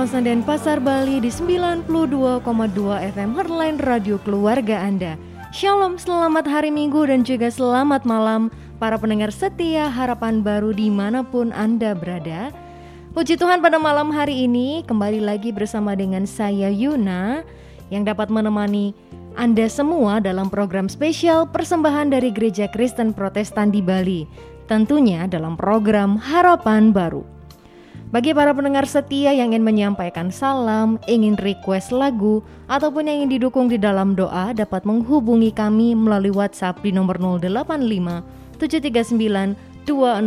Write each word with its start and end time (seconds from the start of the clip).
Kawasan 0.00 0.24
Denpasar, 0.24 0.80
Bali 0.80 1.20
di 1.20 1.28
92,2 1.28 1.84
FM 3.12 3.36
Heartline 3.36 3.76
Radio 3.84 4.16
Keluarga 4.24 4.80
Anda. 4.80 5.20
Shalom, 5.52 6.00
selamat 6.00 6.48
hari 6.48 6.72
Minggu 6.72 7.04
dan 7.04 7.20
juga 7.20 7.52
selamat 7.52 8.08
malam 8.08 8.48
para 8.80 8.96
pendengar 8.96 9.28
setia 9.28 9.92
harapan 9.92 10.40
baru 10.40 10.72
di 10.72 10.88
mana 10.88 11.20
pun 11.20 11.52
Anda 11.52 11.92
berada. 11.92 12.48
Puji 13.12 13.36
Tuhan 13.36 13.60
pada 13.60 13.76
malam 13.76 14.08
hari 14.08 14.48
ini 14.48 14.88
kembali 14.88 15.20
lagi 15.20 15.52
bersama 15.52 15.92
dengan 15.92 16.24
saya 16.24 16.72
Yuna 16.72 17.44
yang 17.92 18.08
dapat 18.08 18.32
menemani 18.32 18.96
Anda 19.36 19.68
semua 19.68 20.16
dalam 20.16 20.48
program 20.48 20.88
spesial 20.88 21.44
persembahan 21.44 22.08
dari 22.08 22.32
Gereja 22.32 22.72
Kristen 22.72 23.12
Protestan 23.12 23.68
di 23.68 23.84
Bali. 23.84 24.24
Tentunya 24.64 25.28
dalam 25.28 25.60
program 25.60 26.16
Harapan 26.16 26.88
Baru. 26.88 27.39
Bagi 28.10 28.34
para 28.34 28.50
pendengar 28.50 28.90
setia 28.90 29.30
yang 29.30 29.54
ingin 29.54 29.62
menyampaikan 29.62 30.34
salam, 30.34 30.98
ingin 31.06 31.38
request 31.38 31.94
lagu, 31.94 32.42
ataupun 32.66 33.06
yang 33.06 33.22
ingin 33.22 33.38
didukung 33.38 33.70
di 33.70 33.78
dalam 33.78 34.18
doa 34.18 34.50
dapat 34.50 34.82
menghubungi 34.82 35.54
kami 35.54 35.94
melalui 35.94 36.34
WhatsApp 36.34 36.82
di 36.82 36.90
nomor 36.90 37.22
085 37.22 38.58
739 38.58 39.54
200 39.86 40.26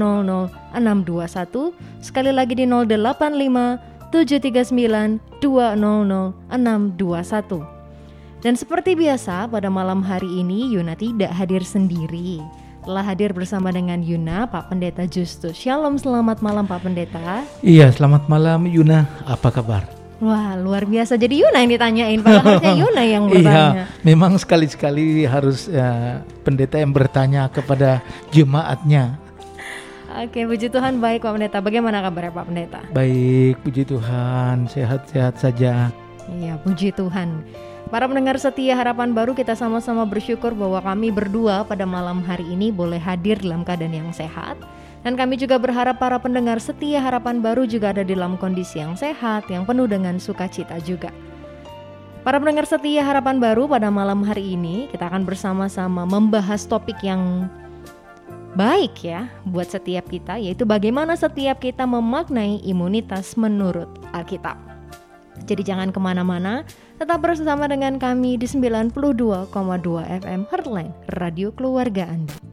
621 0.79 1.75
Sekali 1.99 2.31
lagi 2.31 2.55
di 2.55 2.63
085 2.63 4.15
739 4.15 5.43
200 5.43 6.55
621 6.55 8.47
Dan 8.47 8.55
seperti 8.55 8.95
biasa 8.95 9.51
pada 9.51 9.67
malam 9.67 9.99
hari 9.99 10.39
ini 10.39 10.71
Yuna 10.71 10.95
tidak 10.95 11.35
hadir 11.35 11.67
sendiri 11.67 12.39
telah 12.83 13.03
hadir 13.03 13.31
bersama 13.31 13.71
dengan 13.71 14.03
Yuna, 14.03 14.43
Pak 14.45 14.67
Pendeta 14.67 15.07
Justus. 15.07 15.55
Shalom, 15.55 15.95
selamat 15.95 16.43
malam 16.43 16.67
Pak 16.67 16.83
Pendeta. 16.83 17.47
Iya, 17.63 17.87
selamat 17.95 18.27
malam 18.27 18.67
Yuna. 18.67 19.07
Apa 19.23 19.49
kabar? 19.55 19.87
Wah, 20.19 20.59
luar 20.59 20.83
biasa. 20.83 21.15
Jadi 21.15 21.47
Yuna 21.47 21.63
yang 21.63 21.71
ditanyain, 21.71 22.19
padahal 22.19 22.59
harusnya 22.59 22.75
Yuna 22.83 23.03
yang 23.07 23.23
iya, 23.27 23.31
bertanya. 23.31 23.71
Iya, 23.71 23.85
memang 24.03 24.35
sekali-sekali 24.35 25.23
harus 25.23 25.71
ya, 25.71 26.19
pendeta 26.43 26.75
yang 26.75 26.91
bertanya 26.91 27.47
kepada 27.47 28.03
jemaatnya. 28.35 29.15
Oke, 30.13 30.45
puji 30.45 30.69
Tuhan 30.69 31.01
baik 31.01 31.25
Pak 31.25 31.33
Pendeta. 31.39 31.57
Bagaimana 31.63 32.03
kabarnya 32.03 32.35
Pak 32.35 32.45
Pendeta? 32.51 32.79
Baik, 32.91 33.63
puji 33.63 33.87
Tuhan. 33.87 34.67
Sehat-sehat 34.69 35.39
saja. 35.39 35.89
Iya, 36.29 36.59
puji 36.61 36.93
Tuhan. 36.93 37.41
Para 37.93 38.09
pendengar 38.09 38.41
setia 38.41 38.73
harapan 38.73 39.13
baru 39.13 39.37
kita 39.37 39.53
sama-sama 39.53 40.01
bersyukur 40.09 40.57
bahwa 40.57 40.81
kami 40.81 41.13
berdua 41.13 41.61
pada 41.61 41.85
malam 41.85 42.25
hari 42.25 42.41
ini 42.49 42.73
boleh 42.73 42.97
hadir 42.97 43.37
dalam 43.37 43.61
keadaan 43.61 43.93
yang 43.93 44.09
sehat. 44.09 44.57
Dan 45.05 45.13
kami 45.13 45.37
juga 45.37 45.61
berharap 45.61 46.01
para 46.01 46.17
pendengar 46.17 46.57
setia 46.57 46.97
harapan 46.97 47.37
baru 47.37 47.69
juga 47.69 47.93
ada 47.93 48.01
dalam 48.01 48.33
kondisi 48.41 48.81
yang 48.81 48.97
sehat, 48.97 49.45
yang 49.45 49.61
penuh 49.61 49.85
dengan 49.85 50.17
sukacita 50.17 50.81
juga. 50.81 51.13
Para 52.25 52.41
pendengar 52.41 52.65
setia 52.65 53.05
harapan 53.05 53.37
baru 53.37 53.69
pada 53.69 53.93
malam 53.93 54.25
hari 54.25 54.57
ini 54.57 54.89
kita 54.89 55.13
akan 55.13 55.21
bersama-sama 55.21 56.01
membahas 56.09 56.65
topik 56.65 56.97
yang 57.05 57.45
baik 58.57 59.05
ya 59.05 59.29
buat 59.45 59.69
setiap 59.69 60.09
kita 60.09 60.41
yaitu 60.41 60.65
bagaimana 60.65 61.13
setiap 61.13 61.61
kita 61.61 61.85
memaknai 61.85 62.57
imunitas 62.65 63.37
menurut 63.37 63.85
Alkitab. 64.17 64.72
Jadi 65.43 65.61
jangan 65.65 65.91
ke 65.91 65.99
mana-mana, 65.99 66.63
Tetap 67.03 67.25
bersama 67.25 67.67
dengan 67.67 67.99
kami 67.99 68.39
di 68.39 68.47
92,2 68.47 68.93
FM 70.23 70.41
Heartline, 70.47 70.93
Radio 71.19 71.51
Keluarga 71.51 72.07
Anda. 72.07 72.52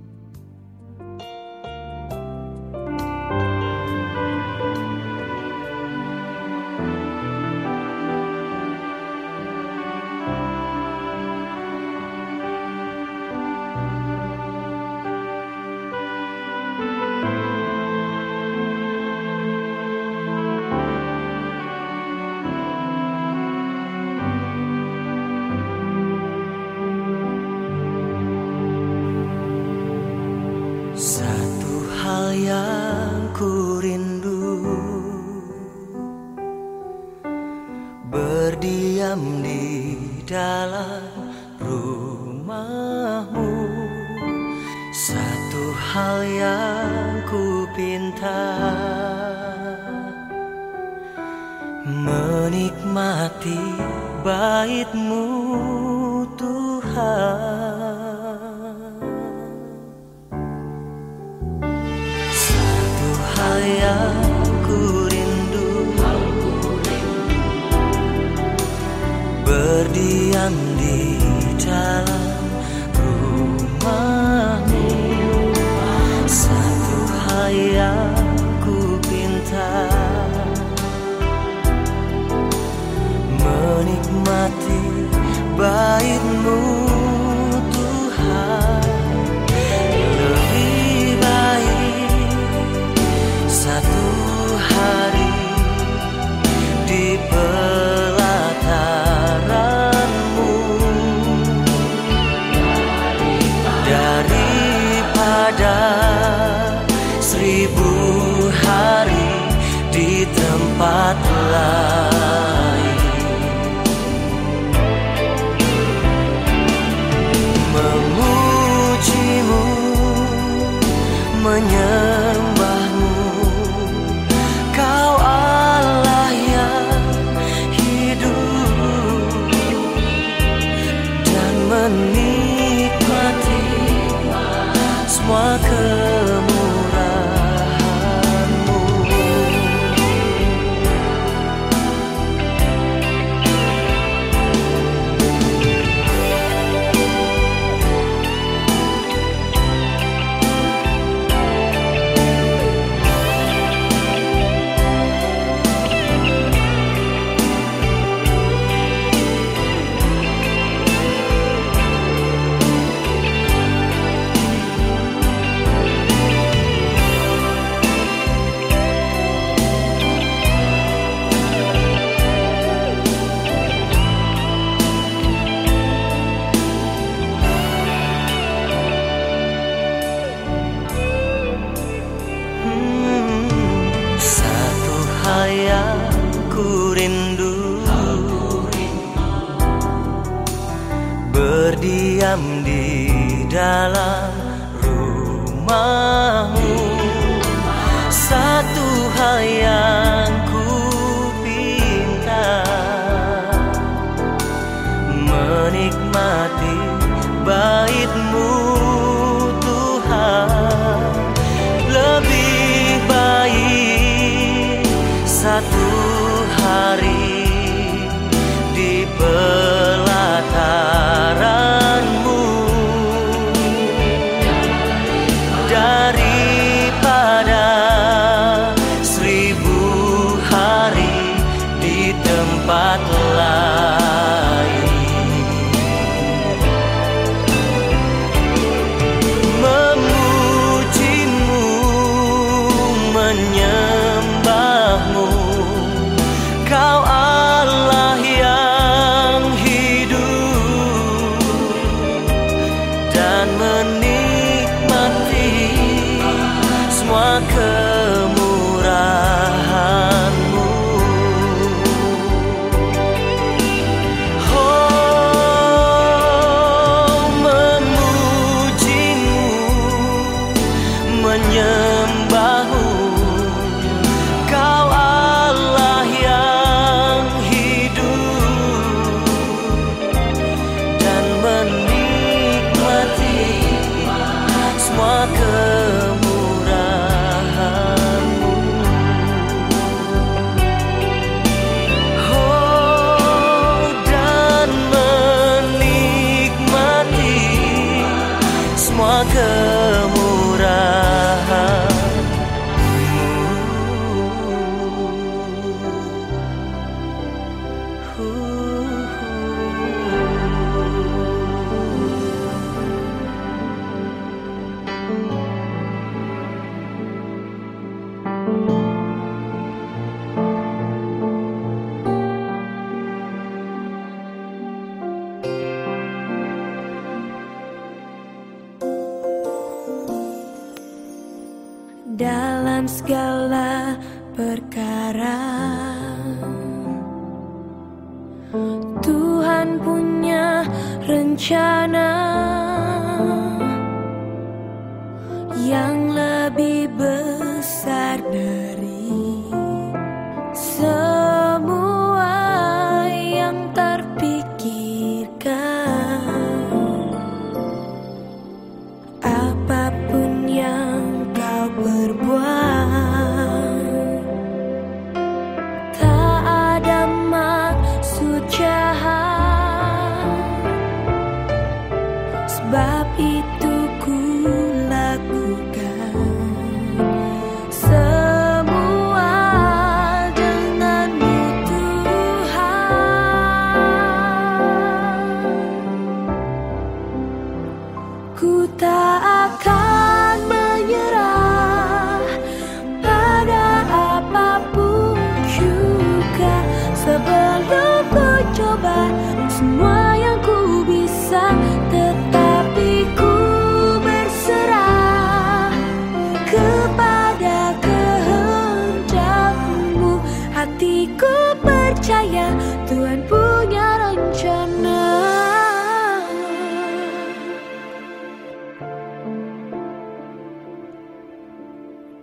Tuhan 413.10 413.26
punya 413.26 413.88
rencana 413.98 415.02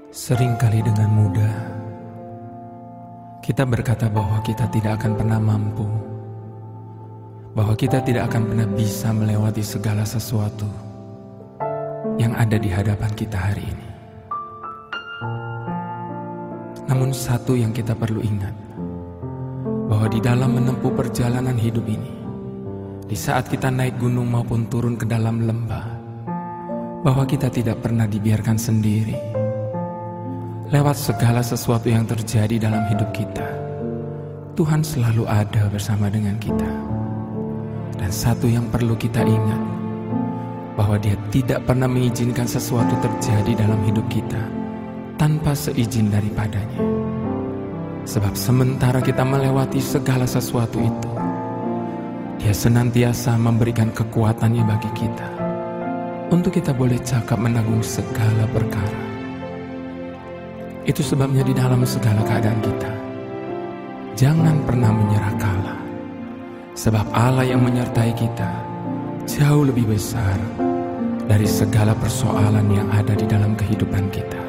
Seringkali 0.08 0.79
dengan 0.79 1.10
mudah 1.12 1.56
kita 3.44 3.67
berkata 3.67 4.08
bahwa 4.08 4.39
kita 4.48 4.63
tidak 4.72 5.03
akan 5.03 5.12
pernah 5.20 5.39
mampu, 5.44 5.88
bahwa 7.51 7.75
kita 7.75 8.00
tidak 8.03 8.32
akan 8.32 8.48
pernah 8.48 8.67
bisa 8.72 9.12
melewati 9.12 9.63
segala 9.67 10.08
sesuatu 10.08 10.72
yang 12.15 12.32
ada 12.32 12.56
di 12.56 12.72
hadapan 12.72 13.12
kita 13.12 13.36
hari 13.36 13.63
ini. 13.67 13.88
Namun, 16.91 17.12
satu 17.12 17.56
yang 17.56 17.72
kita 17.72 17.91
perlu 17.96 18.20
ingat 18.20 18.67
bahwa 19.88 20.08
di 20.12 20.20
dalam 20.20 20.51
menempuh 20.60 20.91
perjalanan 20.91 21.56
hidup 21.56 21.88
ini, 21.88 22.12
di 23.08 23.15
saat 23.15 23.48
kita 23.48 23.72
naik 23.72 23.96
gunung 23.98 24.27
maupun 24.27 24.67
turun 24.67 25.00
ke 25.00 25.08
dalam 25.08 25.48
lembah, 25.48 25.88
bahwa 27.08 27.24
kita 27.24 27.48
tidak 27.48 27.79
pernah 27.79 28.03
dibiarkan 28.03 28.60
sendiri 28.60 29.15
lewat 30.67 31.00
segala 31.00 31.39
sesuatu 31.39 31.88
yang 31.88 32.03
terjadi 32.03 32.67
dalam 32.67 32.84
hidup 32.91 33.08
kita. 33.15 33.48
Tuhan 34.60 34.84
selalu 34.84 35.24
ada 35.24 35.72
bersama 35.72 36.12
dengan 36.12 36.36
kita. 36.36 36.67
Dan 37.98 38.12
satu 38.12 38.46
yang 38.46 38.67
perlu 38.67 38.94
kita 39.00 39.24
ingat, 39.24 39.62
bahwa 40.77 41.00
dia 41.00 41.15
tidak 41.34 41.65
pernah 41.65 41.89
mengizinkan 41.89 42.46
sesuatu 42.46 42.94
terjadi 43.01 43.65
dalam 43.65 43.82
hidup 43.88 44.06
kita 44.12 44.44
tanpa 45.17 45.58
seizin 45.58 46.13
daripadanya. 46.13 46.97
Sebab 48.08 48.40
sementara 48.40 49.04
kita 49.04 49.28
melewati 49.28 49.84
segala 49.84 50.24
sesuatu 50.24 50.80
itu, 50.80 51.12
dia 52.40 52.56
senantiasa 52.56 53.36
memberikan 53.36 53.92
kekuatannya 53.92 54.64
bagi 54.64 54.88
kita 54.96 55.28
untuk 56.32 56.56
kita 56.56 56.72
boleh 56.72 56.96
cakap 57.04 57.36
menanggung 57.36 57.84
segala 57.84 58.48
perkara. 58.56 59.04
Itu 60.88 61.04
sebabnya 61.04 61.44
di 61.44 61.52
dalam 61.52 61.84
segala 61.84 62.24
keadaan 62.24 62.64
kita, 62.64 62.92
jangan 64.16 64.56
pernah 64.64 64.92
menyerah 64.96 65.36
kalah. 65.36 65.80
Sebab 66.80 67.12
Allah 67.12 67.44
yang 67.44 67.60
menyertai 67.60 68.16
kita 68.16 68.52
jauh 69.28 69.68
lebih 69.68 69.84
besar 69.84 70.40
dari 71.28 71.44
segala 71.44 71.92
persoalan 71.92 72.72
yang 72.72 72.88
ada 72.88 73.12
di 73.20 73.28
dalam 73.28 73.52
kehidupan 73.60 74.08
kita. 74.16 74.42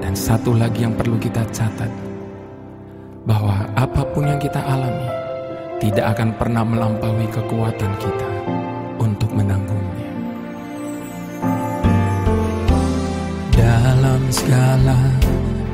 Dan 0.00 0.16
satu 0.16 0.56
lagi 0.56 0.88
yang 0.88 0.96
perlu 0.96 1.20
kita 1.20 1.44
catat, 1.52 2.07
bahwa 3.28 3.60
apa 3.76 4.08
pun 4.16 4.24
yang 4.24 4.40
kita 4.40 4.56
alami 4.56 5.04
tidak 5.84 6.16
akan 6.16 6.32
pernah 6.40 6.64
melampaui 6.64 7.28
kekuatan 7.28 7.92
kita 8.00 8.30
untuk 8.96 9.28
menanggungnya. 9.36 10.08
Dalam 13.52 14.22
segala 14.32 14.96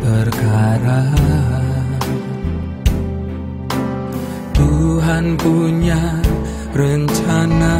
perkara 0.02 1.00
Tuhan 4.50 5.38
punya 5.38 6.02
rencana 6.74 7.76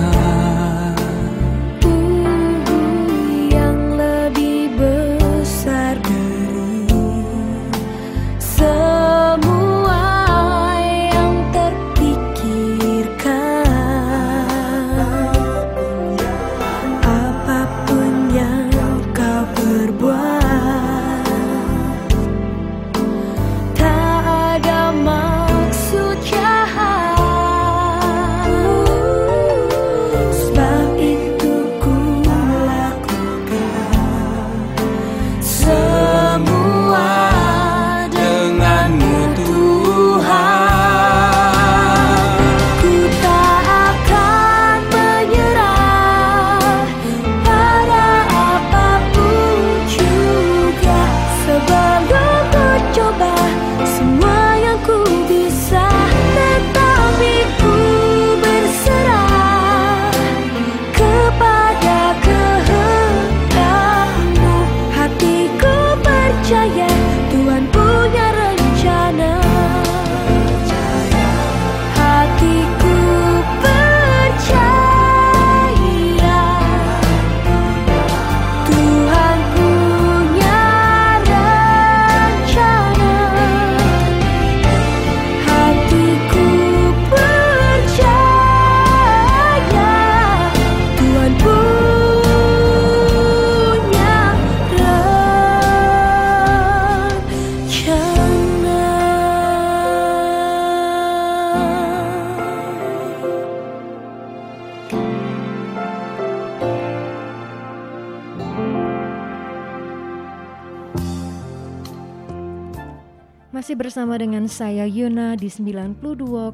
dengan 114.44 114.60
saya 114.60 114.84
Yuna 114.84 115.40
di 115.40 115.48
92,2 115.48 116.52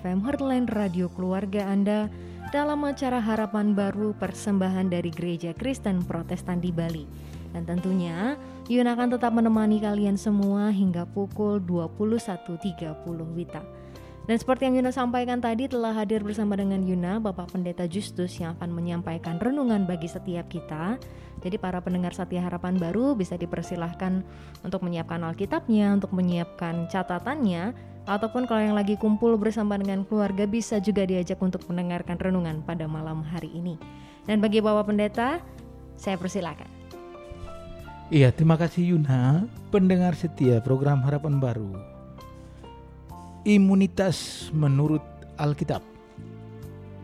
FM 0.00 0.18
Heartline 0.24 0.64
Radio 0.64 1.12
Keluarga 1.12 1.68
Anda 1.68 2.08
dalam 2.48 2.80
acara 2.88 3.20
Harapan 3.20 3.76
Baru 3.76 4.16
persembahan 4.16 4.88
dari 4.88 5.12
Gereja 5.12 5.52
Kristen 5.52 6.00
Protestan 6.08 6.64
di 6.64 6.72
Bali. 6.72 7.04
Dan 7.52 7.68
tentunya 7.68 8.40
Yuna 8.64 8.96
akan 8.96 9.12
tetap 9.12 9.28
menemani 9.28 9.84
kalian 9.84 10.16
semua 10.16 10.72
hingga 10.72 11.04
pukul 11.04 11.60
21.30 11.60 12.80
Wita. 13.36 13.60
Dan 14.22 14.38
seperti 14.38 14.70
yang 14.70 14.78
Yuna 14.78 14.94
sampaikan 14.94 15.42
tadi 15.42 15.66
telah 15.66 15.90
hadir 15.98 16.22
bersama 16.22 16.54
dengan 16.54 16.78
Yuna 16.86 17.18
Bapak 17.18 17.58
Pendeta 17.58 17.90
Justus 17.90 18.38
yang 18.38 18.54
akan 18.54 18.70
menyampaikan 18.70 19.42
renungan 19.42 19.82
bagi 19.82 20.06
setiap 20.06 20.46
kita. 20.46 20.94
Jadi 21.42 21.58
para 21.58 21.82
pendengar 21.82 22.14
Setia 22.14 22.38
Harapan 22.38 22.78
Baru 22.78 23.18
bisa 23.18 23.34
dipersilahkan 23.34 24.22
untuk 24.62 24.86
menyiapkan 24.86 25.26
Alkitabnya, 25.26 25.98
untuk 25.98 26.14
menyiapkan 26.14 26.86
catatannya, 26.86 27.74
ataupun 28.06 28.46
kalau 28.46 28.62
yang 28.62 28.78
lagi 28.78 28.94
kumpul 28.94 29.34
bersama 29.34 29.74
dengan 29.74 30.06
keluarga 30.06 30.46
bisa 30.46 30.78
juga 30.78 31.02
diajak 31.02 31.42
untuk 31.42 31.66
mendengarkan 31.66 32.14
renungan 32.14 32.62
pada 32.62 32.86
malam 32.86 33.26
hari 33.26 33.50
ini. 33.50 33.74
Dan 34.22 34.38
bagi 34.38 34.62
Bapak 34.62 34.86
Pendeta, 34.86 35.42
saya 35.98 36.14
persilakan. 36.14 36.70
Iya, 38.06 38.30
terima 38.30 38.54
kasih 38.54 38.94
Yuna, 38.94 39.50
pendengar 39.74 40.14
setia 40.14 40.62
program 40.62 41.02
Harapan 41.02 41.42
Baru. 41.42 41.91
Imunitas 43.42 44.46
menurut 44.54 45.02
Alkitab. 45.34 45.82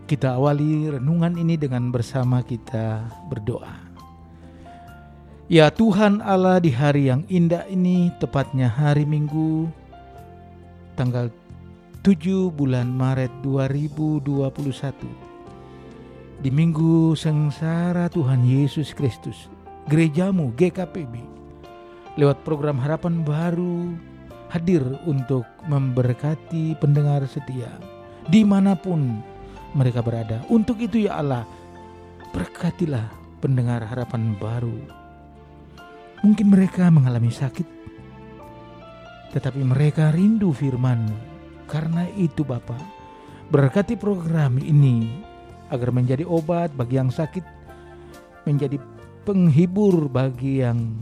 Kita 0.06 0.38
awali 0.38 0.86
renungan 0.86 1.34
ini 1.34 1.58
dengan 1.58 1.90
bersama 1.90 2.46
kita 2.46 3.10
berdoa. 3.26 3.74
Ya 5.50 5.66
Tuhan 5.66 6.22
Allah 6.22 6.62
di 6.62 6.70
hari 6.70 7.10
yang 7.10 7.26
indah 7.26 7.66
ini, 7.66 8.14
tepatnya 8.22 8.70
hari 8.70 9.02
Minggu, 9.02 9.66
tanggal 10.94 11.26
7 12.06 12.54
bulan 12.54 12.86
Maret 12.86 13.34
2021. 13.42 14.94
Di 16.38 16.54
minggu 16.54 17.18
sengsara 17.18 18.06
Tuhan 18.06 18.46
Yesus 18.46 18.94
Kristus, 18.94 19.50
gerejamu 19.90 20.54
GKPB, 20.54 21.18
lewat 22.14 22.46
program 22.46 22.78
Harapan 22.78 23.26
Baru, 23.26 23.98
hadir 24.48 24.82
untuk 25.04 25.44
memberkati 25.68 26.76
pendengar 26.80 27.24
setia 27.28 27.68
di 28.28 28.44
mana 28.44 28.76
pun 28.76 29.20
mereka 29.72 30.04
berada. 30.04 30.44
Untuk 30.48 30.80
itu 30.80 31.08
ya 31.08 31.20
Allah, 31.20 31.44
berkatilah 32.32 33.08
pendengar 33.40 33.84
harapan 33.84 34.36
baru. 34.36 34.76
Mungkin 36.24 36.50
mereka 36.52 36.90
mengalami 36.92 37.32
sakit, 37.32 37.68
tetapi 39.32 39.62
mereka 39.62 40.10
rindu 40.10 40.50
firman 40.50 41.06
Karena 41.68 42.08
itu 42.16 42.48
Bapak, 42.48 42.80
berkati 43.52 43.92
program 43.92 44.56
ini 44.56 45.20
agar 45.68 45.92
menjadi 45.92 46.24
obat 46.24 46.72
bagi 46.72 46.96
yang 46.96 47.12
sakit, 47.12 47.44
menjadi 48.48 48.80
penghibur 49.28 50.08
bagi 50.08 50.64
yang 50.64 50.96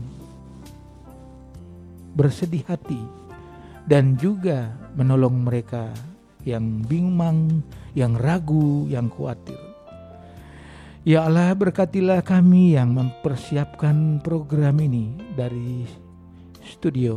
bersedih 2.19 2.67
hati, 2.67 2.99
dan 3.87 4.19
juga 4.19 4.75
menolong 4.99 5.47
mereka 5.47 5.89
yang 6.43 6.83
bimbang, 6.83 7.63
yang 7.95 8.15
ragu, 8.19 8.87
yang 8.91 9.07
khawatir. 9.07 9.59
Ya 11.07 11.23
Allah 11.23 11.55
berkatilah 11.55 12.19
kami 12.19 12.75
yang 12.75 12.91
mempersiapkan 12.91 14.19
program 14.19 14.83
ini 14.83 15.15
dari 15.39 15.87
studio. 16.67 17.15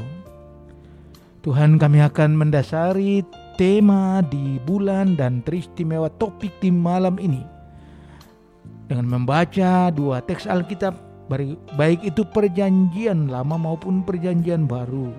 Tuhan 1.42 1.74
kami 1.74 1.98
akan 1.98 2.38
mendasari 2.38 3.26
tema 3.58 4.22
di 4.22 4.62
bulan 4.62 5.18
dan 5.18 5.42
teristimewa 5.42 6.06
topik 6.22 6.54
di 6.62 6.70
malam 6.70 7.18
ini. 7.18 7.42
Dengan 8.86 9.10
membaca 9.10 9.90
dua 9.90 10.22
teks 10.22 10.46
Alkitab 10.46 10.94
baik 11.74 12.02
itu 12.06 12.22
perjanjian 12.30 13.26
lama 13.26 13.58
maupun 13.58 14.06
perjanjian 14.06 14.70
baru. 14.70 15.10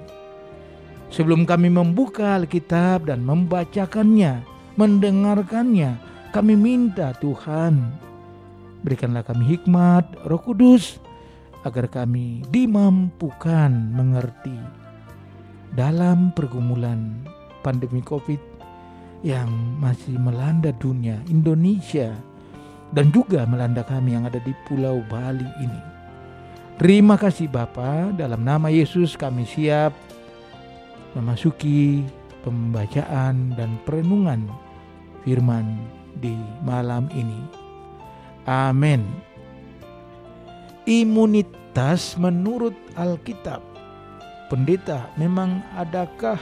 Sebelum 1.12 1.44
kami 1.44 1.68
membuka 1.68 2.40
Alkitab 2.40 3.12
dan 3.12 3.28
membacakannya, 3.28 4.48
mendengarkannya, 4.80 6.00
kami 6.32 6.56
minta 6.56 7.12
Tuhan 7.20 7.92
berikanlah 8.82 9.22
kami 9.28 9.44
hikmat, 9.58 10.08
Roh 10.26 10.42
Kudus, 10.42 10.98
agar 11.68 11.92
kami 11.92 12.42
dimampukan 12.50 13.70
mengerti 13.70 14.56
dalam 15.76 16.34
pergumulan 16.34 17.22
pandemi 17.62 18.02
Covid 18.02 18.40
yang 19.22 19.52
masih 19.78 20.18
melanda 20.18 20.74
dunia, 20.82 21.22
Indonesia, 21.30 22.16
dan 22.96 23.14
juga 23.14 23.46
melanda 23.46 23.86
kami 23.86 24.18
yang 24.18 24.26
ada 24.26 24.42
di 24.42 24.56
Pulau 24.66 25.06
Bali 25.06 25.46
ini. 25.62 25.82
Terima 26.82 27.14
kasih 27.14 27.46
Bapa, 27.46 28.10
dalam 28.18 28.42
nama 28.42 28.74
Yesus 28.74 29.14
kami 29.14 29.46
siap 29.46 29.94
memasuki 31.18 32.06
pembacaan 32.42 33.54
dan 33.56 33.78
perenungan 33.86 34.48
firman 35.24 35.78
di 36.18 36.34
malam 36.66 37.10
ini. 37.14 37.40
Amin. 38.50 39.06
Imunitas 40.90 42.18
menurut 42.18 42.74
Alkitab. 42.98 43.62
Pendeta, 44.50 45.08
memang 45.16 45.64
adakah 45.80 46.36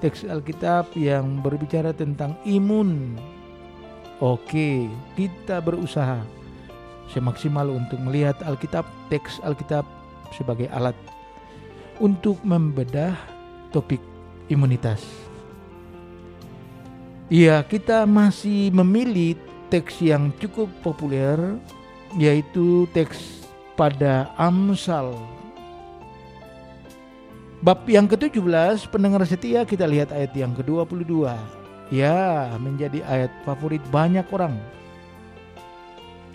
teks 0.00 0.24
Alkitab 0.24 0.94
yang 0.96 1.44
berbicara 1.44 1.92
tentang 1.92 2.38
imun? 2.48 3.18
Oke, 4.22 4.88
kita 5.18 5.60
berusaha 5.60 6.24
semaksimal 7.12 7.68
untuk 7.68 8.00
melihat 8.00 8.40
Alkitab, 8.46 8.88
teks 9.12 9.42
Alkitab 9.44 9.84
sebagai 10.32 10.72
alat 10.72 10.96
untuk 11.98 12.38
membedah 12.46 13.14
topik 13.70 14.00
imunitas. 14.48 15.04
Ya, 17.28 17.60
kita 17.60 18.08
masih 18.08 18.72
memilih 18.72 19.36
teks 19.68 20.00
yang 20.00 20.32
cukup 20.40 20.72
populer 20.80 21.36
yaitu 22.16 22.88
teks 22.96 23.44
pada 23.76 24.32
Amsal. 24.40 25.12
Bab 27.60 27.84
yang 27.84 28.08
ke-17 28.08 28.88
pendengar 28.88 29.20
setia 29.28 29.66
kita 29.68 29.84
lihat 29.84 30.08
ayat 30.14 30.32
yang 30.32 30.56
ke-22. 30.56 31.28
Ya, 31.92 32.48
menjadi 32.56 33.04
ayat 33.04 33.32
favorit 33.44 33.84
banyak 33.92 34.24
orang. 34.32 34.56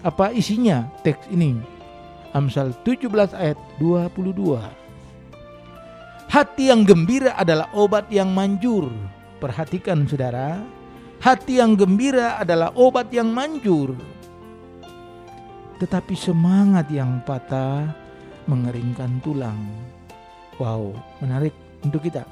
Apa 0.05 0.29
isinya 0.35 0.91
teks 1.01 1.25
ini? 1.33 1.57
Amsal 2.35 2.75
17 2.85 3.33
ayat 3.33 3.57
22. 3.79 4.82
Hati 6.31 6.71
yang 6.71 6.83
gembira 6.87 7.35
adalah 7.35 7.71
obat 7.75 8.07
yang 8.11 8.31
manjur. 8.31 8.89
Perhatikan 9.43 10.07
saudara, 10.07 10.63
hati 11.19 11.59
yang 11.59 11.75
gembira 11.75 12.39
adalah 12.39 12.71
obat 12.75 13.11
yang 13.11 13.31
manjur. 13.31 13.95
Tetapi 15.83 16.15
semangat 16.15 16.87
yang 16.87 17.19
patah 17.27 17.91
mengeringkan 18.47 19.19
tulang. 19.19 19.59
Wow, 20.61 20.95
menarik 21.19 21.51
untuk 21.83 22.05
kita. 22.05 22.23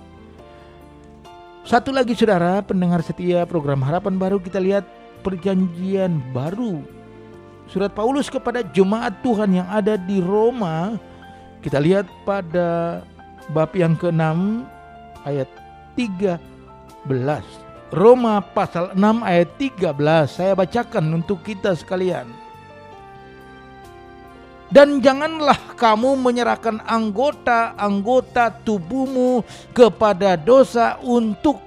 Satu 1.61 1.93
lagi 1.93 2.17
saudara, 2.17 2.63
pendengar 2.65 3.05
setia 3.05 3.45
program 3.45 3.85
Harapan 3.85 4.17
Baru 4.17 4.41
kita 4.41 4.57
lihat 4.57 4.87
perjanjian 5.21 6.17
baru. 6.33 6.81
Surat 7.69 7.93
Paulus 7.93 8.27
kepada 8.27 8.65
jemaat 8.75 9.21
Tuhan 9.23 9.55
yang 9.61 9.67
ada 9.69 9.95
di 9.95 10.19
Roma. 10.19 10.97
Kita 11.61 11.77
lihat 11.77 12.09
pada 12.25 12.99
bab 13.49 13.73
yang 13.73 13.97
ke-6 13.97 14.61
ayat 15.25 15.49
13. 15.97 16.29
Roma 17.91 18.39
pasal 18.39 18.95
6 18.95 19.01
ayat 19.25 19.49
13 19.57 19.91
saya 20.29 20.53
bacakan 20.55 21.05
untuk 21.17 21.41
kita 21.41 21.73
sekalian. 21.73 22.29
Dan 24.71 25.03
janganlah 25.03 25.75
kamu 25.75 26.15
menyerahkan 26.15 26.79
anggota-anggota 26.87 28.63
tubuhmu 28.63 29.43
kepada 29.75 30.39
dosa 30.39 30.95
untuk 31.03 31.59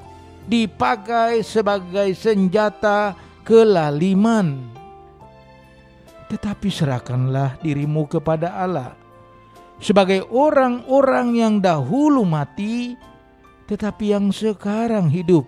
dipakai 0.48 1.44
sebagai 1.44 2.16
senjata 2.16 3.12
kelaliman. 3.44 4.56
Tetapi 6.32 6.68
serahkanlah 6.72 7.60
dirimu 7.60 8.08
kepada 8.08 8.56
Allah 8.56 9.04
sebagai 9.82 10.22
orang-orang 10.30 11.34
yang 11.34 11.54
dahulu 11.58 12.22
mati, 12.26 12.94
tetapi 13.66 14.14
yang 14.14 14.30
sekarang 14.30 15.10
hidup. 15.10 15.46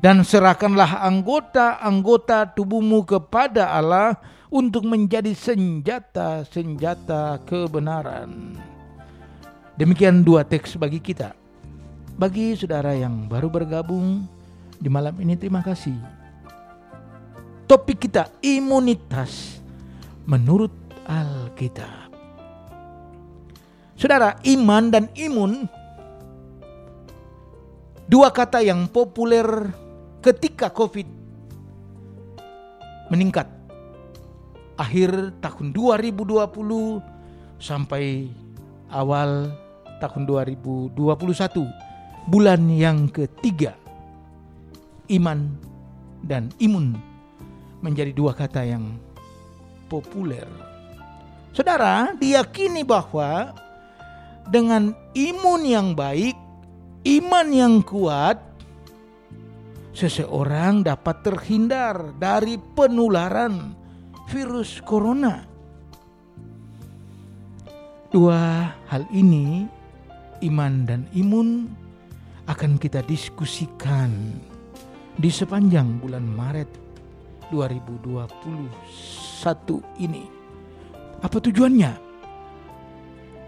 Dan 0.00 0.24
serahkanlah 0.24 1.04
anggota-anggota 1.04 2.56
tubuhmu 2.56 3.04
kepada 3.04 3.76
Allah 3.76 4.16
untuk 4.48 4.88
menjadi 4.88 5.36
senjata-senjata 5.36 7.44
kebenaran. 7.44 8.56
Demikian 9.76 10.24
dua 10.24 10.44
teks 10.44 10.80
bagi 10.80 11.04
kita. 11.04 11.36
Bagi 12.16 12.56
saudara 12.56 12.96
yang 12.96 13.28
baru 13.28 13.48
bergabung 13.48 14.24
di 14.76 14.88
malam 14.88 15.16
ini 15.20 15.36
terima 15.36 15.60
kasih. 15.60 15.96
Topik 17.68 18.08
kita 18.08 18.32
imunitas 18.40 19.60
menurut 20.26 20.72
Alkitab. 21.06 22.09
Saudara, 24.00 24.40
iman 24.48 24.88
dan 24.88 25.12
imun 25.12 25.68
dua 28.08 28.32
kata 28.32 28.64
yang 28.64 28.88
populer 28.88 29.44
ketika 30.24 30.72
Covid 30.72 31.04
meningkat. 33.12 33.44
Akhir 34.80 35.36
tahun 35.44 35.76
2020 35.76 36.32
sampai 37.60 38.32
awal 38.88 39.52
tahun 40.00 40.24
2021 40.24 40.96
bulan 42.24 42.60
yang 42.72 43.04
ketiga 43.12 43.76
iman 45.12 45.44
dan 46.24 46.48
imun 46.56 46.96
menjadi 47.84 48.16
dua 48.16 48.32
kata 48.32 48.64
yang 48.64 48.96
populer. 49.92 50.48
Saudara, 51.52 52.16
diyakini 52.16 52.80
bahwa 52.80 53.52
dengan 54.50 54.90
imun 55.14 55.62
yang 55.62 55.94
baik, 55.94 56.34
iman 57.06 57.48
yang 57.54 57.74
kuat, 57.86 58.36
seseorang 59.94 60.82
dapat 60.82 61.22
terhindar 61.22 62.14
dari 62.18 62.58
penularan 62.58 63.78
virus 64.26 64.82
corona. 64.82 65.46
Dua 68.10 68.74
hal 68.90 69.06
ini, 69.14 69.70
iman 70.42 70.74
dan 70.82 71.06
imun, 71.14 71.70
akan 72.50 72.74
kita 72.82 73.06
diskusikan 73.06 74.10
di 75.14 75.30
sepanjang 75.30 76.02
bulan 76.02 76.26
Maret 76.26 76.66
2021 77.54 78.66
ini. 80.02 80.26
Apa 81.22 81.38
tujuannya? 81.38 82.09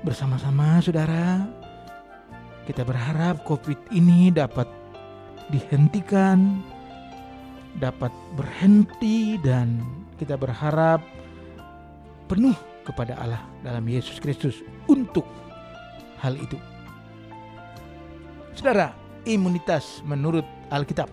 Bersama-sama 0.02 0.82
saudara 0.82 1.46
kita 2.66 2.82
berharap 2.82 3.42
covid 3.46 3.78
ini 3.94 4.34
dapat 4.34 4.66
dihentikan 5.50 6.62
dapat 7.78 8.12
berhenti 8.36 9.40
dan 9.40 9.80
kita 10.20 10.36
berharap 10.36 11.00
penuh 12.28 12.56
kepada 12.82 13.16
Allah 13.16 13.42
dalam 13.62 13.86
Yesus 13.86 14.18
Kristus 14.18 14.60
untuk 14.90 15.24
hal 16.20 16.36
itu. 16.36 16.58
Saudara, 18.52 18.92
imunitas 19.24 20.04
menurut 20.04 20.44
Alkitab. 20.68 21.08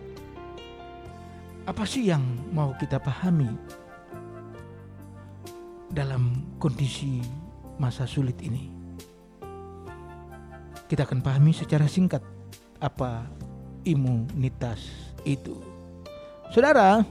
Apa 1.69 1.85
sih 1.85 2.09
yang 2.09 2.25
mau 2.49 2.73
kita 2.81 2.97
pahami 2.97 3.53
dalam 5.93 6.55
kondisi 6.57 7.21
masa 7.77 8.09
sulit 8.09 8.35
ini? 8.41 8.78
Kita 10.89 11.05
akan 11.05 11.21
pahami 11.21 11.53
secara 11.53 11.85
singkat 11.85 12.25
apa 12.81 13.29
imunitas 13.85 15.13
itu. 15.21 15.61
Saudara, 16.49 17.05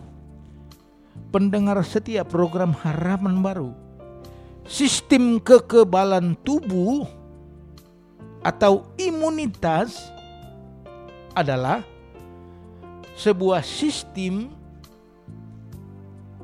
pendengar 1.31 1.79
setiap 1.87 2.27
program 2.27 2.75
harapan 2.75 3.39
baru, 3.39 3.71
sistem 4.67 5.39
kekebalan 5.39 6.35
tubuh 6.43 7.07
atau 8.43 8.91
imunitas 8.99 10.11
adalah 11.39 11.87
sebuah 13.15 13.63
sistem 13.63 14.51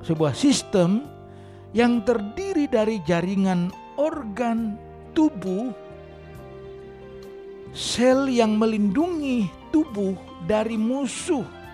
sebuah 0.04 0.36
sistem 0.36 1.02
yang 1.72 2.04
terdiri 2.04 2.68
dari 2.70 3.00
jaringan 3.08 3.72
organ 3.98 4.76
tubuh 5.16 5.83
sel 7.74 8.30
yang 8.30 8.56
melindungi 8.56 9.50
tubuh 9.74 10.14
dari 10.46 10.78
musuh 10.78 11.64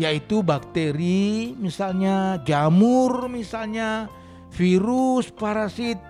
yaitu 0.00 0.40
bakteri 0.40 1.52
misalnya, 1.60 2.40
jamur 2.40 3.28
misalnya, 3.28 4.08
virus, 4.48 5.28
parasit, 5.28 6.00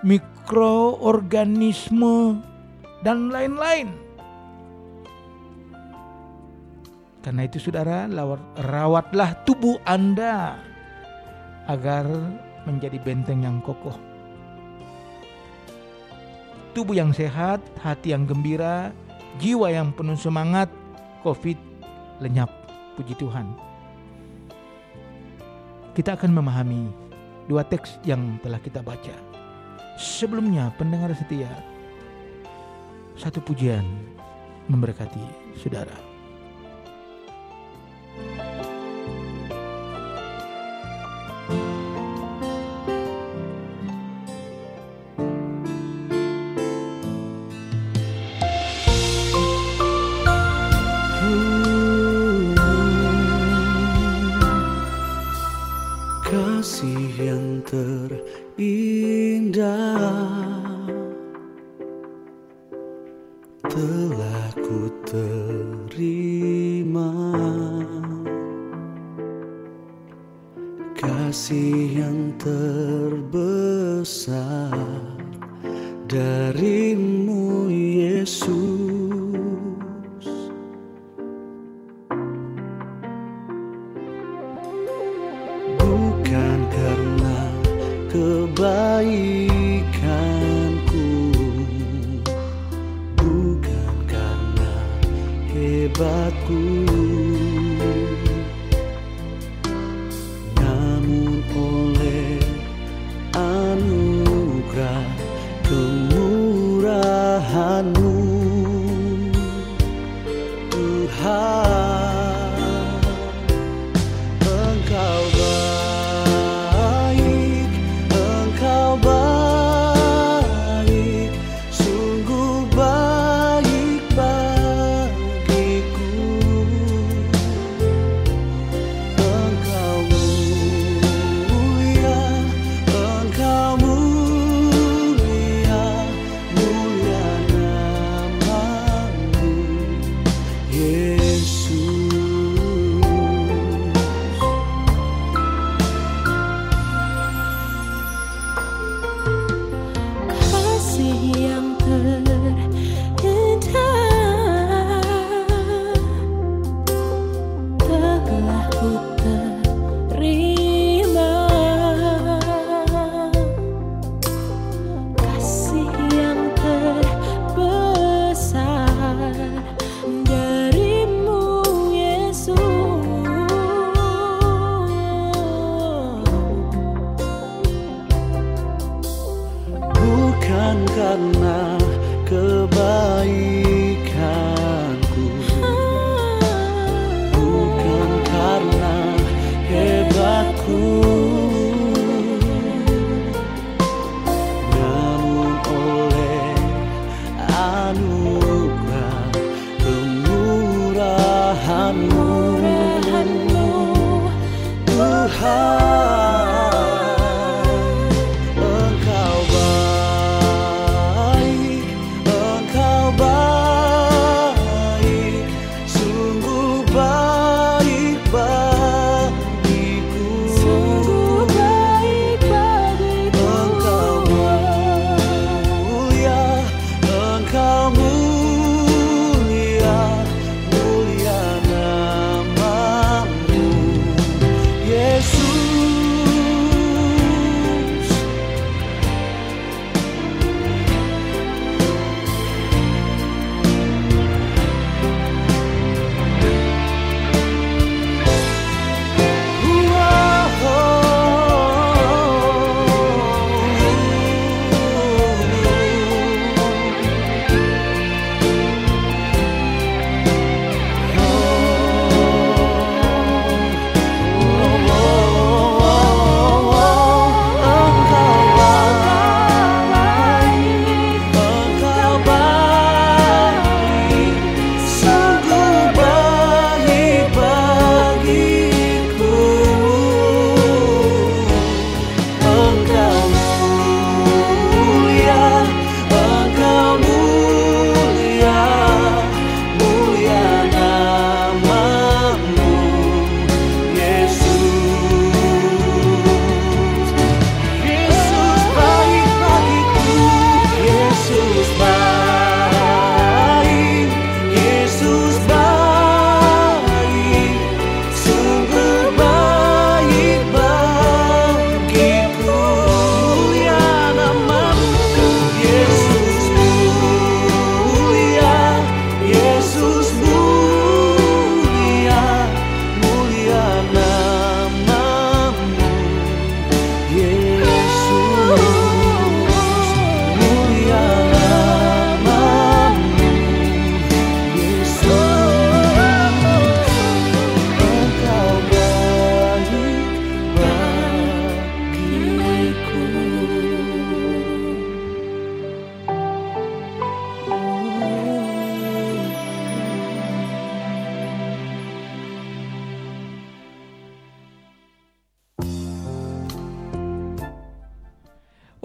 mikroorganisme 0.00 2.40
dan 3.04 3.28
lain-lain. 3.28 3.92
Karena 7.20 7.44
itu 7.44 7.60
saudara 7.60 8.08
rawatlah 8.56 9.44
tubuh 9.44 9.76
Anda 9.84 10.56
agar 11.68 12.08
menjadi 12.64 12.96
benteng 13.04 13.44
yang 13.44 13.60
kokoh 13.60 14.13
tubuh 16.74 16.98
yang 16.98 17.14
sehat, 17.14 17.62
hati 17.78 18.10
yang 18.10 18.26
gembira, 18.26 18.90
jiwa 19.38 19.70
yang 19.70 19.94
penuh 19.94 20.18
semangat, 20.18 20.66
COVID 21.22 21.56
lenyap. 22.18 22.50
Puji 22.94 23.18
Tuhan. 23.18 23.50
Kita 25.98 26.14
akan 26.14 26.30
memahami 26.30 26.86
dua 27.50 27.66
teks 27.66 27.98
yang 28.06 28.38
telah 28.38 28.62
kita 28.62 28.82
baca. 28.86 29.14
Sebelumnya, 29.98 30.70
pendengar 30.78 31.10
setia, 31.14 31.50
satu 33.18 33.42
pujian 33.42 33.82
memberkati 34.70 35.22
saudara. 35.58 35.94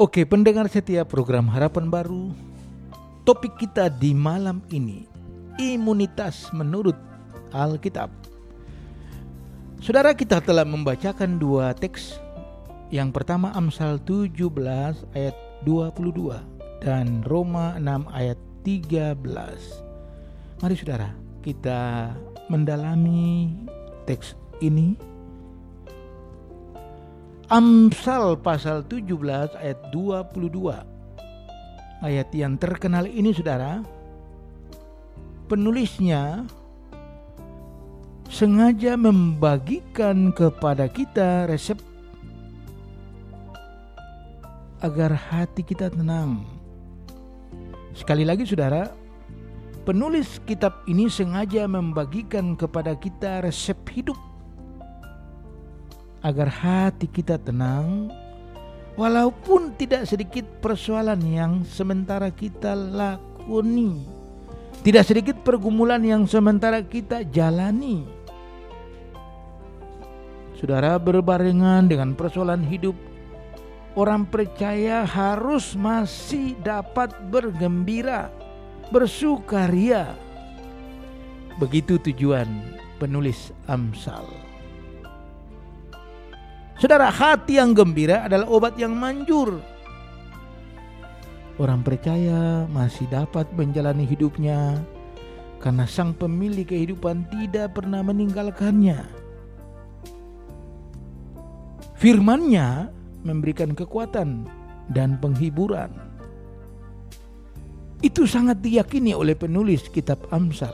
Oke, 0.10 0.26
pendengar 0.26 0.66
setia 0.66 1.06
program 1.06 1.46
Harapan 1.46 1.86
Baru. 1.86 2.34
Topik 3.30 3.62
kita 3.62 3.94
di 3.94 4.18
malam 4.18 4.58
ini 4.74 5.06
imunitas 5.62 6.50
menurut 6.50 6.98
Alkitab. 7.54 8.10
Saudara 9.78 10.18
kita 10.18 10.42
telah 10.42 10.66
membacakan 10.66 11.38
dua 11.38 11.78
teks. 11.78 12.18
Yang 12.90 13.22
pertama 13.22 13.54
Amsal 13.54 14.02
17 14.02 14.34
ayat 15.14 15.38
22 15.62 16.42
dan 16.82 17.22
Roma 17.30 17.78
6 17.78 18.10
ayat 18.10 18.42
13. 18.66 19.14
Mari 20.58 20.74
saudara, 20.74 21.14
kita 21.46 22.18
mendalami 22.50 23.62
teks 24.10 24.34
ini 24.58 24.98
Amsal 27.50 28.38
pasal 28.38 28.86
17 28.86 29.10
ayat 29.58 29.90
22. 29.90 30.70
Ayat 32.06 32.30
yang 32.30 32.62
terkenal 32.62 33.10
ini 33.10 33.34
Saudara, 33.34 33.82
penulisnya 35.50 36.46
sengaja 38.30 38.94
membagikan 38.94 40.30
kepada 40.30 40.86
kita 40.94 41.50
resep 41.50 41.82
agar 44.86 45.18
hati 45.18 45.66
kita 45.66 45.90
tenang. 45.90 46.46
Sekali 47.98 48.30
lagi 48.30 48.46
Saudara, 48.46 48.94
penulis 49.90 50.38
kitab 50.46 50.86
ini 50.86 51.10
sengaja 51.10 51.66
membagikan 51.66 52.54
kepada 52.54 52.94
kita 52.94 53.42
resep 53.42 53.82
hidup 53.90 54.29
agar 56.20 56.48
hati 56.52 57.08
kita 57.08 57.40
tenang 57.40 58.12
walaupun 59.00 59.76
tidak 59.80 60.08
sedikit 60.08 60.46
persoalan 60.60 61.20
yang 61.24 61.52
sementara 61.64 62.32
kita 62.32 62.76
lakoni 62.76 64.20
tidak 64.80 65.04
sedikit 65.04 65.36
pergumulan 65.44 66.00
yang 66.00 66.24
sementara 66.24 66.80
kita 66.80 67.28
jalani. 67.28 68.08
Saudara 70.56 70.96
berbarengan 70.96 71.88
dengan 71.88 72.16
persoalan 72.16 72.64
hidup 72.64 72.96
Orang 74.00 74.32
percaya 74.32 75.04
harus 75.04 75.76
masih 75.76 76.56
dapat 76.64 77.12
bergembira 77.28 78.32
Bersukaria. 78.96 80.16
Begitu 81.60 82.00
tujuan 82.00 82.48
penulis 82.96 83.52
Amsal 83.68 84.39
Saudara, 86.80 87.12
hati 87.12 87.60
yang 87.60 87.76
gembira 87.76 88.24
adalah 88.24 88.48
obat 88.48 88.80
yang 88.80 88.96
manjur. 88.96 89.60
Orang 91.60 91.84
percaya 91.84 92.64
masih 92.72 93.04
dapat 93.12 93.52
menjalani 93.52 94.08
hidupnya 94.08 94.80
karena 95.60 95.84
sang 95.84 96.16
pemilik 96.16 96.64
kehidupan 96.64 97.28
tidak 97.28 97.76
pernah 97.76 98.00
meninggalkannya. 98.00 99.04
Firman-Nya 102.00 102.88
memberikan 103.28 103.76
kekuatan 103.76 104.48
dan 104.88 105.20
penghiburan. 105.20 105.92
Itu 108.00 108.24
sangat 108.24 108.64
diyakini 108.64 109.12
oleh 109.12 109.36
penulis 109.36 109.84
kitab 109.92 110.24
Amsal. 110.32 110.72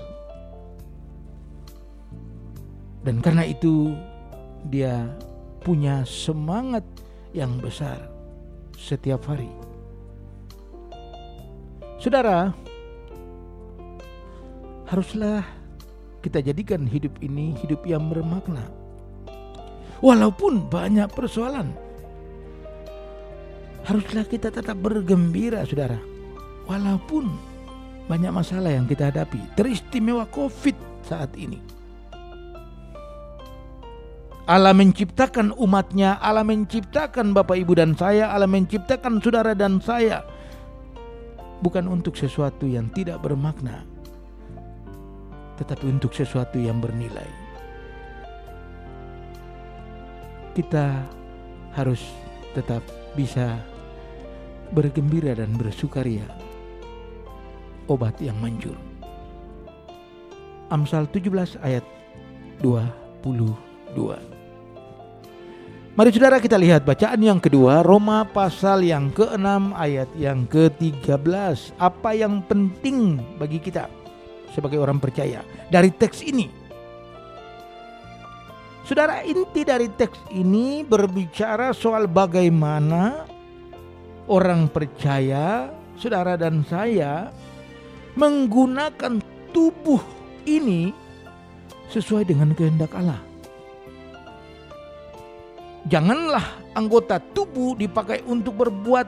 Dan 3.02 3.26
karena 3.26 3.41
itu 3.50 3.98
dia 4.70 5.10
punya 5.65 6.06
semangat 6.06 6.86
yang 7.34 7.58
besar 7.58 8.06
setiap 8.78 9.25
hari. 9.25 9.49
Saudara, 11.97 12.54
haruslah 14.86 15.41
kita 16.21 16.45
jadikan 16.45 16.86
hidup 16.86 17.17
ini 17.25 17.58
hidup 17.65 17.82
yang 17.89 18.06
bermakna. 18.13 18.69
Walaupun 20.06 20.69
banyak 20.69 21.10
persoalan, 21.17 21.73
haruslah 23.89 24.30
kita 24.30 24.54
tetap 24.54 24.78
bergembira, 24.78 25.65
saudara. 25.65 25.97
Walaupun 26.69 27.25
banyak 28.06 28.30
masalah 28.30 28.69
yang 28.69 28.86
kita 28.86 29.10
hadapi, 29.10 29.41
teristimewa 29.58 30.30
COVID 30.30 30.78
saat 31.01 31.34
ini. 31.41 31.74
Allah 34.45 34.77
menciptakan 34.77 35.58
umatnya, 35.58 36.21
Allah 36.21 36.45
menciptakan 36.45 37.34
Bapak 37.34 37.58
Ibu 37.58 37.81
dan 37.81 37.97
saya, 37.97 38.29
Allah 38.29 38.45
menciptakan 38.45 39.17
saudara 39.17 39.58
dan 39.58 39.81
saya. 39.81 40.21
Bukan 41.65 41.89
untuk 41.89 42.13
sesuatu 42.13 42.69
yang 42.69 42.93
tidak 42.93 43.25
bermakna, 43.25 43.81
tetapi 45.58 45.89
untuk 45.89 46.13
sesuatu 46.13 46.62
yang 46.62 46.77
bernilai. 46.77 47.25
Kita 50.53 50.93
harus 51.73 52.05
tetap 52.53 52.86
bisa 53.17 53.58
bergembira 54.77 55.34
dan 55.34 55.58
bersukaria. 55.58 56.29
Obat 57.89 58.21
yang 58.21 58.38
manjur. 58.38 58.77
Amsal 60.69 61.10
17 61.10 61.58
ayat 61.65 61.86
22. 62.62 64.35
Mari 65.95 66.12
saudara 66.12 66.43
kita 66.43 66.60
lihat 66.60 66.84
bacaan 66.84 67.23
yang 67.23 67.39
kedua 67.39 67.80
Roma 67.80 68.28
pasal 68.28 68.84
yang 68.84 69.15
ke-6 69.15 69.72
ayat 69.80 70.11
yang 70.20 70.43
ke-13 70.43 71.72
Apa 71.80 72.11
yang 72.11 72.43
penting 72.43 73.24
bagi 73.39 73.63
kita 73.63 73.88
sebagai 74.51 74.76
orang 74.76 74.99
percaya? 74.99 75.39
Dari 75.72 75.88
teks 75.95 76.20
ini. 76.28 76.51
Saudara 78.84 79.24
inti 79.24 79.63
dari 79.63 79.88
teks 79.88 80.36
ini 80.36 80.84
berbicara 80.84 81.72
soal 81.72 82.11
bagaimana 82.11 83.24
orang 84.28 84.67
percaya 84.67 85.72
Saudara 85.95 86.36
dan 86.36 86.67
saya 86.67 87.32
menggunakan 88.20 89.24
tubuh 89.55 90.03
ini 90.43 90.91
sesuai 91.88 92.28
dengan 92.28 92.51
kehendak 92.51 92.91
Allah 92.91 93.34
Janganlah 95.86 96.73
anggota 96.73 97.21
tubuh 97.21 97.77
dipakai 97.77 98.25
untuk 98.25 98.57
berbuat 98.65 99.05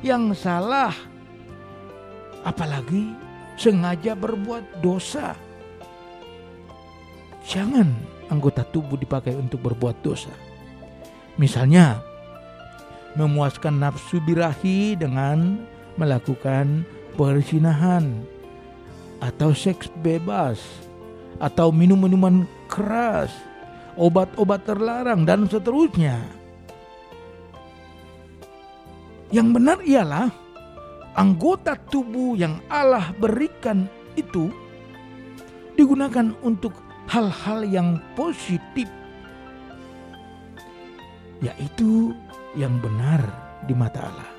yang 0.00 0.32
salah, 0.32 0.96
apalagi 2.40 3.12
sengaja 3.60 4.16
berbuat 4.16 4.80
dosa. 4.80 5.36
Jangan 7.44 7.92
anggota 8.32 8.64
tubuh 8.64 8.96
dipakai 8.96 9.36
untuk 9.36 9.60
berbuat 9.68 10.00
dosa. 10.00 10.32
Misalnya, 11.36 12.00
memuaskan 13.12 13.76
nafsu 13.76 14.20
birahi 14.24 14.96
dengan 14.96 15.60
melakukan 16.00 16.88
persinahan 17.20 18.24
atau 19.20 19.50
seks 19.52 19.90
bebas 20.00 20.62
atau 21.36 21.68
minum 21.74 21.98
minuman 21.98 22.46
keras 22.70 23.47
obat-obat 23.98 24.62
terlarang, 24.62 25.26
dan 25.26 25.50
seterusnya. 25.50 26.22
Yang 29.34 29.48
benar 29.60 29.78
ialah 29.84 30.30
anggota 31.18 31.74
tubuh 31.90 32.38
yang 32.38 32.62
Allah 32.70 33.12
berikan 33.18 33.90
itu 34.16 34.48
digunakan 35.74 36.32
untuk 36.46 36.72
hal-hal 37.10 37.66
yang 37.66 37.98
positif, 38.14 38.88
yaitu 41.42 42.14
yang 42.56 42.78
benar 42.80 43.20
di 43.68 43.74
mata 43.76 44.08
Allah, 44.08 44.30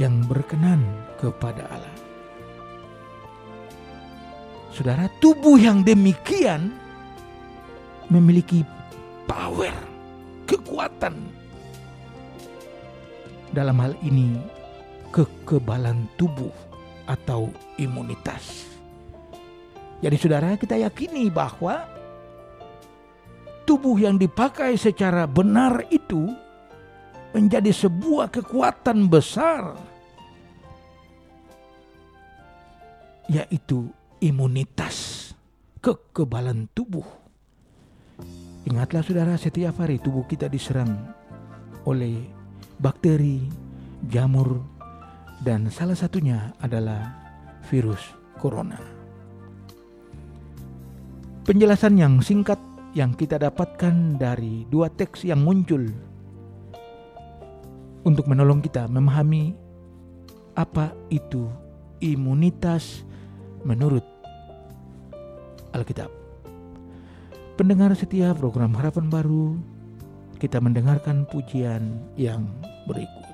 yang 0.00 0.24
berkenan 0.26 0.82
kepada 1.20 1.62
Allah. 1.70 1.96
Saudara, 4.74 5.06
tubuh 5.20 5.60
yang 5.60 5.84
demikian 5.84 6.79
memiliki 8.10 8.66
power, 9.24 9.72
kekuatan. 10.44 11.14
Dalam 13.54 13.78
hal 13.78 13.94
ini, 14.02 14.34
kekebalan 15.14 16.06
tubuh 16.18 16.50
atau 17.06 17.50
imunitas. 17.78 18.66
Jadi 20.02 20.16
saudara 20.18 20.54
kita 20.58 20.78
yakini 20.78 21.30
bahwa 21.30 21.86
tubuh 23.66 23.98
yang 23.98 24.18
dipakai 24.18 24.74
secara 24.74 25.26
benar 25.26 25.86
itu 25.94 26.30
menjadi 27.30 27.70
sebuah 27.70 28.26
kekuatan 28.30 29.06
besar 29.06 29.78
yaitu 33.30 33.86
imunitas 34.18 35.30
kekebalan 35.78 36.66
tubuh 36.74 37.19
Ingatlah 38.70 39.02
saudara 39.02 39.34
setiap 39.34 39.82
hari 39.82 39.98
tubuh 39.98 40.22
kita 40.30 40.46
diserang 40.46 40.94
oleh 41.90 42.22
bakteri, 42.78 43.42
jamur, 44.06 44.62
dan 45.42 45.66
salah 45.74 45.98
satunya 45.98 46.54
adalah 46.62 47.18
virus 47.66 47.98
corona. 48.38 48.78
Penjelasan 51.42 51.98
yang 51.98 52.22
singkat 52.22 52.62
yang 52.94 53.10
kita 53.18 53.42
dapatkan 53.42 54.14
dari 54.14 54.62
dua 54.70 54.86
teks 54.86 55.26
yang 55.26 55.42
muncul 55.42 55.82
untuk 58.06 58.30
menolong 58.30 58.62
kita 58.62 58.86
memahami 58.86 59.50
apa 60.54 60.94
itu 61.10 61.50
imunitas 61.98 63.02
menurut 63.66 64.06
Alkitab. 65.74 66.19
Pendengar 67.60 67.92
setia 67.92 68.32
program 68.32 68.72
Harapan 68.72 69.12
Baru, 69.12 69.60
kita 70.40 70.64
mendengarkan 70.64 71.28
pujian 71.28 72.00
yang 72.16 72.48
berikut. 72.88 73.29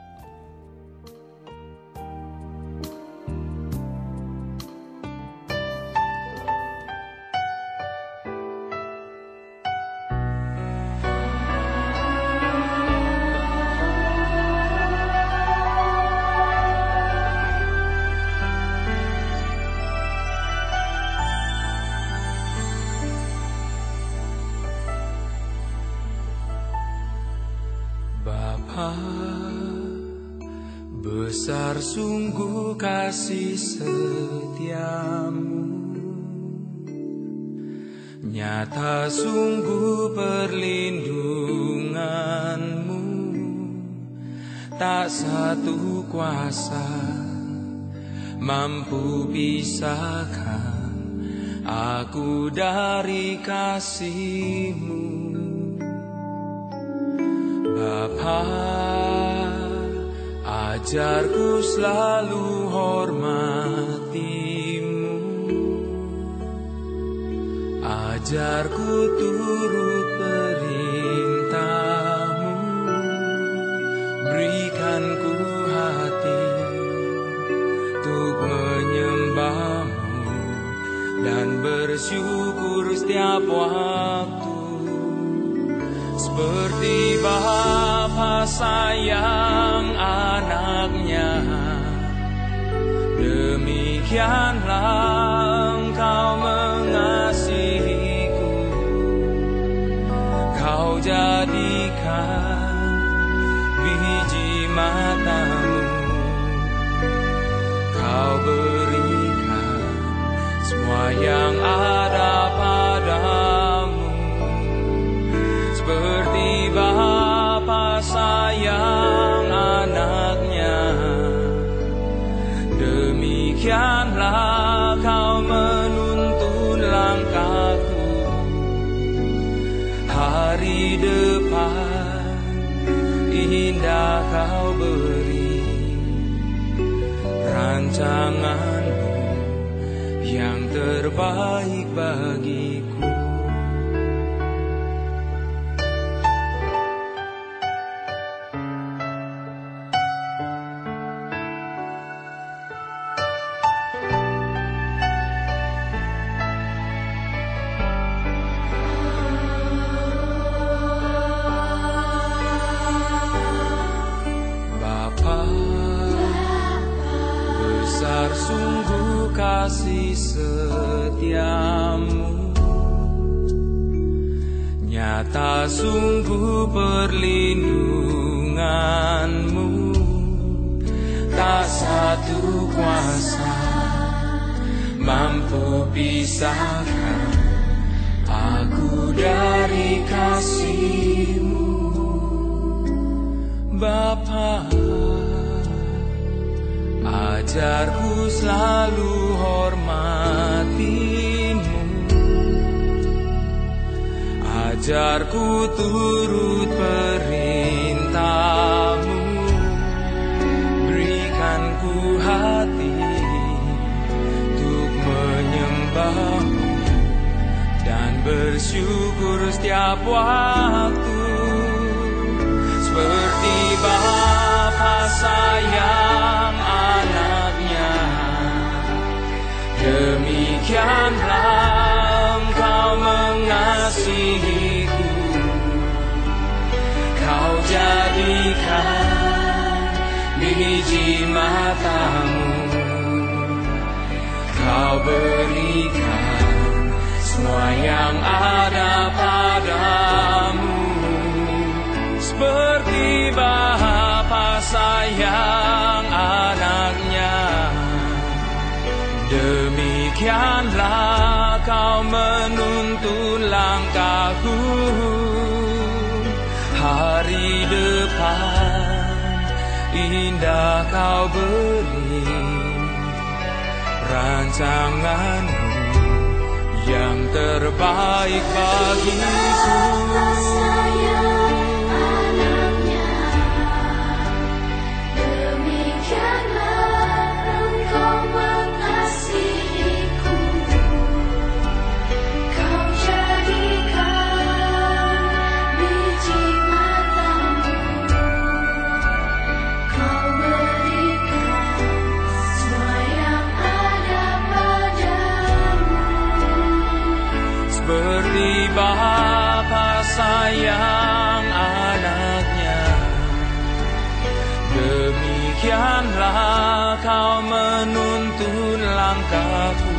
Menuntun 317.57 318.81
langkahku. 318.81 319.95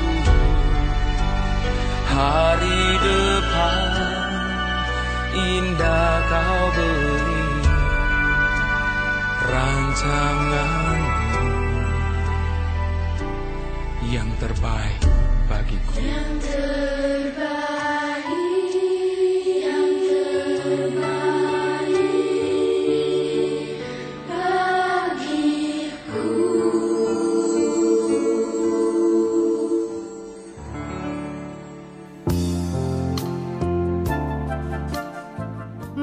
Hari 2.07 2.83
depan 2.97 3.93
indah 5.37 6.17
kau 6.25 6.63
beri 6.73 7.45
Rancanganmu 9.47 10.97
yang 14.09 14.29
terbaik 14.41 15.01
bagiku. 15.45 15.93
Yang 16.01 16.29
terbaik, 16.43 17.66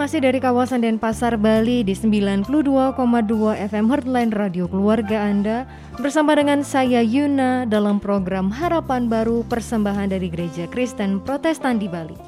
Masih 0.05 0.20
dari 0.20 0.36
kawasan 0.36 0.84
Denpasar, 0.84 1.40
Bali 1.40 1.80
di 1.80 1.96
92,2 1.96 2.44
FM 3.57 3.86
Heartline 3.88 4.36
Radio 4.36 4.68
Keluarga 4.68 5.24
Anda 5.32 5.64
bersama 5.96 6.36
dengan 6.36 6.61
saya 6.61 7.00
Yuna 7.00 7.64
dalam 7.64 7.96
program 8.05 8.52
Harapan 8.52 9.09
Baru 9.09 9.48
persembahan 9.48 10.12
dari 10.12 10.28
Gereja 10.28 10.68
Kristen 10.68 11.24
Protestan 11.24 11.80
di 11.80 11.88
Bali. 11.88 12.20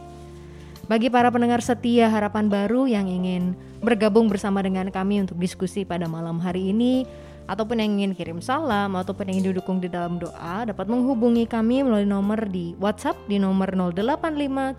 Bagi 0.89 1.13
para 1.13 1.29
pendengar 1.29 1.61
setia 1.61 2.09
Harapan 2.09 2.49
Baru 2.49 2.89
yang 2.89 3.13
ingin 3.13 3.53
bergabung 3.85 4.33
bersama 4.33 4.65
dengan 4.65 4.89
kami 4.89 5.29
untuk 5.29 5.37
diskusi 5.37 5.85
pada 5.85 6.09
malam 6.09 6.41
hari 6.41 6.73
ini 6.73 7.05
ataupun 7.47 7.79
yang 7.79 7.95
ingin 7.99 8.15
kirim 8.15 8.41
salam 8.43 8.97
ataupun 8.99 9.31
yang 9.31 9.39
ingin 9.39 9.55
didukung 9.55 9.79
di 9.79 9.87
dalam 9.87 10.19
doa 10.19 10.67
dapat 10.67 10.91
menghubungi 10.91 11.47
kami 11.47 11.87
melalui 11.87 12.07
nomor 12.07 12.43
di 12.51 12.75
WhatsApp 12.83 13.15
di 13.31 13.39
nomor 13.39 13.71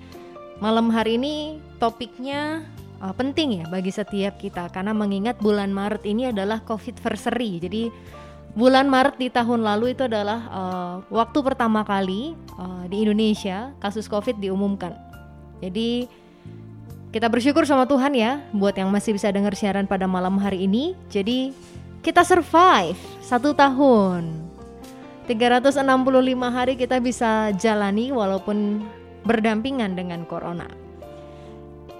malam 0.59 0.91
hari 0.91 1.15
ini 1.15 1.63
topiknya 1.79 2.67
uh, 2.99 3.15
penting 3.15 3.63
ya 3.63 3.71
bagi 3.71 3.95
setiap 3.95 4.35
kita 4.43 4.67
karena 4.75 4.91
mengingat 4.91 5.39
bulan 5.39 5.71
Maret 5.71 6.03
ini 6.11 6.35
adalah 6.35 6.59
COVID 6.67 6.99
versary. 6.99 7.63
Jadi 7.63 7.87
bulan 8.55 8.87
Maret 8.87 9.19
di 9.19 9.29
tahun 9.29 9.67
lalu 9.67 9.99
itu 9.99 10.07
adalah 10.07 10.41
uh, 10.51 10.95
waktu 11.11 11.39
pertama 11.43 11.83
kali 11.83 12.39
uh, 12.55 12.87
di 12.87 13.03
Indonesia 13.03 13.75
kasus 13.83 14.07
COVID 14.07 14.39
diumumkan. 14.39 14.95
Jadi 15.59 16.07
kita 17.11 17.31
bersyukur 17.31 17.63
sama 17.67 17.87
Tuhan 17.87 18.15
ya 18.15 18.43
buat 18.51 18.75
yang 18.75 18.91
masih 18.91 19.15
bisa 19.15 19.31
dengar 19.31 19.55
siaran 19.55 19.87
pada 19.87 20.07
malam 20.07 20.39
hari 20.39 20.67
ini. 20.67 20.95
Jadi 21.11 21.55
kita 22.03 22.23
survive 22.23 22.99
satu 23.23 23.55
tahun. 23.55 24.55
365 25.25 25.81
hari 26.53 26.77
kita 26.77 27.01
bisa 27.01 27.49
jalani 27.57 28.13
walaupun 28.13 28.85
berdampingan 29.25 29.97
dengan 29.97 30.29
corona. 30.29 30.84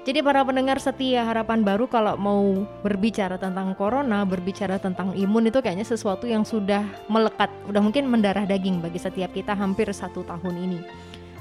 Jadi 0.05 0.21
para 0.21 0.45
pendengar 0.45 0.77
setia 0.85 1.25
harapan 1.25 1.65
baru 1.65 1.89
kalau 1.89 2.21
mau 2.21 2.69
berbicara 2.85 3.41
tentang 3.41 3.73
corona, 3.73 4.21
berbicara 4.29 4.77
tentang 4.77 5.17
imun 5.17 5.49
itu 5.49 5.65
kayaknya 5.65 5.89
sesuatu 5.89 6.29
yang 6.29 6.45
sudah 6.45 6.85
melekat, 7.09 7.49
udah 7.73 7.81
mungkin 7.81 8.13
mendarah 8.13 8.45
daging 8.45 8.85
bagi 8.85 9.01
setiap 9.01 9.33
kita 9.33 9.57
hampir 9.57 9.89
satu 9.97 10.21
tahun 10.29 10.61
ini. 10.61 10.81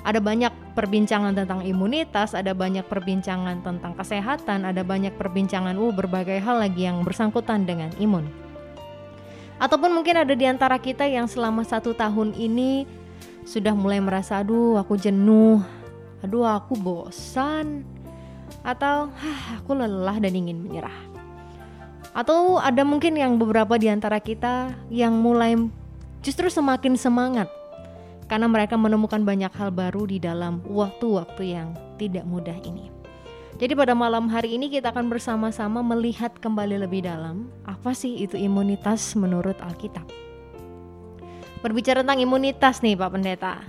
Ada 0.08 0.24
banyak 0.24 0.80
perbincangan 0.80 1.36
tentang 1.36 1.68
imunitas, 1.68 2.32
ada 2.32 2.56
banyak 2.56 2.88
perbincangan 2.88 3.68
tentang 3.68 4.00
kesehatan, 4.00 4.64
ada 4.64 4.80
banyak 4.80 5.12
perbincangan 5.20 5.76
uh 5.76 5.92
berbagai 5.92 6.40
hal 6.40 6.64
lagi 6.64 6.88
yang 6.88 7.04
bersangkutan 7.04 7.68
dengan 7.68 7.92
imun. 8.00 8.32
Ataupun 9.60 9.92
mungkin 9.92 10.24
ada 10.24 10.32
di 10.32 10.48
antara 10.48 10.80
kita 10.80 11.04
yang 11.04 11.28
selama 11.28 11.68
satu 11.68 11.92
tahun 11.92 12.32
ini 12.40 12.88
sudah 13.44 13.76
mulai 13.76 14.00
merasa 14.00 14.40
aduh 14.40 14.80
aku 14.80 14.96
jenuh, 14.96 15.60
aduh 16.24 16.48
aku 16.48 16.80
bosan, 16.80 17.93
atau 18.64 19.12
Hah, 19.12 19.60
aku 19.60 19.76
lelah 19.76 20.18
dan 20.18 20.34
ingin 20.34 20.64
menyerah. 20.64 20.96
Atau 22.16 22.58
ada 22.58 22.82
mungkin 22.88 23.20
yang 23.20 23.36
beberapa 23.36 23.76
di 23.76 23.92
antara 23.92 24.18
kita 24.24 24.72
yang 24.88 25.14
mulai 25.18 25.58
justru 26.24 26.48
semakin 26.48 26.96
semangat 26.96 27.52
karena 28.32 28.48
mereka 28.48 28.80
menemukan 28.80 29.22
banyak 29.22 29.52
hal 29.54 29.70
baru 29.70 30.08
di 30.08 30.18
dalam 30.18 30.64
waktu-waktu 30.66 31.44
yang 31.54 31.76
tidak 32.00 32.24
mudah 32.24 32.56
ini. 32.64 32.90
Jadi 33.62 33.78
pada 33.78 33.94
malam 33.94 34.26
hari 34.34 34.58
ini 34.58 34.66
kita 34.72 34.90
akan 34.90 35.14
bersama-sama 35.14 35.86
melihat 35.86 36.34
kembali 36.42 36.82
lebih 36.82 37.06
dalam 37.06 37.54
apa 37.70 37.94
sih 37.94 38.26
itu 38.26 38.34
imunitas 38.34 39.14
menurut 39.14 39.54
Alkitab. 39.62 40.10
Berbicara 41.62 42.02
tentang 42.02 42.20
imunitas 42.20 42.82
nih 42.82 42.98
Pak 42.98 43.10
Pendeta. 43.14 43.62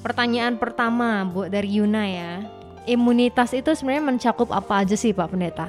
Pertanyaan 0.00 0.56
pertama 0.56 1.22
buat 1.28 1.52
dari 1.52 1.76
Yuna 1.76 2.04
ya. 2.08 2.55
Imunitas 2.86 3.50
itu 3.50 3.74
sebenarnya 3.74 4.14
mencakup 4.14 4.54
apa 4.54 4.86
aja 4.86 4.94
sih 4.94 5.10
Pak 5.10 5.34
Pendeta? 5.34 5.66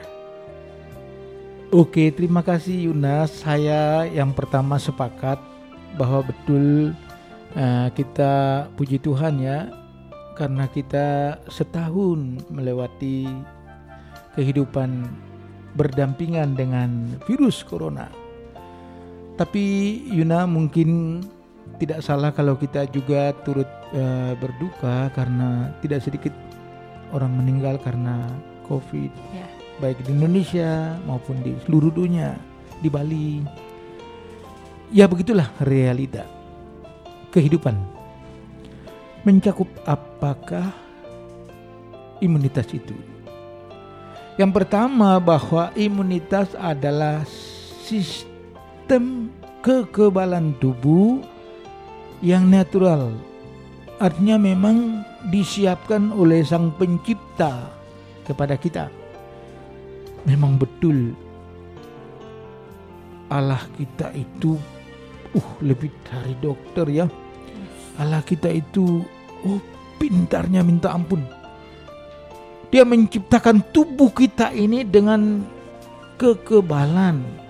Oke, 1.73 2.13
terima 2.13 2.45
kasih 2.45 2.87
Yuna. 2.87 3.25
Saya 3.25 4.05
yang 4.07 4.31
pertama 4.31 4.77
sepakat 4.77 5.41
bahwa 5.97 6.23
betul 6.23 6.93
eh, 7.57 7.87
kita 7.97 8.65
puji 8.77 9.01
Tuhan 9.01 9.41
ya 9.41 9.67
karena 10.37 10.69
kita 10.69 11.41
setahun 11.49 12.45
melewati 12.53 13.25
kehidupan 14.37 15.09
berdampingan 15.73 16.53
dengan 16.53 17.17
virus 17.25 17.65
corona. 17.65 18.13
Tapi 19.35 19.65
Yuna 20.13 20.45
mungkin 20.45 21.19
tidak 21.81 22.05
salah 22.05 22.29
kalau 22.29 22.55
kita 22.55 22.85
juga 22.93 23.33
turut 23.41 23.67
eh, 23.91 24.37
berduka 24.37 25.09
karena 25.11 25.73
tidak 25.81 26.05
sedikit 26.05 26.31
orang 27.13 27.31
meninggal 27.35 27.79
karena 27.79 28.27
COVID, 28.67 29.11
Ya. 29.31 29.47
baik 29.79 30.03
di 30.03 30.11
Indonesia 30.11 30.99
maupun 31.07 31.39
di 31.39 31.55
seluruh 31.63 31.91
dunia, 31.93 32.35
di 32.83 32.89
Bali. 32.91 33.43
Ya 34.91 35.07
begitulah 35.07 35.51
realita 35.59 36.23
kehidupan. 37.31 37.75
Mencakup 39.27 39.67
apakah 39.83 40.71
imunitas 42.23 42.71
itu? 42.71 42.95
Yang 44.37 44.51
pertama 44.63 45.17
bahwa 45.17 45.73
imunitas 45.75 46.53
adalah 46.55 47.25
sistem 47.83 49.33
kekebalan 49.65 50.55
tubuh 50.61 51.19
yang 52.21 52.47
natural. 52.47 53.11
Artinya 53.97 54.37
memang 54.37 55.03
disiapkan 55.27 56.15
oleh 56.15 56.41
Sang 56.47 56.71
Pencipta 56.75 57.67
kepada 58.23 58.55
kita. 58.55 58.87
Memang 60.27 60.59
betul 60.59 61.15
Allah 63.27 63.59
kita 63.75 64.11
itu 64.15 64.55
uh 65.35 65.49
lebih 65.59 65.91
dari 66.07 66.35
dokter 66.39 66.87
ya. 66.87 67.05
Allah 67.99 68.23
kita 68.23 68.47
itu 68.47 69.03
oh 69.43 69.59
pintarnya 69.99 70.63
minta 70.63 70.95
ampun. 70.95 71.23
Dia 72.71 72.83
menciptakan 72.83 73.71
tubuh 73.71 74.11
kita 74.11 74.51
ini 74.51 74.83
dengan 74.83 75.43
kekebalan. 76.19 77.47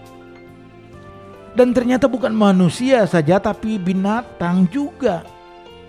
Dan 1.58 1.74
ternyata 1.74 2.06
bukan 2.06 2.38
manusia 2.38 3.10
saja 3.10 3.42
tapi 3.42 3.82
binatang 3.82 4.70
juga 4.70 5.26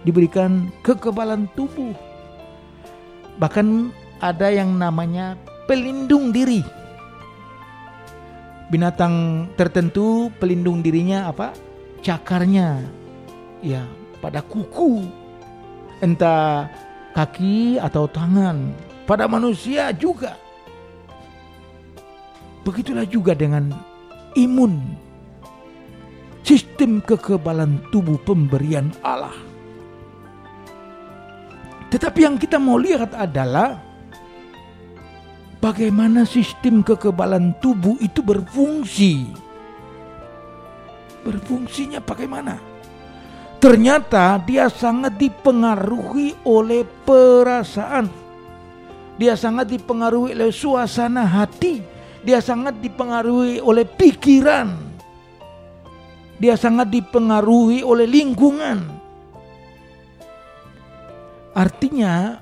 diberikan 0.08 0.72
kekebalan 0.80 1.44
tubuh. 1.52 1.92
Bahkan 3.36 3.92
ada 4.24 4.48
yang 4.48 4.72
namanya 4.80 5.36
pelindung 5.68 6.32
diri. 6.32 6.64
Binatang 8.72 9.48
tertentu 9.52 10.32
pelindung 10.40 10.80
dirinya 10.80 11.28
apa? 11.28 11.52
Cakarnya. 12.00 12.80
Ya, 13.60 13.84
pada 14.24 14.40
kuku. 14.40 15.04
Entah 16.00 16.72
kaki 17.12 17.76
atau 17.76 18.08
tangan. 18.08 18.72
Pada 19.04 19.28
manusia 19.28 19.92
juga. 19.92 20.40
Begitulah 22.64 23.04
juga 23.04 23.36
dengan 23.36 23.72
imun. 24.36 24.96
Sistem 26.44 27.04
kekebalan 27.04 27.80
tubuh 27.92 28.16
pemberian 28.24 28.88
Allah. 29.04 29.47
Tetapi 31.88 32.18
yang 32.20 32.36
kita 32.36 32.60
mau 32.60 32.76
lihat 32.76 33.16
adalah 33.16 33.80
bagaimana 35.56 36.28
sistem 36.28 36.84
kekebalan 36.84 37.56
tubuh 37.64 37.96
itu 38.04 38.20
berfungsi. 38.20 39.32
Berfungsinya 41.24 42.00
bagaimana? 42.04 42.60
Ternyata 43.58 44.38
dia 44.46 44.70
sangat 44.70 45.18
dipengaruhi 45.18 46.46
oleh 46.46 46.86
perasaan. 47.02 48.06
Dia 49.18 49.34
sangat 49.34 49.66
dipengaruhi 49.66 50.30
oleh 50.30 50.54
suasana 50.54 51.26
hati. 51.26 51.82
Dia 52.22 52.38
sangat 52.38 52.78
dipengaruhi 52.78 53.58
oleh 53.58 53.82
pikiran. 53.82 54.70
Dia 56.38 56.54
sangat 56.54 56.86
dipengaruhi 56.94 57.82
oleh 57.82 58.06
lingkungan. 58.06 58.97
Artinya 61.58 62.38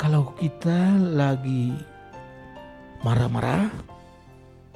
kalau 0.00 0.32
kita 0.40 0.96
lagi 0.96 1.76
marah-marah 3.04 3.68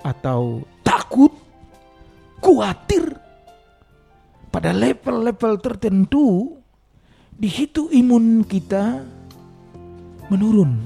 atau 0.04 0.60
takut, 0.84 1.32
khawatir 2.44 3.08
pada 4.52 4.76
level-level 4.76 5.64
tertentu, 5.64 6.60
di 7.32 7.48
situ 7.48 7.88
imun 7.88 8.44
kita 8.44 9.00
menurun, 10.28 10.84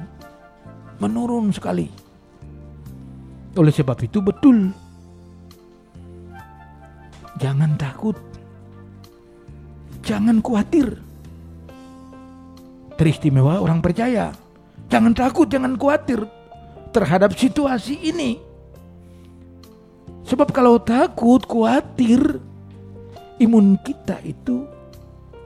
menurun 1.02 1.50
sekali. 1.50 1.90
Oleh 3.58 3.74
sebab 3.74 3.98
itu 4.06 4.22
betul, 4.22 4.70
jangan 7.42 7.74
takut, 7.74 8.14
jangan 10.06 10.38
khawatir 10.38 11.10
teristimewa 13.02 13.58
orang 13.58 13.82
percaya. 13.82 14.30
Jangan 14.86 15.10
takut, 15.10 15.50
jangan 15.50 15.74
khawatir 15.74 16.22
terhadap 16.94 17.34
situasi 17.34 17.98
ini. 17.98 18.38
Sebab 20.22 20.54
kalau 20.54 20.78
takut, 20.78 21.42
khawatir, 21.42 22.38
imun 23.42 23.74
kita 23.82 24.22
itu 24.22 24.62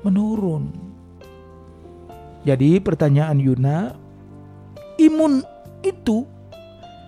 menurun. 0.04 0.68
Jadi 2.44 2.76
pertanyaan 2.76 3.40
Yuna, 3.40 3.96
imun 5.00 5.40
itu, 5.80 6.28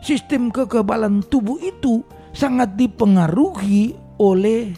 sistem 0.00 0.48
kekebalan 0.48 1.20
tubuh 1.28 1.60
itu 1.60 2.00
sangat 2.32 2.72
dipengaruhi 2.72 3.92
oleh 4.16 4.72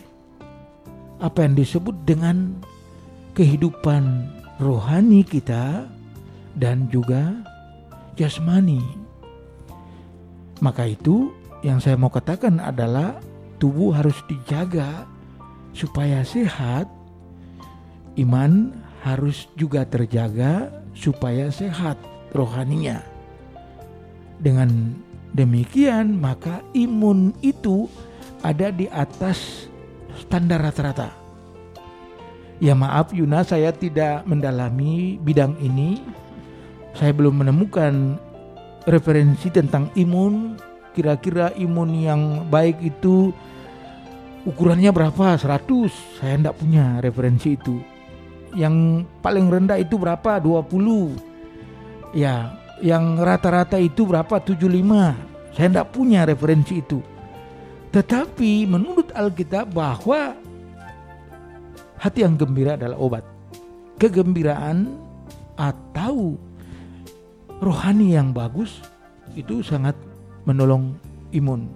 apa 1.23 1.47
yang 1.47 1.55
disebut 1.55 1.95
dengan 2.03 2.59
kehidupan 3.39 4.40
rohani 4.61 5.25
kita 5.25 5.89
dan 6.55 6.87
juga 6.93 7.33
jasmani. 8.15 8.85
Maka 10.61 10.93
itu 10.93 11.33
yang 11.65 11.81
saya 11.81 11.97
mau 11.97 12.13
katakan 12.13 12.61
adalah 12.61 13.17
tubuh 13.57 13.97
harus 13.97 14.21
dijaga 14.29 15.09
supaya 15.73 16.21
sehat. 16.21 16.85
Iman 18.21 18.77
harus 19.01 19.49
juga 19.57 19.89
terjaga 19.89 20.69
supaya 20.93 21.49
sehat 21.49 21.97
rohaninya. 22.37 23.01
Dengan 24.37 24.93
demikian 25.33 26.21
maka 26.21 26.61
imun 26.77 27.33
itu 27.41 27.89
ada 28.45 28.69
di 28.69 28.85
atas 28.93 29.69
standar 30.21 30.61
rata-rata. 30.61 31.20
Ya 32.61 32.77
maaf 32.77 33.17
Yuna 33.17 33.41
saya 33.41 33.73
tidak 33.73 34.29
mendalami 34.29 35.17
bidang 35.25 35.57
ini. 35.65 35.97
Saya 36.93 37.17
belum 37.17 37.41
menemukan 37.41 38.21
referensi 38.85 39.49
tentang 39.49 39.89
imun. 39.97 40.61
Kira-kira 40.93 41.57
imun 41.57 41.91
yang 41.97 42.23
baik 42.53 42.85
itu 42.85 43.33
ukurannya 44.45 44.93
berapa? 44.93 45.41
100. 45.41 46.21
Saya 46.21 46.37
tidak 46.37 46.61
punya 46.61 47.01
referensi 47.01 47.57
itu. 47.57 47.81
Yang 48.53 49.09
paling 49.25 49.49
rendah 49.49 49.81
itu 49.81 49.97
berapa? 49.97 50.37
20. 50.37 51.17
Ya, 52.13 52.61
yang 52.85 53.17
rata-rata 53.17 53.81
itu 53.81 54.05
berapa? 54.05 54.37
75. 54.37 55.17
Saya 55.57 55.67
tidak 55.73 55.89
punya 55.97 56.29
referensi 56.29 56.85
itu. 56.85 57.01
Tetapi 57.89 58.69
menurut 58.69 59.17
Alkitab 59.17 59.73
bahwa 59.73 60.37
hati 62.01 62.25
yang 62.25 62.41
gembira 62.41 62.81
adalah 62.81 62.97
obat. 62.97 63.25
Kegembiraan 64.01 64.89
atau 65.61 66.41
rohani 67.61 68.17
yang 68.17 68.33
bagus 68.33 68.81
itu 69.37 69.61
sangat 69.61 69.93
menolong 70.49 70.97
imun. 71.37 71.69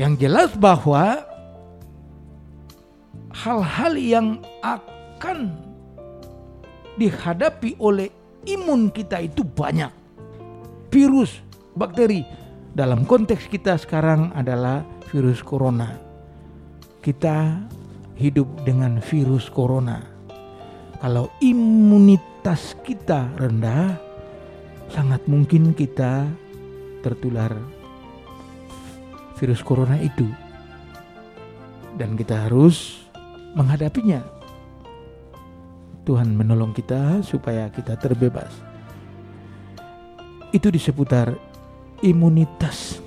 Yang 0.00 0.24
jelas 0.24 0.50
bahwa 0.56 1.20
hal-hal 3.36 3.92
yang 4.00 4.28
akan 4.64 5.52
dihadapi 6.96 7.76
oleh 7.76 8.08
imun 8.48 8.88
kita 8.88 9.20
itu 9.20 9.44
banyak. 9.44 9.92
Virus, 10.88 11.44
bakteri. 11.76 12.24
Dalam 12.72 13.04
konteks 13.04 13.50
kita 13.50 13.76
sekarang 13.76 14.32
adalah 14.32 14.80
virus 15.12 15.44
corona. 15.44 16.00
Kita 17.02 17.60
hidup 18.20 18.44
dengan 18.68 19.00
virus 19.00 19.48
corona. 19.48 20.04
Kalau 21.00 21.32
imunitas 21.40 22.76
kita 22.84 23.32
rendah, 23.40 23.96
sangat 24.92 25.24
mungkin 25.24 25.72
kita 25.72 26.28
tertular 27.00 27.56
virus 29.40 29.64
corona 29.64 29.96
itu. 29.96 30.28
Dan 31.96 32.20
kita 32.20 32.44
harus 32.44 33.08
menghadapinya. 33.56 34.20
Tuhan 36.04 36.36
menolong 36.36 36.76
kita 36.76 37.24
supaya 37.24 37.72
kita 37.72 37.96
terbebas. 37.96 38.52
Itu 40.52 40.68
di 40.68 40.76
seputar 40.76 41.32
imunitas. 42.04 43.00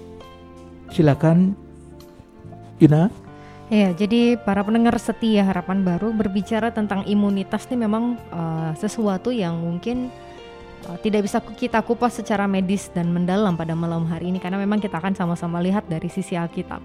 Silakan 0.90 1.54
Yuna. 2.82 3.23
Ya, 3.72 3.96
jadi 3.96 4.36
para 4.36 4.60
pendengar 4.60 4.94
setia 5.00 5.48
harapan 5.48 5.88
baru 5.88 6.12
berbicara 6.12 6.70
tentang 6.76 7.08
imunitas 7.08 7.64
ini 7.72 7.88
memang 7.88 8.20
uh, 8.30 8.76
sesuatu 8.76 9.32
yang 9.32 9.56
mungkin 9.56 10.12
uh, 10.86 11.00
tidak 11.00 11.24
bisa 11.24 11.40
kita 11.40 11.80
kupas 11.80 12.20
secara 12.20 12.44
medis 12.44 12.92
dan 12.92 13.10
mendalam 13.16 13.56
pada 13.56 13.72
malam 13.72 14.04
hari 14.04 14.36
ini 14.36 14.38
karena 14.44 14.60
memang 14.60 14.84
kita 14.84 15.00
akan 15.00 15.16
sama-sama 15.16 15.64
lihat 15.64 15.88
dari 15.88 16.12
sisi 16.12 16.36
Alkitab. 16.36 16.84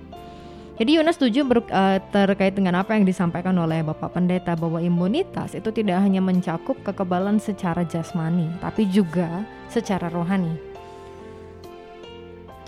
Jadi 0.78 0.94
Yunus 0.94 1.18
setuju 1.18 1.42
ber- 1.42 1.66
uh, 1.74 1.98
terkait 2.14 2.54
dengan 2.54 2.78
apa 2.78 2.94
yang 2.94 3.02
disampaikan 3.02 3.58
oleh 3.58 3.82
Bapak 3.82 4.14
Pendeta 4.14 4.54
bahwa 4.54 4.78
imunitas 4.78 5.58
itu 5.58 5.74
tidak 5.74 5.98
hanya 5.98 6.22
mencakup 6.22 6.78
kekebalan 6.86 7.42
secara 7.42 7.82
jasmani, 7.82 8.46
tapi 8.62 8.86
juga 8.86 9.42
secara 9.66 10.06
rohani. 10.06 10.67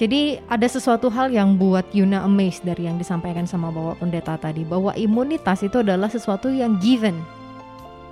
Jadi 0.00 0.40
ada 0.48 0.64
sesuatu 0.64 1.12
hal 1.12 1.28
yang 1.28 1.60
buat 1.60 1.84
Yuna 1.92 2.24
amazed 2.24 2.64
dari 2.64 2.88
yang 2.88 2.96
disampaikan 2.96 3.44
sama 3.44 3.68
Bapak 3.68 4.00
Pendeta 4.00 4.40
tadi 4.40 4.64
bahwa 4.64 4.96
imunitas 4.96 5.60
itu 5.60 5.84
adalah 5.84 6.08
sesuatu 6.08 6.48
yang 6.48 6.80
given 6.80 7.20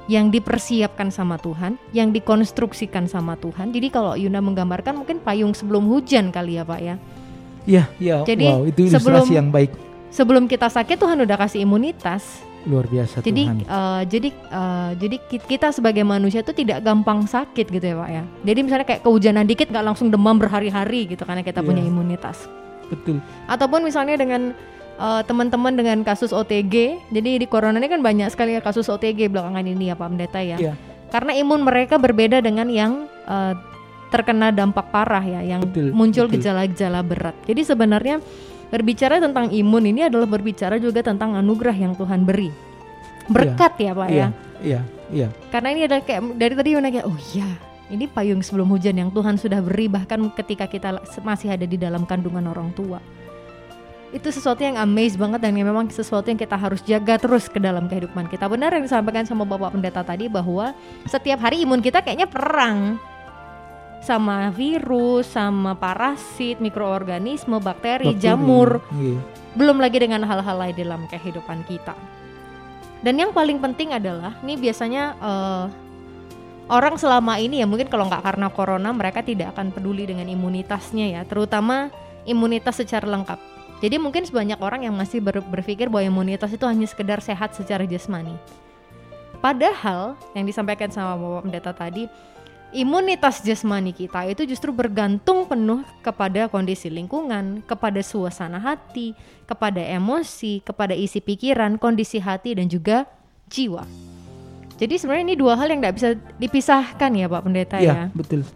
yang 0.04 0.28
dipersiapkan 0.28 1.08
sama 1.08 1.40
Tuhan, 1.40 1.80
yang 1.96 2.12
dikonstruksikan 2.12 3.08
sama 3.08 3.40
Tuhan. 3.40 3.72
Jadi 3.72 3.88
kalau 3.88 4.16
Yuna 4.20 4.40
menggambarkan 4.44 5.00
mungkin 5.00 5.20
payung 5.20 5.56
sebelum 5.56 5.88
hujan 5.88 6.28
kali 6.28 6.60
ya 6.60 6.64
Pak 6.64 6.80
ya. 6.80 6.96
Ya, 7.68 7.84
ya. 8.00 8.24
Jadi, 8.24 8.48
wow, 8.48 8.64
itu 8.64 8.88
ilustrasi 8.88 9.04
sebelum- 9.04 9.28
yang 9.32 9.48
baik. 9.48 9.72
Sebelum 10.08 10.44
kita 10.48 10.72
sakit 10.72 10.96
Tuhan 10.96 11.20
udah 11.24 11.36
kasih 11.36 11.64
imunitas. 11.64 12.24
Luar 12.64 12.84
biasa 12.84 13.20
Jadi 13.20 13.42
Tuhan. 13.44 13.58
eh, 13.62 14.02
jadi 14.04 14.28
eh, 14.32 14.90
jadi 14.96 15.16
ki- 15.22 15.46
kita 15.46 15.70
sebagai 15.70 16.02
manusia 16.02 16.40
tuh 16.40 16.52
tidak 16.52 16.80
gampang 16.80 17.22
sakit 17.22 17.66
gitu 17.68 17.84
ya 17.84 17.96
Pak 17.96 18.10
ya. 18.10 18.22
Jadi 18.44 18.58
misalnya 18.60 18.86
kayak 18.86 19.02
kehujanan 19.02 19.44
dikit 19.44 19.68
nggak 19.68 19.84
langsung 19.84 20.08
demam 20.08 20.34
berhari-hari 20.34 21.06
gitu 21.06 21.22
karena 21.22 21.40
kita 21.40 21.60
punya 21.60 21.80
Iya. 21.80 21.88
imunitas. 21.88 22.50
betul. 22.88 23.20
Ataupun 23.44 23.84
misalnya 23.84 24.16
dengan 24.16 24.56
eh, 24.96 25.22
teman-teman 25.22 25.70
dengan 25.72 26.02
kasus 26.02 26.32
OTG. 26.32 26.74
Jadi 27.08 27.38
di 27.38 27.46
corona 27.46 27.76
ini 27.76 27.86
kan 27.86 28.00
banyak 28.00 28.26
sekali 28.28 28.52
ya 28.52 28.60
kasus 28.60 28.88
OTG 28.88 29.28
belakangan 29.28 29.62
ini 29.62 29.88
ya 29.88 29.94
Pak 29.94 30.08
Pendeta 30.08 30.40
ya. 30.40 30.58
Iya. 30.58 30.74
Karena 31.08 31.32
imun 31.32 31.62
mereka 31.62 31.96
berbeda 31.96 32.40
dengan 32.40 32.66
yang 32.66 33.06
eh, 33.24 33.54
terkena 34.08 34.48
dampak 34.50 34.88
parah 34.88 35.20
ya, 35.20 35.44
yang 35.46 35.62
Betul, 35.62 35.92
muncul 35.92 36.26
gejala-gejala 36.28 37.00
berat. 37.02 37.36
Jadi 37.44 37.60
sebenarnya 37.62 38.18
berbicara 38.68 39.20
tentang 39.20 39.48
imun 39.48 39.84
ini 39.88 40.08
adalah 40.08 40.28
berbicara 40.28 40.76
juga 40.76 41.00
tentang 41.00 41.36
anugerah 41.36 41.76
yang 41.76 41.92
Tuhan 41.96 42.24
beri. 42.24 42.52
Berkat 43.28 43.76
ya 43.80 43.92
Pak 43.92 44.08
ya. 44.08 44.16
Iya, 44.16 44.28
iya, 44.64 44.80
iya. 45.12 45.28
Karena 45.52 45.68
ini 45.72 45.80
adalah 45.84 46.02
kayak 46.04 46.22
dari 46.36 46.54
tadi 46.56 46.68
Yuna 46.76 46.88
kayak 46.88 47.06
oh 47.08 47.18
iya 47.36 47.48
ini 47.88 48.04
payung 48.04 48.44
sebelum 48.44 48.68
hujan 48.68 49.00
yang 49.00 49.10
Tuhan 49.12 49.40
sudah 49.40 49.64
beri 49.64 49.88
bahkan 49.88 50.20
ketika 50.36 50.68
kita 50.68 51.00
masih 51.24 51.56
ada 51.56 51.64
di 51.64 51.80
dalam 51.80 52.04
kandungan 52.04 52.44
orang 52.48 52.72
tua. 52.76 53.00
Itu 54.08 54.32
sesuatu 54.32 54.64
yang 54.64 54.80
amaze 54.80 55.20
banget 55.20 55.44
dan 55.44 55.52
yang 55.52 55.68
memang 55.68 55.92
sesuatu 55.92 56.32
yang 56.32 56.40
kita 56.40 56.56
harus 56.56 56.80
jaga 56.84 57.20
terus 57.20 57.44
ke 57.44 57.60
dalam 57.60 57.88
kehidupan 57.92 58.28
kita. 58.32 58.48
Benar 58.48 58.72
yang 58.72 58.84
disampaikan 58.88 59.28
sama 59.28 59.44
Bapak 59.44 59.76
Pendeta 59.76 60.00
tadi 60.00 60.32
bahwa 60.32 60.72
setiap 61.04 61.44
hari 61.44 61.64
imun 61.64 61.84
kita 61.84 62.00
kayaknya 62.00 62.24
perang 62.24 62.96
sama 64.08 64.48
virus, 64.48 65.28
sama 65.28 65.76
parasit, 65.76 66.56
mikroorganisme, 66.64 67.60
bakteri, 67.60 68.16
Bakteri. 68.16 68.16
jamur, 68.16 68.80
Iya. 68.96 69.20
belum 69.52 69.76
lagi 69.76 70.00
dengan 70.00 70.24
hal-hal 70.24 70.56
lain 70.56 70.72
dalam 70.72 71.04
kehidupan 71.12 71.68
kita. 71.68 71.92
Dan 73.04 73.20
yang 73.20 73.36
paling 73.36 73.60
penting 73.60 73.92
adalah, 73.92 74.32
ini 74.40 74.56
biasanya 74.56 75.12
eh, 75.20 75.64
orang 76.72 76.96
selama 76.96 77.36
ini 77.36 77.60
ya 77.60 77.66
mungkin 77.68 77.92
kalau 77.92 78.08
nggak 78.08 78.24
karena 78.24 78.48
corona 78.48 78.90
mereka 78.96 79.20
tidak 79.20 79.52
akan 79.52 79.76
peduli 79.76 80.08
dengan 80.08 80.24
imunitasnya 80.24 81.20
ya, 81.20 81.22
terutama 81.28 81.92
imunitas 82.24 82.80
secara 82.80 83.04
lengkap. 83.04 83.38
Jadi 83.78 83.94
mungkin 84.00 84.26
sebanyak 84.26 84.58
orang 84.58 84.90
yang 84.90 84.96
masih 84.96 85.22
ber- 85.22 85.44
berpikir 85.44 85.86
bahwa 85.86 86.02
imunitas 86.02 86.50
itu 86.50 86.66
hanya 86.66 86.82
sekedar 86.88 87.22
sehat 87.22 87.54
secara 87.54 87.86
jasmani. 87.86 88.34
Padahal 89.38 90.18
yang 90.34 90.42
disampaikan 90.42 90.90
sama 90.90 91.14
Bapak 91.14 91.46
Pendeta 91.46 91.70
tadi, 91.70 92.10
imunitas 92.68 93.40
jasmani 93.40 93.96
kita 93.96 94.28
itu 94.28 94.44
justru 94.44 94.68
bergantung 94.76 95.48
penuh 95.48 95.80
kepada 96.04 96.52
kondisi 96.52 96.92
lingkungan, 96.92 97.64
kepada 97.64 98.04
suasana 98.04 98.60
hati, 98.60 99.16
kepada 99.48 99.80
emosi, 99.80 100.60
kepada 100.60 100.92
isi 100.92 101.24
pikiran, 101.24 101.80
kondisi 101.80 102.20
hati 102.20 102.52
dan 102.52 102.68
juga 102.68 103.08
jiwa. 103.48 103.88
Jadi 104.78 104.94
sebenarnya 104.94 105.24
ini 105.32 105.36
dua 105.36 105.58
hal 105.58 105.72
yang 105.74 105.80
tidak 105.82 105.94
bisa 105.98 106.08
dipisahkan 106.38 107.10
ya 107.16 107.26
Pak 107.26 107.42
Pendeta 107.42 107.76
Iya, 107.82 107.88
ya. 107.88 108.04
betul. 108.14 108.46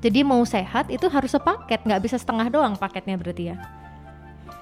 Jadi 0.00 0.20
mau 0.22 0.40
sehat 0.46 0.86
itu 0.88 1.04
harus 1.10 1.34
sepaket, 1.34 1.82
nggak 1.82 2.00
bisa 2.06 2.16
setengah 2.16 2.46
doang 2.48 2.78
paketnya 2.78 3.18
berarti 3.18 3.50
ya. 3.52 3.56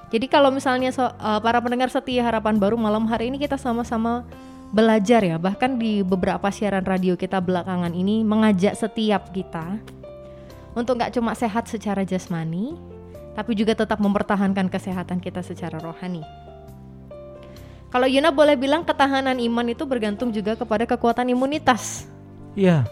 Jadi 0.09 0.25
kalau 0.27 0.49
misalnya 0.49 0.89
so- 0.89 1.13
eh, 1.13 1.39
para 1.45 1.61
pendengar 1.61 1.87
setia 1.93 2.25
harapan 2.25 2.57
baru 2.57 2.75
malam 2.75 3.05
hari 3.05 3.29
ini 3.29 3.37
kita 3.37 3.55
sama-sama 3.55 4.25
belajar 4.73 5.21
ya, 5.21 5.37
bahkan 5.37 5.77
di 5.77 6.01
beberapa 6.01 6.49
siaran 6.49 6.85
radio 6.85 7.13
kita 7.13 7.41
belakangan 7.41 7.93
ini 7.93 8.25
mengajak 8.25 8.73
setiap 8.73 9.29
kita 9.29 9.77
untuk 10.75 10.99
nggak 10.99 11.15
cuma 11.15 11.31
sehat 11.37 11.67
secara 11.71 12.03
jasmani, 12.03 12.75
tapi 13.35 13.55
juga 13.55 13.75
tetap 13.75 13.99
mempertahankan 13.99 14.67
kesehatan 14.67 15.23
kita 15.23 15.43
secara 15.43 15.79
rohani. 15.79 16.23
Kalau 17.95 18.11
Yuna 18.11 18.27
boleh 18.35 18.59
bilang 18.59 18.83
ketahanan 18.83 19.39
iman 19.39 19.71
itu 19.71 19.87
bergantung 19.87 20.27
juga 20.27 20.59
kepada 20.59 20.83
kekuatan 20.83 21.31
imunitas. 21.31 22.11
Iya. 22.51 22.83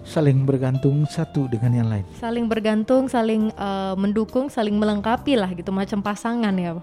Saling 0.00 0.48
bergantung 0.48 1.04
satu 1.04 1.44
dengan 1.52 1.76
yang 1.76 1.88
lain. 1.92 2.06
saling 2.16 2.48
bergantung, 2.48 3.12
saling 3.12 3.52
eh, 3.52 3.94
mendukung, 4.00 4.48
saling 4.48 4.72
melengkapi 4.80 5.36
lah 5.36 5.52
gitu 5.52 5.68
macam 5.68 6.00
pasangan 6.00 6.56
ya 6.56 6.80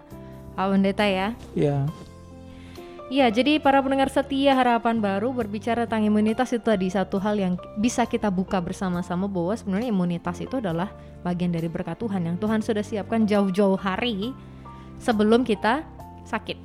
Pak 0.53 0.65
Pendeta 0.69 1.05
ya. 1.09 1.33
Iya. 1.57 1.89
Iya, 3.05 3.29
jadi 3.29 3.61
para 3.61 3.77
pendengar 3.85 4.09
setia 4.09 4.57
harapan 4.57 4.97
baru 4.97 5.29
berbicara 5.29 5.85
tentang 5.85 6.09
imunitas 6.09 6.49
itu 6.49 6.65
tadi 6.65 6.89
satu 6.89 7.21
hal 7.21 7.37
yang 7.37 7.53
bisa 7.77 8.01
kita 8.09 8.33
buka 8.33 8.57
bersama-sama 8.57 9.29
bahwa 9.29 9.53
sebenarnya 9.53 9.93
imunitas 9.93 10.41
itu 10.41 10.57
adalah 10.57 10.89
bagian 11.21 11.53
dari 11.53 11.69
berkat 11.69 12.01
Tuhan 12.01 12.25
yang 12.25 12.37
Tuhan 12.41 12.65
sudah 12.65 12.81
siapkan 12.81 13.29
jauh-jauh 13.29 13.77
hari 13.77 14.33
sebelum 14.97 15.45
kita 15.45 15.85
sakit. 16.25 16.57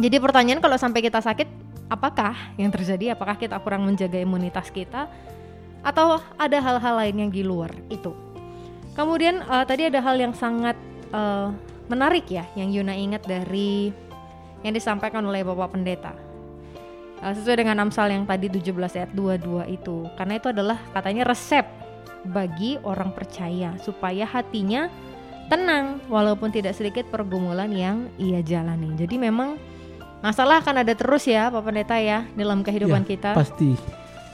Jadi 0.00 0.16
pertanyaan 0.16 0.64
kalau 0.64 0.80
sampai 0.80 1.04
kita 1.04 1.20
sakit, 1.20 1.48
apakah 1.92 2.32
yang 2.56 2.72
terjadi? 2.72 3.12
Apakah 3.12 3.36
kita 3.36 3.60
kurang 3.60 3.84
menjaga 3.84 4.16
imunitas 4.16 4.72
kita 4.72 5.12
atau 5.84 6.24
ada 6.40 6.56
hal-hal 6.56 7.04
lain 7.04 7.28
yang 7.28 7.30
di 7.34 7.44
luar 7.44 7.76
itu? 7.92 8.16
Kemudian 8.96 9.44
eh, 9.44 9.64
tadi 9.68 9.92
ada 9.92 10.00
hal 10.00 10.16
yang 10.16 10.32
sangat 10.32 10.80
eh, 11.12 11.48
menarik 11.92 12.24
ya 12.32 12.48
yang 12.56 12.72
Yuna 12.72 12.96
ingat 12.96 13.28
dari 13.28 14.07
yang 14.62 14.74
disampaikan 14.74 15.22
oleh 15.26 15.44
Bapak 15.46 15.74
Pendeta. 15.74 16.14
Uh, 17.18 17.34
sesuai 17.34 17.66
dengan 17.66 17.82
Amsal 17.82 18.14
yang 18.14 18.22
tadi 18.22 18.46
17 18.46 18.74
ayat 18.74 19.10
22 19.10 19.74
itu. 19.74 20.06
Karena 20.14 20.38
itu 20.38 20.48
adalah 20.54 20.78
katanya 20.94 21.26
resep 21.26 21.66
bagi 22.26 22.78
orang 22.82 23.14
percaya 23.14 23.74
supaya 23.82 24.26
hatinya 24.26 24.90
tenang 25.48 25.98
walaupun 26.12 26.52
tidak 26.52 26.76
sedikit 26.76 27.08
pergumulan 27.08 27.70
yang 27.72 28.06
ia 28.20 28.44
jalani. 28.44 28.94
Jadi 28.94 29.16
memang 29.18 29.56
masalah 30.20 30.60
akan 30.60 30.84
ada 30.84 30.94
terus 30.94 31.24
ya 31.26 31.48
Bapak 31.48 31.72
Pendeta 31.72 31.96
ya 31.98 32.26
dalam 32.36 32.62
kehidupan 32.62 33.02
Ya, 33.06 33.08
kita. 33.16 33.30
Pasti. 33.34 33.74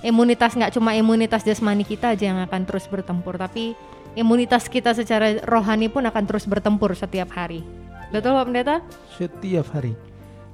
Imunitas 0.05 0.53
nggak 0.53 0.77
cuma 0.77 0.93
imunitas 0.93 1.41
jasmani 1.49 1.81
kita 1.81 2.13
aja 2.13 2.29
yang 2.29 2.41
akan 2.45 2.69
terus 2.69 2.85
bertempur, 2.85 3.41
tapi 3.41 3.73
imunitas 4.13 4.69
kita 4.69 4.93
secara 4.93 5.41
rohani 5.49 5.89
pun 5.89 6.05
akan 6.05 6.25
terus 6.29 6.45
bertempur 6.45 6.93
setiap 6.93 7.33
hari. 7.33 7.65
Betul 8.13 8.37
Bapak 8.37 8.47
Pendeta? 8.53 8.77
Setiap 9.17 9.73
hari. 9.73 9.97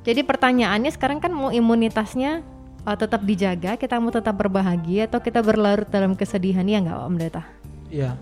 Jadi 0.00 0.24
pertanyaannya 0.24 0.90
sekarang 0.96 1.20
kan 1.20 1.28
mau 1.32 1.52
imunitasnya 1.52 2.40
uh, 2.88 2.96
tetap 2.96 3.20
dijaga, 3.24 3.76
kita 3.76 4.00
mau 4.00 4.08
tetap 4.08 4.32
berbahagia 4.32 5.04
atau 5.08 5.20
kita 5.20 5.44
berlarut 5.44 5.88
dalam 5.92 6.16
kesedihan 6.16 6.64
ya 6.64 6.80
nggak 6.80 6.96
Pak 6.96 7.08
Pendeta? 7.12 7.42
Iya. 7.92 8.12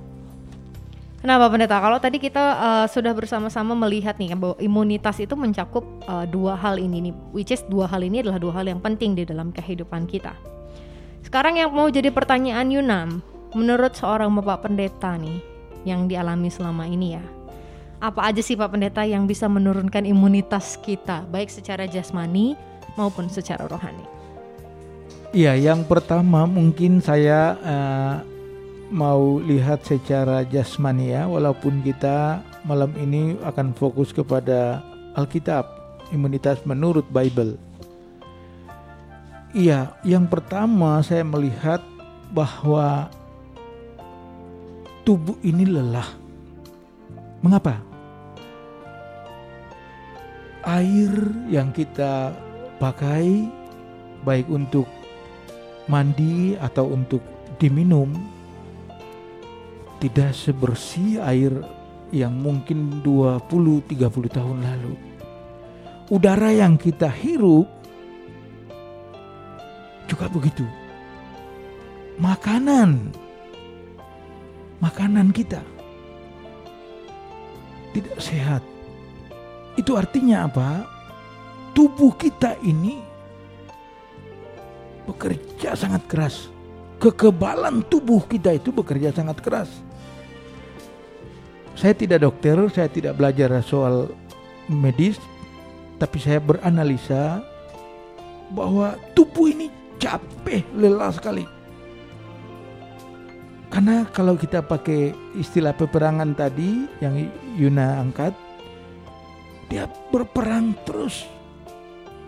Kenapa 1.18 1.50
Pendeta? 1.50 1.82
Kalau 1.82 1.98
tadi 1.98 2.22
kita 2.22 2.44
uh, 2.58 2.86
sudah 2.86 3.10
bersama-sama 3.10 3.74
melihat 3.74 4.14
nih 4.18 4.38
bahwa 4.38 4.54
imunitas 4.62 5.18
itu 5.18 5.34
mencakup 5.34 5.82
uh, 6.06 6.26
dua 6.26 6.54
hal 6.54 6.78
ini 6.78 7.10
nih, 7.10 7.14
which 7.34 7.50
is 7.50 7.62
dua 7.66 7.90
hal 7.90 8.02
ini 8.02 8.22
adalah 8.22 8.38
dua 8.38 8.54
hal 8.58 8.66
yang 8.70 8.78
penting 8.78 9.18
di 9.18 9.26
dalam 9.26 9.50
kehidupan 9.50 10.06
kita. 10.06 10.34
Sekarang 11.26 11.58
yang 11.58 11.74
mau 11.74 11.90
jadi 11.90 12.14
pertanyaan 12.14 12.70
Yunam, 12.70 13.08
menurut 13.54 13.98
seorang 13.98 14.30
Bapak 14.38 14.66
Pendeta 14.70 15.18
nih 15.18 15.42
yang 15.82 16.06
dialami 16.06 16.50
selama 16.50 16.86
ini 16.86 17.18
ya, 17.18 17.24
apa 17.98 18.30
aja 18.30 18.38
sih 18.38 18.54
Pak 18.54 18.70
Pendeta 18.74 19.02
yang 19.02 19.26
bisa 19.26 19.50
menurunkan 19.50 20.06
imunitas 20.06 20.78
kita 20.78 21.26
baik 21.30 21.50
secara 21.50 21.86
jasmani 21.90 22.54
maupun 22.94 23.26
secara 23.26 23.66
rohani? 23.66 24.06
Iya, 25.34 25.58
yang 25.58 25.84
pertama 25.84 26.48
mungkin 26.48 27.04
saya 27.04 27.58
eh, 27.60 28.14
mau 28.88 29.42
lihat 29.42 29.84
secara 29.84 30.46
jasmani 30.46 31.12
ya, 31.12 31.28
walaupun 31.28 31.84
kita 31.84 32.40
malam 32.64 32.94
ini 32.96 33.36
akan 33.44 33.76
fokus 33.76 34.14
kepada 34.14 34.80
Alkitab, 35.18 35.66
imunitas 36.14 36.62
menurut 36.64 37.04
Bible. 37.12 37.60
Iya, 39.52 39.96
yang 40.06 40.28
pertama 40.28 41.00
saya 41.04 41.24
melihat 41.24 41.80
bahwa 42.32 43.08
tubuh 45.04 45.36
ini 45.40 45.64
lelah. 45.64 46.08
Mengapa? 47.40 47.87
Air 50.68 51.12
yang 51.48 51.72
kita 51.72 52.36
pakai 52.76 53.48
baik 54.20 54.52
untuk 54.52 54.84
mandi 55.88 56.52
atau 56.60 56.92
untuk 56.92 57.24
diminum 57.56 58.12
tidak 59.96 60.36
sebersih 60.36 61.24
air 61.24 61.56
yang 62.12 62.36
mungkin 62.36 63.00
20 63.00 63.48
30 63.48 64.36
tahun 64.36 64.58
lalu. 64.60 64.94
Udara 66.12 66.52
yang 66.52 66.76
kita 66.76 67.08
hirup 67.08 67.64
juga 70.04 70.28
begitu. 70.28 70.68
Makanan 72.20 73.08
makanan 74.84 75.32
kita 75.32 75.64
tidak 77.96 78.18
sehat. 78.20 78.62
Itu 79.78 79.94
artinya 79.94 80.50
apa? 80.50 80.82
Tubuh 81.70 82.18
kita 82.18 82.58
ini 82.66 82.98
bekerja 85.06 85.78
sangat 85.78 86.02
keras. 86.10 86.50
Kekebalan 86.98 87.86
tubuh 87.86 88.26
kita 88.26 88.58
itu 88.58 88.74
bekerja 88.74 89.14
sangat 89.14 89.38
keras. 89.38 89.70
Saya 91.78 91.94
tidak 91.94 92.26
dokter, 92.26 92.58
saya 92.74 92.90
tidak 92.90 93.14
belajar 93.14 93.54
soal 93.62 94.10
medis, 94.66 95.22
tapi 96.02 96.18
saya 96.18 96.42
beranalisa 96.42 97.38
bahwa 98.50 98.98
tubuh 99.14 99.46
ini 99.46 99.70
capek, 100.02 100.66
lelah 100.74 101.14
sekali. 101.14 101.46
Karena 103.70 104.02
kalau 104.10 104.34
kita 104.34 104.58
pakai 104.58 105.14
istilah 105.38 105.70
peperangan 105.70 106.34
tadi 106.34 106.88
yang 106.98 107.30
Yuna 107.54 108.02
angkat, 108.02 108.34
dia 109.68 109.84
berperang 110.08 110.72
terus, 110.84 111.28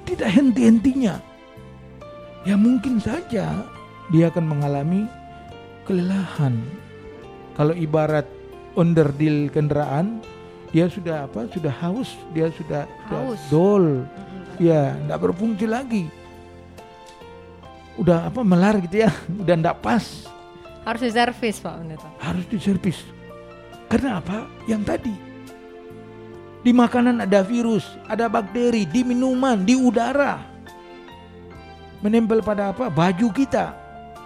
tidak 0.05 0.29
henti-hentinya. 0.31 1.19
Ya 2.41 2.57
mungkin 2.57 2.97
saja 2.97 3.65
dia 4.09 4.25
akan 4.29 4.45
mengalami 4.49 5.05
kelelahan. 5.85 6.57
Kalau 7.53 7.77
ibarat 7.77 8.25
onderdil 8.73 9.53
kendaraan, 9.53 10.25
dia 10.71 10.89
sudah 10.89 11.29
apa? 11.29 11.45
Sudah 11.53 11.73
haus, 11.83 12.17
dia 12.33 12.49
sudah, 12.55 12.89
sudah 13.05 13.21
Haus. 13.29 13.41
dol, 13.53 14.07
Mm-mm. 14.07 14.57
ya 14.57 14.97
tidak 14.97 15.21
berfungsi 15.21 15.67
lagi. 15.69 16.05
Udah 17.99 18.33
apa 18.33 18.41
melar 18.41 18.81
gitu 18.81 19.05
ya, 19.05 19.11
udah 19.43 19.57
tidak 19.57 19.79
pas 19.81 20.05
Harus 20.81 21.05
diservis 21.05 21.61
Pak 21.61 21.75
Pendeta. 21.77 22.09
harus 22.19 22.45
diservis. 22.49 22.99
Karena 23.85 24.17
apa? 24.17 24.49
Yang 24.65 24.83
tadi. 24.89 25.15
Di 26.61 26.73
makanan 26.77 27.25
ada 27.25 27.41
virus, 27.41 27.97
ada 28.05 28.29
bakteri, 28.29 28.85
di 28.85 29.01
minuman, 29.01 29.65
di 29.65 29.73
udara. 29.77 30.41
Menempel 32.05 32.45
pada 32.45 32.73
apa? 32.73 32.93
Baju 32.93 33.29
kita, 33.33 33.73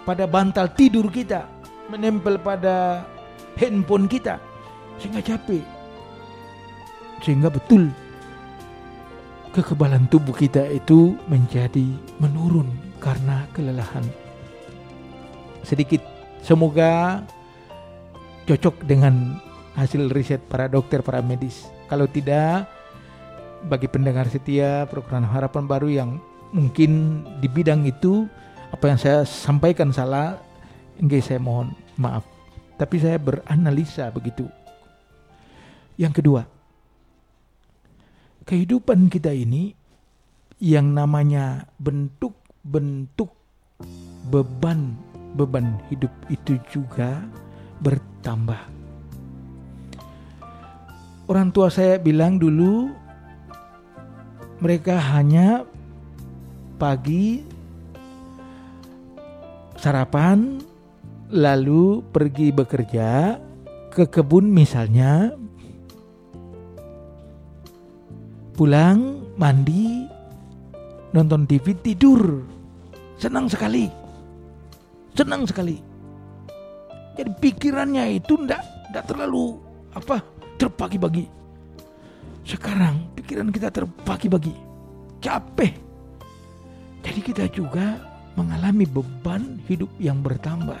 pada 0.03 0.27
bantal 0.27 0.71
tidur 0.75 1.07
kita, 1.07 1.47
menempel 1.87 2.35
pada 2.39 3.07
handphone 3.55 4.07
kita. 4.11 4.39
Sehingga 4.99 5.23
capek. 5.23 5.63
Sehingga 7.23 7.47
betul 7.47 7.91
kekebalan 9.55 10.11
tubuh 10.11 10.35
kita 10.35 10.67
itu 10.67 11.15
menjadi 11.31 11.87
menurun 12.19 12.67
karena 12.99 13.47
kelelahan. 13.55 14.03
Sedikit 15.63 16.15
Semoga 16.45 17.25
cocok 18.45 18.85
dengan 18.85 19.41
hasil 19.73 20.13
riset 20.13 20.45
para 20.45 20.69
dokter, 20.69 21.01
para 21.01 21.25
medis. 21.25 21.65
Kalau 21.85 22.09
tidak, 22.09 22.65
bagi 23.65 23.89
pendengar 23.89 24.29
setia 24.29 24.85
program 24.89 25.25
Harapan 25.25 25.65
Baru 25.65 25.89
yang 25.89 26.17
mungkin 26.53 27.21
di 27.41 27.49
bidang 27.49 27.85
itu 27.85 28.29
apa 28.73 28.85
yang 28.89 28.99
saya 28.99 29.19
sampaikan 29.25 29.93
salah, 29.93 30.37
enggak 30.97 31.25
saya 31.25 31.39
mohon 31.41 31.73
maaf. 31.97 32.25
Tapi 32.75 32.95
saya 32.99 33.15
beranalisa 33.21 34.11
begitu. 34.11 34.49
Yang 35.95 36.19
kedua, 36.19 36.41
kehidupan 38.43 39.07
kita 39.07 39.31
ini 39.31 39.71
yang 40.59 40.91
namanya 40.91 41.71
bentuk-bentuk 41.79 43.31
beban 44.27 44.95
beban 45.35 45.79
hidup 45.91 46.11
itu 46.31 46.55
juga 46.71 47.23
bertambah. 47.83 48.74
Orang 51.25 51.49
tua 51.49 51.73
saya 51.73 51.97
bilang 51.97 52.37
dulu 52.37 52.93
mereka 54.61 55.01
hanya 55.17 55.65
pagi 56.77 57.41
sarapan 59.81 60.61
lalu 61.33 62.05
pergi 62.13 62.53
bekerja 62.53 63.41
ke 63.89 64.05
kebun 64.05 64.53
misalnya 64.53 65.33
pulang 68.53 69.25
mandi 69.35 70.05
nonton 71.09 71.49
TV 71.49 71.73
tidur. 71.81 72.45
Senang 73.17 73.49
sekali. 73.49 73.89
Senang 75.15 75.47
sekali. 75.47 75.79
Jadi 77.15 77.31
pikirannya 77.39 78.19
itu 78.19 78.35
ndak 78.35 78.91
ndak 78.91 79.07
terlalu 79.07 79.55
apa 79.95 80.19
terbagi-bagi 80.55 81.45
sekarang 82.45 83.09
pikiran 83.17 83.49
kita 83.49 83.73
terbagi-bagi 83.73 84.53
capek. 85.17 85.73
Jadi 87.01 87.19
kita 87.25 87.45
juga 87.49 87.97
mengalami 88.37 88.85
beban 88.85 89.57
hidup 89.65 89.89
yang 89.97 90.21
bertambah. 90.21 90.77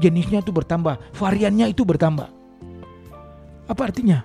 Jenisnya 0.00 0.40
itu 0.40 0.48
bertambah 0.48 0.96
variannya 1.12 1.68
itu 1.68 1.84
bertambah. 1.84 2.32
Apa 3.68 3.92
artinya? 3.92 4.24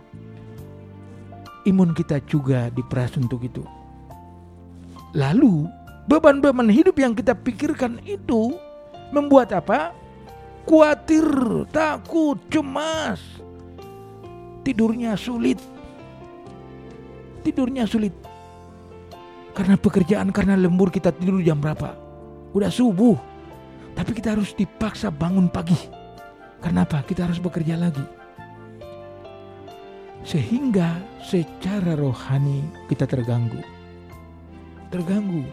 Imun 1.67 1.91
kita 1.91 2.23
juga 2.23 2.71
diperas 2.71 3.19
untuk 3.19 3.43
itu. 3.43 3.63
Lalu 5.11 5.67
beban-beban 6.07 6.71
hidup 6.71 6.95
yang 7.03 7.11
kita 7.11 7.35
pikirkan 7.35 7.99
itu 8.07 8.55
membuat 9.11 9.51
apa? 9.51 9.91
Khawatir, 10.63 11.27
takut, 11.75 12.39
cemas. 12.47 13.42
Tidurnya 14.63 15.19
sulit. 15.19 15.59
Tidurnya 17.43 17.83
sulit. 17.83 18.15
Karena 19.53 19.77
pekerjaan, 19.77 20.33
karena 20.33 20.57
lembur 20.57 20.89
kita 20.89 21.13
tidur 21.13 21.43
jam 21.43 21.59
berapa? 21.59 21.93
Udah 22.55 22.71
subuh. 22.71 23.19
Tapi 23.93 24.11
kita 24.17 24.33
harus 24.33 24.57
dipaksa 24.57 25.13
bangun 25.13 25.51
pagi. 25.51 25.77
Kenapa? 26.63 27.05
Kita 27.05 27.29
harus 27.29 27.37
bekerja 27.37 27.77
lagi. 27.77 28.01
Sehingga 30.23 31.03
secara 31.19 31.93
rohani 31.99 32.63
kita 32.87 33.05
terganggu. 33.05 33.59
Terganggu. 34.89 35.43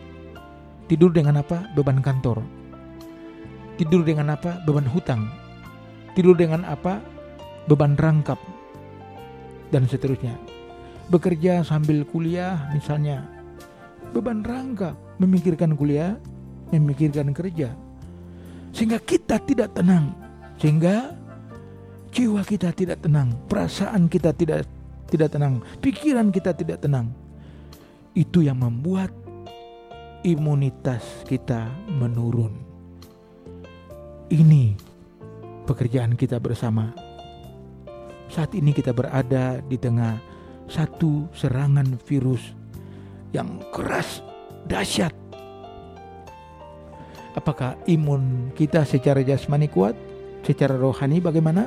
Tidur 0.87 1.11
dengan 1.11 1.43
apa? 1.43 1.69
Beban 1.75 1.99
kantor 2.01 2.41
tidur 3.81 4.05
dengan 4.05 4.37
apa? 4.37 4.61
Beban 4.69 4.85
hutang. 4.85 5.25
Tidur 6.13 6.37
dengan 6.37 6.69
apa? 6.69 7.01
Beban 7.65 7.97
rangkap. 7.97 8.37
Dan 9.71 9.87
seterusnya. 9.87 10.35
Bekerja 11.11 11.63
sambil 11.67 12.03
kuliah 12.07 12.71
misalnya. 12.75 13.27
Beban 14.11 14.43
rangkap. 14.43 14.95
Memikirkan 15.23 15.75
kuliah, 15.79 16.17
memikirkan 16.75 17.31
kerja. 17.31 17.75
Sehingga 18.75 18.99
kita 19.03 19.39
tidak 19.43 19.75
tenang. 19.75 20.15
Sehingga 20.57 21.15
jiwa 22.11 22.43
kita 22.43 22.75
tidak 22.75 23.05
tenang, 23.05 23.37
perasaan 23.47 24.11
kita 24.11 24.35
tidak 24.35 24.67
tidak 25.11 25.29
tenang, 25.35 25.61
pikiran 25.85 26.33
kita 26.33 26.57
tidak 26.57 26.81
tenang. 26.81 27.13
Itu 28.17 28.43
yang 28.43 28.59
membuat 28.59 29.13
imunitas 30.25 31.05
kita 31.29 31.69
menurun 31.89 32.71
ini 34.31 34.79
pekerjaan 35.67 36.15
kita 36.15 36.39
bersama. 36.39 36.95
Saat 38.31 38.55
ini 38.55 38.71
kita 38.71 38.95
berada 38.95 39.59
di 39.67 39.75
tengah 39.75 40.23
satu 40.71 41.27
serangan 41.35 41.99
virus 42.07 42.55
yang 43.35 43.59
keras, 43.75 44.23
dahsyat. 44.71 45.11
Apakah 47.35 47.75
imun 47.91 48.55
kita 48.55 48.87
secara 48.87 49.27
jasmani 49.27 49.67
kuat? 49.67 49.99
Secara 50.47 50.79
rohani 50.79 51.19
bagaimana? 51.19 51.67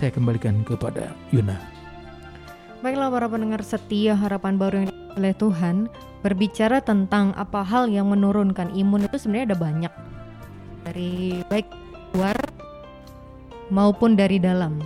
Saya 0.00 0.16
kembalikan 0.16 0.64
kepada 0.64 1.12
Yuna. 1.28 1.60
Baiklah 2.80 3.12
para 3.12 3.28
pendengar 3.28 3.60
setia 3.60 4.16
harapan 4.16 4.56
baru 4.56 4.88
yang 4.88 4.92
oleh 5.20 5.36
Tuhan 5.36 5.92
Berbicara 6.24 6.80
tentang 6.80 7.36
apa 7.36 7.60
hal 7.60 7.92
yang 7.92 8.08
menurunkan 8.08 8.72
imun 8.72 9.04
itu 9.04 9.20
sebenarnya 9.20 9.52
ada 9.52 9.58
banyak 9.60 9.92
Dari 10.88 11.44
baik 11.48 11.68
luar 12.16 12.36
maupun 13.70 14.18
dari 14.18 14.36
dalam 14.36 14.78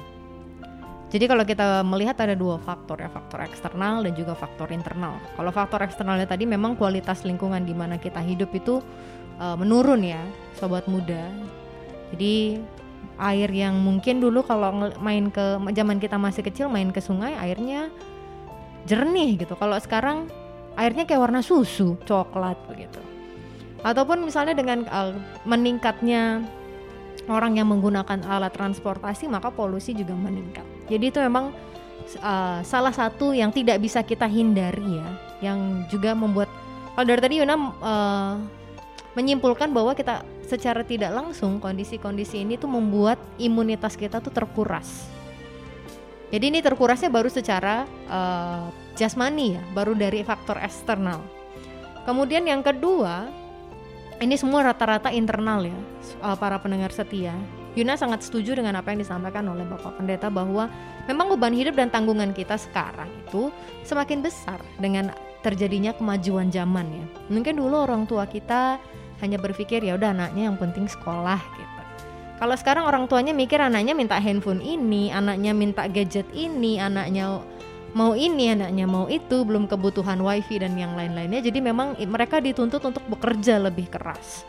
Jadi 1.08 1.24
kalau 1.30 1.44
kita 1.46 1.82
melihat 1.86 2.18
ada 2.20 2.34
dua 2.34 2.58
faktor 2.60 3.00
ya 3.00 3.08
Faktor 3.08 3.42
eksternal 3.44 4.04
dan 4.04 4.12
juga 4.14 4.36
faktor 4.36 4.70
internal 4.70 5.18
Kalau 5.34 5.50
faktor 5.50 5.80
eksternalnya 5.82 6.28
tadi 6.28 6.44
memang 6.44 6.76
kualitas 6.76 7.24
lingkungan 7.24 7.64
di 7.64 7.72
mana 7.72 7.96
kita 7.96 8.20
hidup 8.20 8.52
itu 8.52 8.84
eh, 9.40 9.56
menurun 9.56 10.04
ya 10.04 10.22
Sobat 10.58 10.84
muda 10.86 11.32
Jadi 12.12 12.58
air 13.18 13.50
yang 13.50 13.78
mungkin 13.78 14.18
dulu 14.18 14.42
kalau 14.42 14.90
main 14.98 15.30
ke 15.30 15.58
zaman 15.70 16.02
kita 16.02 16.18
masih 16.18 16.42
kecil 16.42 16.66
main 16.66 16.90
ke 16.90 16.98
sungai 16.98 17.34
airnya 17.38 17.90
jernih 18.84 19.40
gitu. 19.40 19.54
Kalau 19.56 19.76
sekarang 19.78 20.28
airnya 20.74 21.06
kayak 21.06 21.22
warna 21.22 21.40
susu, 21.40 21.96
coklat 22.04 22.58
begitu. 22.66 23.00
Ataupun 23.84 24.24
misalnya 24.24 24.56
dengan 24.56 24.88
uh, 24.88 25.12
meningkatnya 25.44 26.42
orang 27.28 27.56
yang 27.56 27.68
menggunakan 27.70 28.24
alat 28.26 28.52
transportasi 28.52 29.28
maka 29.28 29.48
polusi 29.48 29.96
juga 29.96 30.12
meningkat. 30.12 30.64
Jadi 30.88 31.04
itu 31.08 31.18
memang 31.20 31.54
uh, 32.20 32.60
salah 32.60 32.92
satu 32.92 33.32
yang 33.32 33.48
tidak 33.48 33.80
bisa 33.80 34.04
kita 34.04 34.28
hindari 34.28 35.00
ya, 35.00 35.08
yang 35.40 35.88
juga 35.88 36.12
membuat 36.12 36.48
kalau 36.94 37.06
dari 37.10 37.20
tadi 37.20 37.34
Yuna 37.42 37.56
uh, 37.58 38.34
menyimpulkan 39.14 39.70
bahwa 39.70 39.94
kita 39.94 40.26
secara 40.44 40.82
tidak 40.84 41.14
langsung 41.14 41.62
kondisi-kondisi 41.62 42.42
ini 42.42 42.58
tuh 42.58 42.68
membuat 42.68 43.16
imunitas 43.40 43.94
kita 43.94 44.20
tuh 44.20 44.34
terkuras. 44.34 45.08
Jadi 46.34 46.50
ini 46.50 46.58
terkurasnya 46.58 47.14
baru 47.14 47.30
secara 47.30 47.86
eh, 48.10 48.64
jasmani 48.98 49.54
ya, 49.54 49.62
baru 49.70 49.94
dari 49.94 50.26
faktor 50.26 50.58
eksternal. 50.58 51.22
Kemudian 52.02 52.42
yang 52.44 52.60
kedua 52.60 53.30
ini 54.22 54.34
semua 54.38 54.62
rata-rata 54.70 55.10
internal 55.10 55.66
ya 55.66 55.78
uh, 56.22 56.36
para 56.38 56.58
pendengar 56.60 56.94
setia. 56.94 57.34
Yuna 57.74 57.98
sangat 57.98 58.22
setuju 58.22 58.54
dengan 58.54 58.78
apa 58.78 58.94
yang 58.94 59.02
disampaikan 59.02 59.50
oleh 59.50 59.66
Bapak 59.66 59.98
Pendeta 59.98 60.30
bahwa 60.30 60.70
memang 61.10 61.34
beban 61.34 61.50
hidup 61.50 61.74
dan 61.74 61.90
tanggungan 61.90 62.30
kita 62.30 62.54
sekarang 62.54 63.10
itu 63.26 63.50
semakin 63.82 64.22
besar 64.22 64.62
dengan 64.78 65.10
terjadinya 65.42 65.90
kemajuan 65.90 66.54
zaman 66.54 66.86
ya. 66.86 67.06
Mungkin 67.34 67.58
dulu 67.58 67.82
orang 67.82 68.06
tua 68.06 68.30
kita 68.30 68.78
hanya 69.18 69.42
berpikir 69.42 69.82
ya 69.82 69.98
udah 69.98 70.14
anaknya 70.14 70.54
yang 70.54 70.58
penting 70.58 70.86
sekolah 70.86 71.42
gitu. 71.58 71.74
Kalau 72.34 72.54
sekarang 72.58 72.84
orang 72.86 73.04
tuanya 73.06 73.30
mikir 73.30 73.58
anaknya 73.62 73.94
minta 73.94 74.18
handphone 74.18 74.62
ini, 74.62 75.10
anaknya 75.10 75.54
minta 75.54 75.86
gadget 75.86 76.26
ini, 76.34 76.82
anaknya 76.82 77.42
mau 77.94 78.12
ini, 78.18 78.52
anaknya 78.52 78.84
mau 78.84 79.06
itu, 79.06 79.46
belum 79.46 79.70
kebutuhan 79.70 80.18
wifi 80.20 80.60
dan 80.60 80.74
yang 80.74 80.98
lain-lainnya. 80.98 81.40
Jadi 81.40 81.58
memang 81.62 81.94
mereka 82.04 82.42
dituntut 82.42 82.82
untuk 82.82 83.06
bekerja 83.06 83.62
lebih 83.62 83.88
keras. 83.88 84.44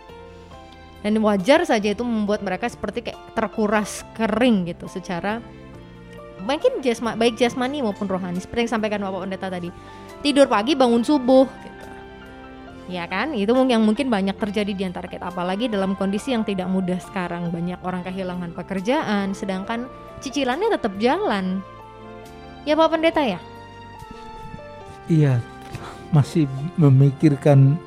Dan 1.05 1.21
wajar 1.21 1.61
saja 1.69 1.93
itu 1.93 2.01
membuat 2.01 2.41
mereka 2.41 2.65
seperti 2.65 3.05
kayak 3.05 3.37
terkuras 3.37 4.01
kering 4.17 4.65
gitu 4.73 4.89
secara 4.89 5.37
mungkin 6.45 6.83
jasma, 6.83 7.17
baik 7.17 7.39
jasmani 7.39 7.81
maupun 7.81 8.05
rohani 8.05 8.37
seperti 8.37 8.67
yang 8.67 8.73
sampaikan 8.77 8.99
Bapak 9.01 9.25
Pendeta 9.25 9.47
tadi. 9.47 9.69
Tidur 10.21 10.49
pagi 10.49 10.77
bangun 10.77 11.05
subuh 11.05 11.45
gitu. 11.45 11.87
Ya 12.85 13.09
kan? 13.09 13.33
Itu 13.33 13.57
yang 13.65 13.81
mungkin 13.81 14.13
banyak 14.13 14.37
terjadi 14.37 14.71
di 14.73 14.83
antara 14.85 15.09
kita 15.09 15.33
apalagi 15.33 15.69
dalam 15.69 15.97
kondisi 15.97 16.33
yang 16.33 16.45
tidak 16.45 16.69
mudah 16.69 17.01
sekarang. 17.01 17.49
Banyak 17.49 17.81
orang 17.81 18.05
kehilangan 18.05 18.53
pekerjaan 18.53 19.33
sedangkan 19.33 19.89
cicilannya 20.21 20.69
tetap 20.77 20.93
jalan. 21.01 21.65
Ya 22.65 22.73
Bapak 22.73 22.97
Pendeta 22.97 23.21
ya? 23.21 23.37
Iya, 25.05 25.37
masih 26.09 26.49
memikirkan 26.75 27.77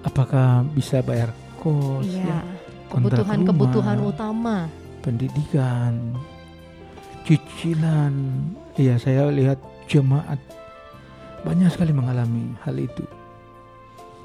apakah 0.00 0.64
bisa 0.72 1.04
bayar 1.04 1.30
kos, 1.60 2.08
Iya. 2.08 2.24
ya, 2.26 2.38
Kebutuhan-kebutuhan 2.88 3.98
utama. 4.00 4.68
pendidikan, 5.02 6.16
cicilan. 7.26 8.14
Iya, 8.78 8.96
saya 8.96 9.28
lihat 9.28 9.58
jemaat 9.84 10.38
banyak 11.42 11.68
sekali 11.68 11.90
mengalami 11.90 12.54
hal 12.62 12.78
itu. 12.78 13.04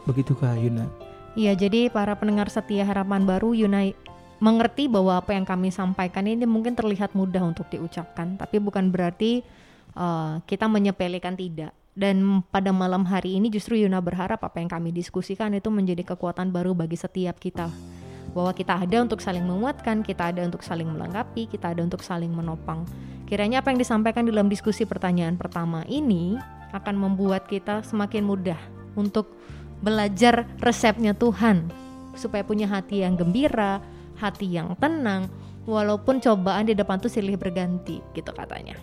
Begitukah 0.06 0.56
Yuna? 0.56 0.88
Iya, 1.34 1.58
jadi 1.58 1.90
para 1.90 2.16
pendengar 2.16 2.48
setia 2.48 2.86
harapan 2.86 3.26
baru 3.26 3.52
Yunai 3.52 3.92
mengerti 4.38 4.86
bahwa 4.86 5.18
apa 5.18 5.34
yang 5.34 5.46
kami 5.46 5.74
sampaikan 5.74 6.26
ini 6.30 6.46
mungkin 6.46 6.78
terlihat 6.78 7.18
mudah 7.18 7.42
untuk 7.42 7.70
diucapkan, 7.74 8.38
tapi 8.38 8.62
bukan 8.62 8.94
berarti 8.94 9.42
uh, 9.98 10.40
kita 10.46 10.70
menyepelekan 10.70 11.34
tidak. 11.34 11.74
Dan 11.98 12.46
pada 12.54 12.70
malam 12.70 13.10
hari 13.10 13.42
ini 13.42 13.50
justru 13.50 13.74
Yuna 13.82 13.98
berharap 13.98 14.38
apa 14.46 14.62
yang 14.62 14.70
kami 14.70 14.94
diskusikan 14.94 15.50
itu 15.58 15.74
menjadi 15.74 16.14
kekuatan 16.14 16.54
baru 16.54 16.78
bagi 16.78 16.94
setiap 16.94 17.42
kita. 17.42 17.74
Bahwa 18.38 18.54
kita 18.54 18.78
ada 18.78 19.02
untuk 19.02 19.18
saling 19.18 19.42
menguatkan, 19.42 20.06
kita 20.06 20.30
ada 20.30 20.46
untuk 20.46 20.62
saling 20.62 20.86
melengkapi, 20.86 21.50
kita 21.50 21.74
ada 21.74 21.82
untuk 21.82 22.06
saling 22.06 22.30
menopang. 22.30 22.86
Kiranya 23.26 23.66
apa 23.66 23.74
yang 23.74 23.82
disampaikan 23.82 24.30
dalam 24.30 24.46
diskusi 24.46 24.86
pertanyaan 24.86 25.42
pertama 25.42 25.82
ini 25.90 26.38
akan 26.70 26.96
membuat 27.02 27.50
kita 27.50 27.82
semakin 27.82 28.22
mudah 28.30 28.60
untuk 28.94 29.34
belajar 29.82 30.46
resepnya 30.62 31.18
Tuhan 31.18 31.66
supaya 32.14 32.46
punya 32.46 32.70
hati 32.70 33.02
yang 33.02 33.18
gembira, 33.18 33.82
hati 34.18 34.50
yang 34.50 34.74
tenang, 34.82 35.30
walaupun 35.70 36.20
cobaan 36.20 36.68
di 36.68 36.74
depan 36.74 36.98
tuh 36.98 37.10
silih 37.10 37.38
berganti, 37.38 38.02
gitu 38.18 38.34
katanya. 38.34 38.76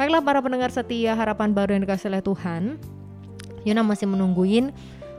Baiklah 0.00 0.24
para 0.24 0.40
pendengar 0.40 0.72
setia 0.72 1.12
harapan 1.12 1.52
baru 1.52 1.76
yang 1.76 1.84
dikasih 1.84 2.08
oleh 2.08 2.24
Tuhan, 2.24 2.80
Yuna 3.68 3.84
masih 3.84 4.08
menungguin 4.08 4.72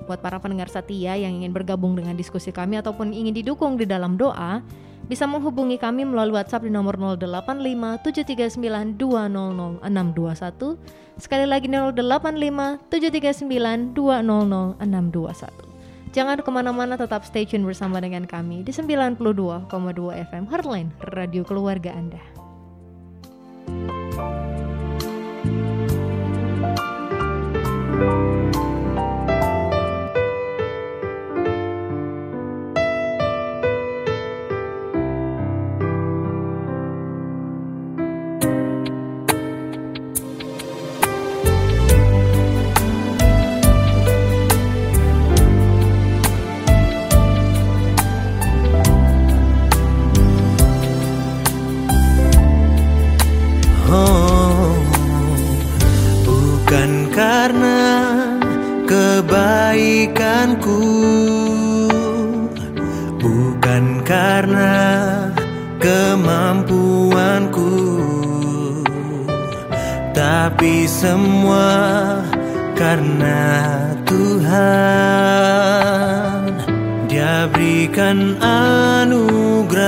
buat 0.10 0.18
para 0.18 0.41
pendengar 0.41 0.66
setia 0.66 1.14
yang 1.14 1.38
ingin 1.41 1.54
bergabung 1.54 1.93
dengan 1.93 2.18
diskusi 2.18 2.49
kami 2.49 2.82
ataupun 2.82 3.14
ingin 3.14 3.38
didukung 3.38 3.78
di 3.78 3.86
dalam 3.86 4.18
doa, 4.18 4.66
bisa 5.06 5.28
menghubungi 5.28 5.78
kami 5.78 6.08
melalui 6.08 6.39
WhatsApp 6.39 6.66
di 6.66 6.72
nomor 6.74 6.97
085 6.97 8.02
739 8.02 8.97
200 8.97 9.84
621. 9.84 11.22
Sekali 11.22 11.45
lagi 11.45 11.68
085 11.70 12.82
739 12.89 13.93
200 13.93 14.82
621. 14.82 15.70
Jangan 16.12 16.43
ke 16.43 16.51
mana-mana 16.51 16.99
tetap 16.99 17.24
stay 17.24 17.47
tune 17.47 17.64
bersama 17.64 18.03
dengan 18.03 18.28
kami 18.28 18.68
di 18.68 18.76
92,2 18.76 19.72
FM 20.28 20.43
Heartline 20.51 20.91
Radio 21.16 21.47
Keluarga 21.47 21.95
Anda. 21.95 22.20
Oh, 28.01 28.61
karena 57.42 57.82
kebaikanku, 58.86 60.78
bukan 63.18 64.06
karena 64.06 64.78
kemampuanku, 65.82 66.86
tapi 70.14 70.86
semua 70.86 72.22
karena 72.78 73.42
Tuhan. 74.06 74.62
Dia 77.10 77.50
berikan 77.50 78.38
anugerahnya. 78.38 79.82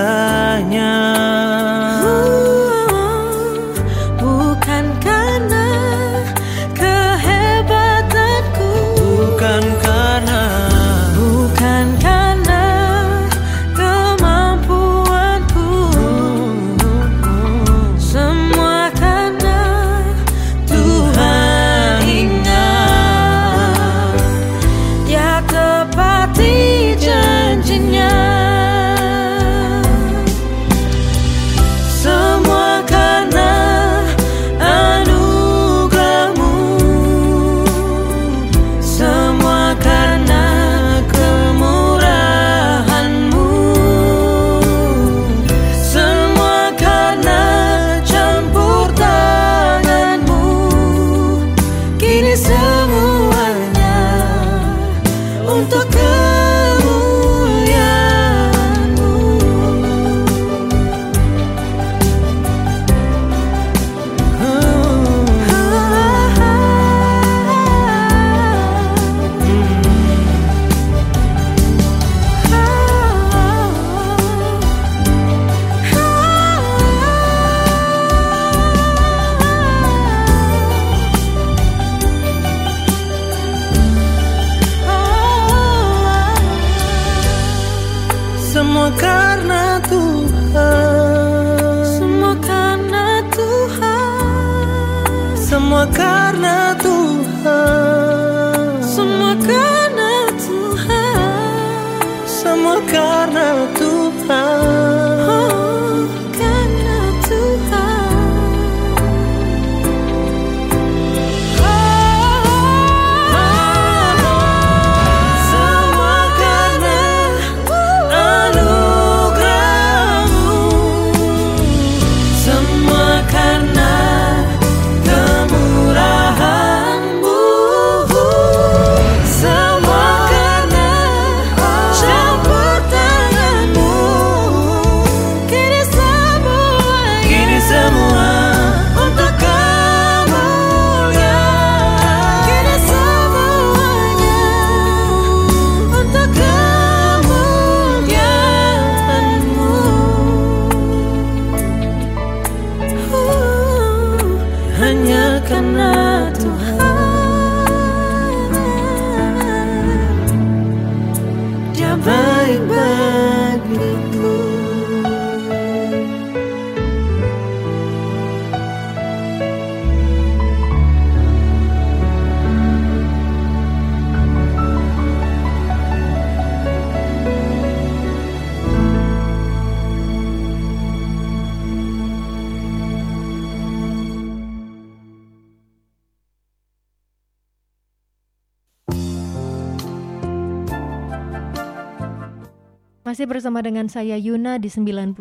Masih 193.24 193.39
bersama 193.39 193.63
dengan 193.63 193.88
saya 193.88 194.19
Yuna 194.19 194.59
di 194.59 194.67
92,2 194.67 195.15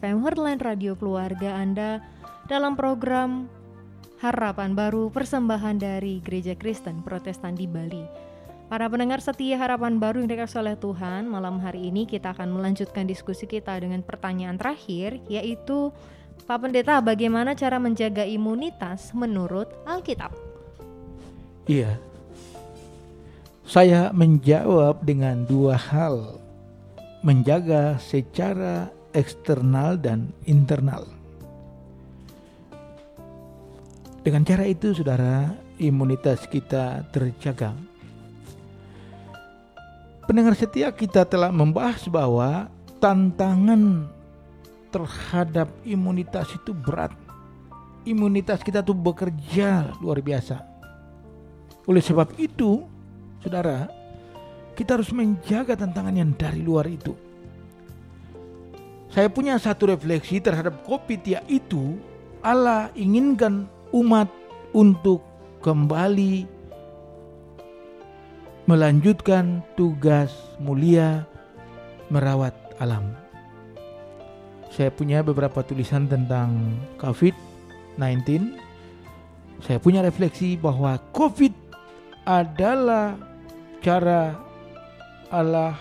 FM 0.00 0.24
Heartline 0.24 0.56
Radio 0.56 0.96
Keluarga 0.96 1.60
Anda 1.60 2.00
dalam 2.48 2.80
program 2.80 3.44
Harapan 4.24 4.72
Baru 4.72 5.12
persembahan 5.12 5.76
dari 5.76 6.24
Gereja 6.24 6.56
Kristen 6.56 7.04
Protestan 7.04 7.60
di 7.60 7.68
Bali. 7.68 8.08
Para 8.72 8.88
pendengar 8.88 9.20
setia 9.20 9.60
Harapan 9.60 10.00
Baru 10.00 10.24
yang 10.24 10.32
dikasih 10.32 10.64
oleh 10.64 10.80
Tuhan, 10.80 11.28
malam 11.28 11.60
hari 11.60 11.92
ini 11.92 12.08
kita 12.08 12.32
akan 12.32 12.56
melanjutkan 12.56 13.04
diskusi 13.04 13.44
kita 13.44 13.76
dengan 13.76 14.00
pertanyaan 14.00 14.56
terakhir 14.56 15.20
yaitu 15.28 15.92
Pak 16.48 16.56
Pendeta, 16.56 17.04
bagaimana 17.04 17.52
cara 17.52 17.76
menjaga 17.76 18.24
imunitas 18.24 19.12
menurut 19.12 19.68
Alkitab? 19.84 20.32
Iya. 21.68 22.00
Saya 23.68 24.08
menjawab 24.16 25.04
dengan 25.04 25.44
dua 25.44 25.76
hal. 25.76 26.47
Menjaga 27.28 28.00
secara 28.00 28.88
eksternal 29.12 30.00
dan 30.00 30.32
internal. 30.48 31.04
Dengan 34.24 34.48
cara 34.48 34.64
itu 34.64 34.96
saudara, 34.96 35.52
imunitas 35.76 36.48
kita 36.48 37.04
terjaga. 37.12 37.76
Pendengar 40.24 40.56
setia 40.56 40.88
kita 40.88 41.28
telah 41.28 41.52
membahas 41.52 42.08
bahwa 42.08 42.72
tantangan 42.96 44.08
terhadap 44.88 45.68
imunitas 45.84 46.48
itu 46.56 46.72
berat. 46.72 47.12
Imunitas 48.08 48.64
kita 48.64 48.80
tuh 48.80 48.96
bekerja 48.96 49.92
luar 50.00 50.24
biasa. 50.24 50.64
Oleh 51.84 52.00
sebab 52.00 52.32
itu, 52.40 52.88
saudara, 53.44 53.84
kita 54.72 54.96
harus 54.96 55.12
menjaga 55.12 55.76
tantangan 55.76 56.16
yang 56.16 56.32
dari 56.32 56.64
luar 56.64 56.88
itu. 56.88 57.27
Saya 59.08 59.32
punya 59.32 59.56
satu 59.56 59.88
refleksi 59.88 60.36
terhadap 60.36 60.84
COVID 60.84 61.24
yaitu 61.24 61.96
Allah 62.44 62.92
inginkan 62.92 63.64
umat 63.90 64.28
untuk 64.76 65.24
kembali 65.64 66.44
melanjutkan 68.68 69.64
tugas 69.80 70.28
mulia 70.60 71.24
merawat 72.12 72.52
alam. 72.76 73.16
Saya 74.68 74.92
punya 74.92 75.24
beberapa 75.24 75.64
tulisan 75.64 76.04
tentang 76.04 76.76
COVID-19. 77.00 78.52
Saya 79.64 79.80
punya 79.80 80.04
refleksi 80.04 80.60
bahwa 80.60 81.00
COVID 81.16 81.56
adalah 82.28 83.16
cara 83.80 84.36
Allah 85.32 85.80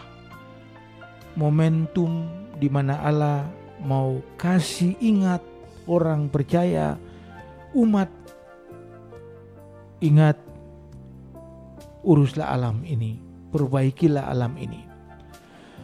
momentum 1.35 2.36
di 2.57 2.67
mana 2.67 2.99
Allah 3.05 3.45
mau 3.85 4.19
kasih 4.35 4.97
ingat 4.97 5.41
orang 5.85 6.27
percaya 6.27 6.97
umat 7.77 8.09
ingat 10.01 10.37
uruslah 12.01 12.49
alam 12.49 12.81
ini 12.85 13.21
perbaikilah 13.49 14.27
alam 14.29 14.53
ini. 14.59 14.83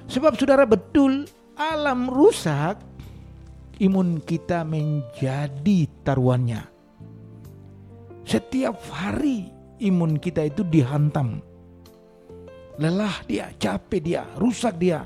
Sebab 0.09 0.35
saudara 0.35 0.67
betul 0.67 1.25
alam 1.55 2.11
rusak 2.11 2.77
imun 3.79 4.21
kita 4.21 4.67
menjadi 4.67 5.87
taruhannya. 6.03 6.61
Setiap 8.23 8.79
hari 8.91 9.51
imun 9.83 10.19
kita 10.19 10.47
itu 10.47 10.63
dihantam. 10.67 11.43
Lelah 12.81 13.21
dia, 13.29 13.53
capek 13.57 14.01
dia, 14.01 14.23
rusak 14.39 14.81
dia. 14.81 15.05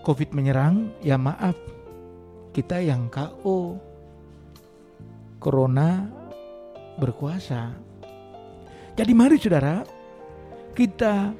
Covid 0.00 0.32
menyerang, 0.32 0.96
ya 1.04 1.20
maaf, 1.20 1.56
kita 2.56 2.80
yang 2.80 3.12
KO. 3.12 3.76
Corona 5.40 6.04
berkuasa. 7.00 7.72
Jadi 8.92 9.12
mari 9.16 9.40
saudara, 9.40 9.80
kita 10.76 11.32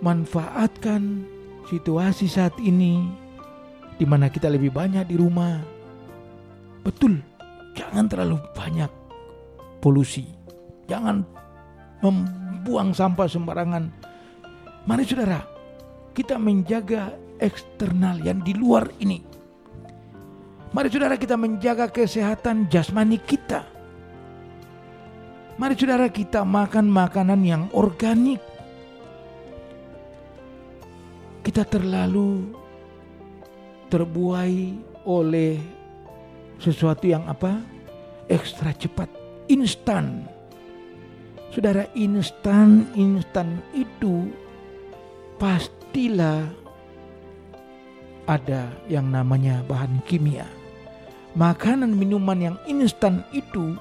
manfaatkan 0.00 1.28
situasi 1.68 2.26
saat 2.26 2.56
ini 2.56 3.04
di 4.00 4.08
mana 4.08 4.32
kita 4.32 4.48
lebih 4.48 4.72
banyak 4.72 5.04
di 5.04 5.16
rumah. 5.20 5.60
Betul, 6.80 7.20
jangan 7.76 8.08
terlalu 8.08 8.40
banyak 8.56 8.88
polusi. 9.84 10.24
Jangan 10.88 11.20
membuang 12.00 12.96
sampah 12.96 13.28
sembarangan. 13.28 13.84
Mari 14.88 15.04
saudara, 15.06 15.51
kita 16.12 16.36
menjaga 16.36 17.16
eksternal 17.40 18.20
yang 18.20 18.44
di 18.44 18.52
luar 18.52 18.88
ini. 19.00 19.24
Mari 20.72 20.88
saudara 20.88 21.20
kita 21.20 21.36
menjaga 21.36 21.88
kesehatan 21.92 22.68
jasmani 22.72 23.20
kita. 23.20 23.64
Mari 25.60 25.76
saudara 25.76 26.08
kita 26.08 26.48
makan 26.48 26.88
makanan 26.88 27.40
yang 27.44 27.68
organik. 27.76 28.40
Kita 31.44 31.68
terlalu 31.68 32.56
terbuai 33.92 34.72
oleh 35.04 35.60
sesuatu 36.56 37.04
yang 37.04 37.28
apa? 37.28 37.60
Ekstra 38.30 38.72
cepat, 38.72 39.12
instan. 39.52 40.24
Saudara 41.52 41.84
instan-instan 41.92 43.60
itu 43.76 44.32
pastilah 45.92 46.48
ada 48.24 48.72
yang 48.88 49.12
namanya 49.12 49.60
bahan 49.68 50.00
kimia. 50.08 50.48
Makanan 51.36 51.92
minuman 51.92 52.40
yang 52.40 52.56
instan 52.64 53.20
itu 53.28 53.76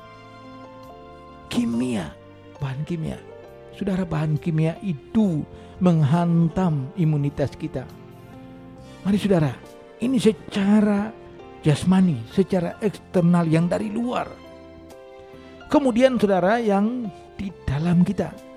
kimia, 1.48 2.12
bahan 2.60 2.84
kimia. 2.84 3.16
Saudara 3.80 4.04
bahan 4.04 4.36
kimia 4.44 4.76
itu 4.84 5.48
menghantam 5.80 6.92
imunitas 7.00 7.56
kita. 7.56 7.88
Mari 9.08 9.16
saudara, 9.16 9.56
ini 10.04 10.20
secara 10.20 11.16
jasmani, 11.64 12.28
secara 12.36 12.76
eksternal 12.84 13.48
yang 13.48 13.72
dari 13.72 13.88
luar. 13.88 14.28
Kemudian 15.72 16.20
saudara 16.20 16.60
yang 16.60 17.08
di 17.40 17.48
dalam 17.64 18.04
kita. 18.04 18.51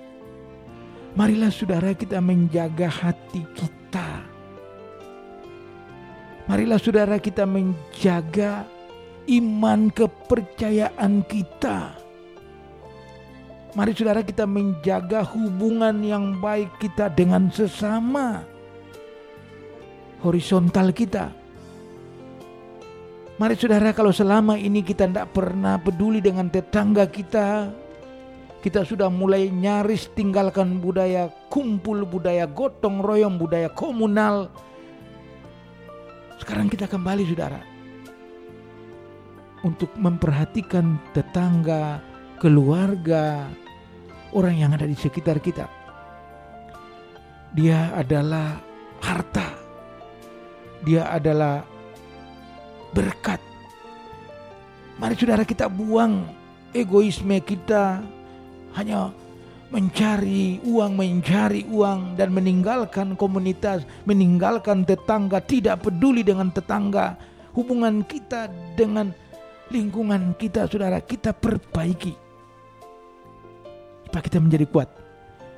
Marilah 1.15 1.47
saudara 1.47 1.95
kita 1.95 2.19
menjaga 2.19 2.91
hati 2.91 3.47
kita. 3.55 4.19
Marilah 6.45 6.75
saudara 6.75 7.15
kita 7.17 7.47
menjaga 7.47 8.67
iman 9.31 9.89
kepercayaan 9.89 11.23
kita. 11.23 11.95
Mari 13.75 13.91
saudara 13.91 14.23
kita 14.23 14.47
menjaga 14.47 15.23
hubungan 15.35 15.99
yang 15.99 16.39
baik 16.39 16.71
kita 16.79 17.11
dengan 17.11 17.51
sesama. 17.51 18.43
Horizontal 20.23 20.95
kita. 20.95 21.31
Mari 23.35 23.55
saudara 23.59 23.91
kalau 23.91 24.15
selama 24.15 24.55
ini 24.55 24.79
kita 24.79 25.11
tidak 25.11 25.35
pernah 25.35 25.75
peduli 25.75 26.23
dengan 26.23 26.47
tetangga 26.47 27.03
kita, 27.03 27.67
kita 28.65 28.81
sudah 28.81 29.13
mulai 29.13 29.53
nyaris 29.53 30.09
tinggalkan 30.17 30.81
budaya 30.81 31.29
kumpul, 31.53 32.01
budaya 32.01 32.49
gotong 32.49 32.97
royong, 32.97 33.37
budaya 33.37 33.69
komunal. 33.69 34.49
Sekarang 36.41 36.65
kita 36.65 36.89
kembali 36.89 37.29
saudara. 37.29 37.61
Untuk 39.61 39.93
memperhatikan 39.93 40.97
tetangga, 41.13 42.01
keluarga, 42.41 43.45
orang 44.33 44.57
yang 44.57 44.73
ada 44.73 44.89
di 44.89 44.97
sekitar 44.97 45.37
kita. 45.37 45.69
Dia 47.53 47.93
adalah 47.93 48.65
harta. 48.97 49.45
Dia 50.81 51.13
adalah 51.13 51.61
berkat. 52.97 53.37
Mari 54.97 55.13
saudara 55.13 55.45
kita 55.45 55.69
buang 55.69 56.25
egoisme 56.73 57.37
kita, 57.45 58.14
hanya 58.75 59.11
mencari 59.73 60.61
uang, 60.61 60.93
mencari 60.95 61.65
uang 61.67 62.19
dan 62.19 62.29
meninggalkan 62.31 63.17
komunitas, 63.17 63.83
meninggalkan 64.05 64.85
tetangga, 64.85 65.41
tidak 65.41 65.83
peduli 65.83 66.21
dengan 66.21 66.53
tetangga. 66.53 67.17
Hubungan 67.55 68.03
kita 68.03 68.51
dengan 68.75 69.15
lingkungan 69.71 70.35
kita, 70.35 70.67
saudara, 70.67 70.99
kita 70.99 71.31
perbaiki. 71.31 72.13
Supaya 74.05 74.21
kita 74.21 74.39
menjadi 74.43 74.65
kuat. 74.69 74.89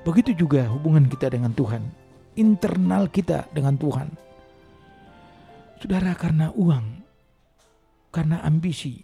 Begitu 0.06 0.34
juga 0.38 0.70
hubungan 0.72 1.10
kita 1.10 1.28
dengan 1.34 1.52
Tuhan. 1.52 1.84
Internal 2.38 3.10
kita 3.10 3.50
dengan 3.50 3.76
Tuhan. 3.76 4.08
Saudara, 5.82 6.14
karena 6.14 6.54
uang, 6.54 6.86
karena 8.14 8.42
ambisi, 8.46 9.02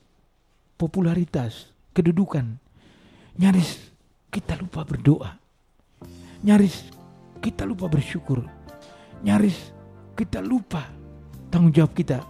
popularitas, 0.78 1.70
kedudukan, 1.94 2.58
nyaris 3.38 3.93
kita 4.34 4.58
lupa 4.58 4.82
berdoa. 4.82 5.38
Nyaris 6.42 6.90
kita 7.38 7.70
lupa 7.70 7.86
bersyukur. 7.86 8.42
Nyaris 9.22 9.70
kita 10.18 10.42
lupa 10.42 10.90
tanggung 11.54 11.70
jawab 11.70 11.94
kita 11.94 12.26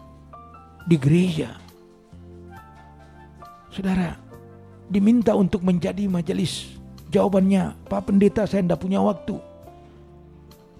di 0.83 0.99
gereja. 0.99 1.55
Saudara, 3.71 4.19
diminta 4.91 5.31
untuk 5.33 5.63
menjadi 5.63 6.05
majelis. 6.11 6.75
Jawabannya, 7.09 7.87
Pak 7.87 8.11
Pendeta 8.11 8.43
saya 8.43 8.61
tidak 8.67 8.83
punya 8.83 8.99
waktu. 8.99 9.39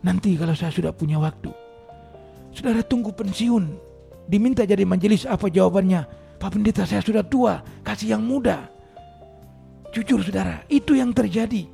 Nanti 0.03 0.35
kalau 0.35 0.53
saya 0.53 0.69
sudah 0.69 0.91
punya 0.91 1.17
waktu. 1.17 1.49
Saudara 2.51 2.83
tunggu 2.83 3.15
pensiun. 3.15 3.79
Diminta 4.27 4.67
jadi 4.67 4.83
majelis 4.83 5.23
apa 5.23 5.47
jawabannya? 5.47 6.05
Pak 6.37 6.49
Pendeta 6.53 6.83
saya 6.83 6.99
sudah 6.99 7.23
tua, 7.23 7.63
kasih 7.81 8.17
yang 8.17 8.23
muda. 8.25 8.72
Jujur 9.93 10.25
saudara, 10.25 10.65
itu 10.73 10.97
yang 10.97 11.13
terjadi. 11.13 11.69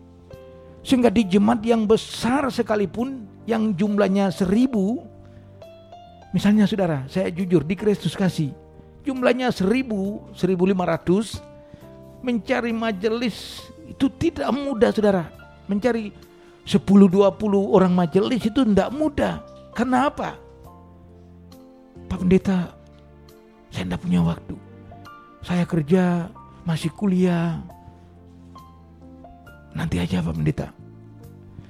Sehingga 0.83 1.07
di 1.07 1.23
jemaat 1.23 1.63
yang 1.63 1.87
besar 1.87 2.51
sekalipun, 2.51 3.23
yang 3.47 3.71
jumlahnya 3.71 4.27
seribu, 4.27 5.07
misalnya 6.35 6.67
saudara, 6.67 7.07
saya 7.07 7.31
jujur 7.31 7.63
di 7.63 7.79
Kristus 7.79 8.19
Kasih, 8.19 8.51
jumlahnya 9.07 9.55
seribu, 9.55 10.27
seribu 10.35 10.67
lima 10.67 10.83
ratus, 10.83 11.39
mencari 12.19 12.75
majelis 12.75 13.63
itu 13.87 14.11
tidak 14.19 14.51
mudah 14.51 14.91
saudara. 14.91 15.23
Mencari 15.71 16.11
sepuluh 16.67 17.07
dua 17.07 17.31
puluh 17.31 17.71
orang 17.71 17.95
majelis 17.95 18.43
itu 18.43 18.67
tidak 18.67 18.91
mudah. 18.91 19.39
Karena 19.71 20.11
apa? 20.11 20.35
Pak 22.11 22.19
Pendeta, 22.19 22.75
saya 23.71 23.87
tidak 23.87 24.01
punya 24.03 24.19
waktu. 24.27 24.55
Saya 25.39 25.63
kerja, 25.63 26.27
masih 26.67 26.91
kuliah, 26.91 27.63
Nanti 29.79 29.95
aja 29.95 30.19
Pak 30.19 30.35
Pendeta. 30.35 30.67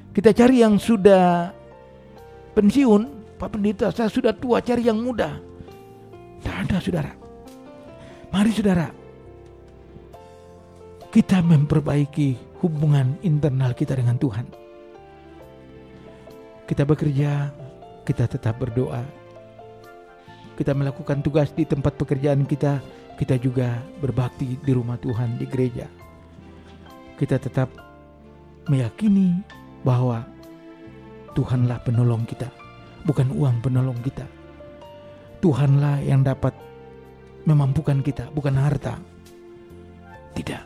Kita 0.09 0.33
cari 0.33 0.65
yang 0.65 0.81
sudah 0.81 1.53
pensiun, 2.57 3.01
Pak 3.37 3.49
Pendeta 3.53 3.93
saya 3.93 4.09
sudah 4.09 4.33
tua 4.33 4.65
cari 4.65 4.89
yang 4.89 4.97
muda. 4.97 5.37
Tidak 6.41 6.55
ada 6.65 6.81
saudara. 6.81 7.13
Mari 8.33 8.49
saudara, 8.49 8.89
kita 11.13 11.45
memperbaiki 11.45 12.57
hubungan 12.65 13.13
internal 13.21 13.77
kita 13.77 13.93
dengan 13.93 14.17
Tuhan. 14.17 14.45
Kita 16.65 16.89
bekerja, 16.89 17.53
kita 18.09 18.25
tetap 18.25 18.57
berdoa. 18.57 19.05
Kita 20.57 20.73
melakukan 20.73 21.21
tugas 21.21 21.53
di 21.53 21.63
tempat 21.63 21.93
pekerjaan 21.93 22.45
kita, 22.49 22.81
kita 23.21 23.37
juga 23.37 23.77
berbakti 24.01 24.57
di 24.59 24.71
rumah 24.73 24.97
Tuhan 24.97 25.37
di 25.37 25.45
gereja. 25.45 25.85
Kita 27.15 27.41
tetap 27.41 27.88
meyakini 28.67 29.39
bahwa 29.85 30.27
Tuhanlah 31.37 31.79
penolong 31.85 32.27
kita, 32.27 32.51
bukan 33.07 33.31
uang 33.31 33.63
penolong 33.63 33.95
kita. 34.03 34.27
Tuhanlah 35.39 36.03
yang 36.03 36.25
dapat 36.25 36.51
memampukan 37.47 38.03
kita, 38.03 38.27
bukan 38.35 38.59
harta. 38.59 38.99
Tidak. 40.35 40.63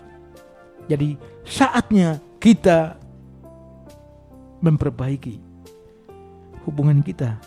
Jadi 0.90 1.16
saatnya 1.46 2.18
kita 2.42 2.98
memperbaiki 4.64 5.40
hubungan 6.66 7.04
kita 7.04 7.38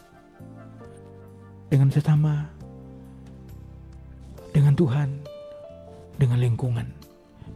dengan 1.66 1.90
sesama, 1.90 2.46
dengan 4.54 4.72
Tuhan, 4.76 5.10
dengan 6.16 6.38
lingkungan. 6.40 6.86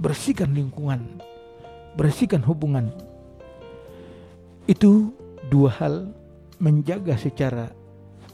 Bersihkan 0.01 0.57
lingkungan 0.57 1.21
bersihkan 1.95 2.43
hubungan. 2.47 2.91
Itu 4.67 5.15
dua 5.51 5.71
hal 5.81 6.15
menjaga 6.61 7.17
secara 7.17 7.73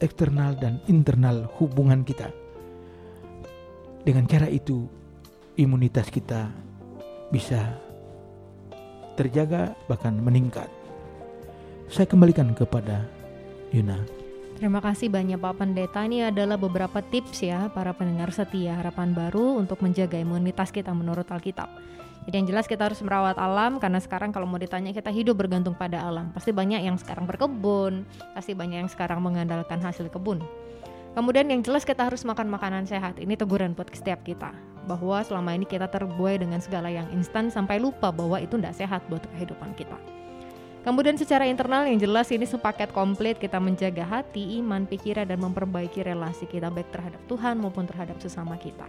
eksternal 0.02 0.58
dan 0.58 0.82
internal 0.90 1.48
hubungan 1.56 2.04
kita. 2.04 2.28
Dengan 4.04 4.28
cara 4.28 4.46
itu 4.46 4.86
imunitas 5.56 6.12
kita 6.12 6.52
bisa 7.32 7.74
terjaga 9.16 9.72
bahkan 9.88 10.14
meningkat. 10.14 10.68
Saya 11.88 12.06
kembalikan 12.06 12.52
kepada 12.52 13.06
Yuna. 13.72 13.98
Terima 14.56 14.80
kasih 14.80 15.12
banyak 15.12 15.36
Pak 15.36 15.54
Pendeta. 15.60 16.00
Ini 16.08 16.32
adalah 16.32 16.56
beberapa 16.56 17.04
tips 17.04 17.44
ya 17.44 17.68
para 17.68 17.92
pendengar 17.92 18.32
setia 18.32 18.72
harapan 18.80 19.12
baru 19.12 19.60
untuk 19.60 19.84
menjaga 19.84 20.16
imunitas 20.16 20.72
kita 20.72 20.96
menurut 20.96 21.28
Alkitab. 21.28 21.68
Jadi 22.26 22.42
yang 22.42 22.48
jelas 22.50 22.66
kita 22.66 22.90
harus 22.90 22.98
merawat 23.06 23.38
alam 23.38 23.78
karena 23.78 24.02
sekarang 24.02 24.34
kalau 24.34 24.50
mau 24.50 24.58
ditanya 24.58 24.90
kita 24.90 25.14
hidup 25.14 25.38
bergantung 25.38 25.78
pada 25.78 26.02
alam. 26.02 26.34
Pasti 26.34 26.50
banyak 26.50 26.82
yang 26.82 26.98
sekarang 26.98 27.22
berkebun, 27.22 28.02
pasti 28.34 28.50
banyak 28.50 28.82
yang 28.82 28.90
sekarang 28.90 29.22
mengandalkan 29.22 29.78
hasil 29.78 30.10
kebun. 30.10 30.42
Kemudian 31.14 31.46
yang 31.48 31.62
jelas 31.62 31.86
kita 31.86 32.02
harus 32.02 32.26
makan 32.26 32.50
makanan 32.50 32.84
sehat. 32.84 33.22
Ini 33.22 33.38
teguran 33.38 33.78
buat 33.78 33.88
setiap 33.94 34.26
kita 34.26 34.50
bahwa 34.90 35.22
selama 35.22 35.54
ini 35.54 35.70
kita 35.70 35.86
terbuai 35.86 36.42
dengan 36.42 36.58
segala 36.58 36.90
yang 36.90 37.06
instan 37.14 37.46
sampai 37.46 37.78
lupa 37.78 38.10
bahwa 38.10 38.42
itu 38.42 38.58
tidak 38.58 38.74
sehat 38.74 39.00
buat 39.06 39.22
kehidupan 39.32 39.78
kita. 39.78 39.96
Kemudian 40.86 41.18
secara 41.18 41.46
internal 41.46 41.82
yang 41.86 41.98
jelas 41.98 42.30
ini 42.30 42.46
sepaket 42.46 42.94
komplit 42.94 43.42
kita 43.42 43.58
menjaga 43.58 44.06
hati, 44.06 44.62
iman, 44.62 44.86
pikiran 44.86 45.26
dan 45.26 45.38
memperbaiki 45.42 46.02
relasi 46.06 46.46
kita 46.46 46.70
baik 46.70 46.90
terhadap 46.94 47.18
Tuhan 47.26 47.58
maupun 47.58 47.86
terhadap 47.90 48.18
sesama 48.22 48.54
kita. 48.54 48.86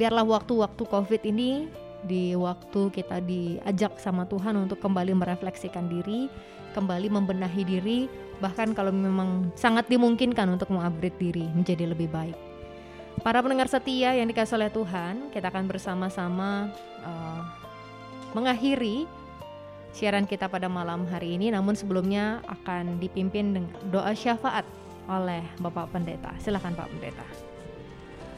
Biarlah 0.00 0.24
waktu-waktu 0.24 0.82
Covid 0.88 1.22
ini 1.28 1.68
di 2.06 2.32
waktu 2.38 2.94
kita 2.94 3.20
diajak 3.20 3.98
sama 3.98 4.24
Tuhan 4.30 4.54
untuk 4.56 4.78
kembali 4.78 5.12
merefleksikan 5.12 5.90
diri, 5.90 6.30
kembali 6.72 7.10
membenahi 7.10 7.62
diri, 7.66 8.06
bahkan 8.38 8.72
kalau 8.72 8.94
memang 8.94 9.50
sangat 9.58 9.90
dimungkinkan 9.90 10.46
untuk 10.48 10.70
mengupgrade 10.70 11.18
diri 11.18 11.46
menjadi 11.52 11.90
lebih 11.90 12.08
baik. 12.08 12.38
Para 13.20 13.40
pendengar 13.42 13.66
setia 13.66 14.12
yang 14.14 14.28
dikasih 14.28 14.60
oleh 14.60 14.70
Tuhan, 14.70 15.32
kita 15.32 15.48
akan 15.48 15.64
bersama-sama 15.66 16.70
uh, 17.00 17.42
mengakhiri 18.36 19.08
siaran 19.96 20.28
kita 20.28 20.52
pada 20.52 20.68
malam 20.68 21.08
hari 21.08 21.40
ini. 21.40 21.48
Namun 21.48 21.72
sebelumnya 21.72 22.44
akan 22.44 23.00
dipimpin 23.00 23.56
dengan 23.56 23.72
doa 23.88 24.12
syafaat 24.12 24.68
oleh 25.08 25.40
Bapak 25.64 25.96
Pendeta. 25.96 26.36
Silakan 26.44 26.76
Pak 26.76 26.92
Pendeta. 26.92 27.26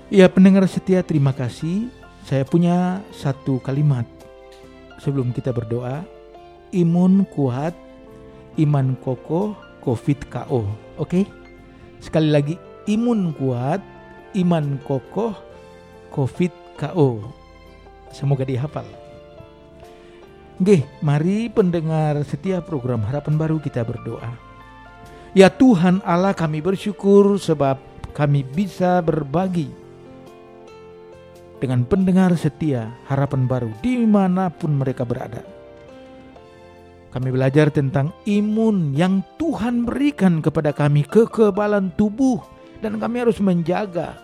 Ya 0.09 0.24
pendengar 0.31 0.65
setia 0.70 1.05
terima 1.05 1.35
kasih 1.36 1.93
saya 2.28 2.44
punya 2.44 3.00
satu 3.09 3.56
kalimat 3.64 4.05
sebelum 5.00 5.32
kita 5.32 5.48
berdoa. 5.48 6.05
imun 6.68 7.24
kuat, 7.32 7.72
iman 8.60 8.92
kokoh, 9.00 9.56
covid 9.80 10.20
KO. 10.28 10.68
Oke? 11.00 11.24
Sekali 11.96 12.28
lagi 12.28 12.60
imun 12.84 13.32
kuat, 13.32 13.80
iman 14.36 14.76
kokoh, 14.84 15.32
covid 16.12 16.52
KO. 16.76 17.24
Semoga 18.12 18.44
dihafal. 18.44 18.84
Oke, 20.60 20.84
mari 21.00 21.48
pendengar 21.48 22.20
setiap 22.28 22.68
program 22.68 23.00
Harapan 23.09 23.40
Baru 23.40 23.56
kita 23.56 23.80
berdoa. 23.80 24.36
Ya 25.32 25.48
Tuhan 25.48 26.05
Allah 26.05 26.36
kami 26.36 26.60
bersyukur 26.60 27.40
sebab 27.40 27.80
kami 28.12 28.44
bisa 28.44 29.00
berbagi 29.00 29.77
dengan 31.59 31.82
pendengar 31.82 32.35
setia 32.39 32.94
harapan 33.10 33.51
baru 33.51 33.70
di 33.82 34.02
mana 34.06 34.51
pun 34.51 34.78
mereka 34.78 35.02
berada. 35.02 35.43
Kami 37.09 37.28
belajar 37.35 37.72
tentang 37.72 38.14
imun 38.28 38.94
yang 38.94 39.24
Tuhan 39.40 39.89
berikan 39.89 40.44
kepada 40.44 40.70
kami, 40.76 41.02
kekebalan 41.09 41.90
tubuh, 41.97 42.39
dan 42.85 43.01
kami 43.01 43.24
harus 43.24 43.40
menjaga. 43.40 44.20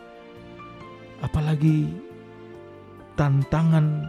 Apalagi 1.24 1.90
tantangan 3.16 4.04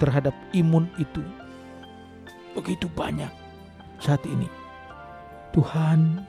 terhadap 0.00 0.32
imun 0.56 0.88
itu 0.96 1.20
begitu 2.56 2.88
banyak 2.96 3.30
saat 4.00 4.24
ini. 4.24 4.48
Tuhan, 5.52 6.24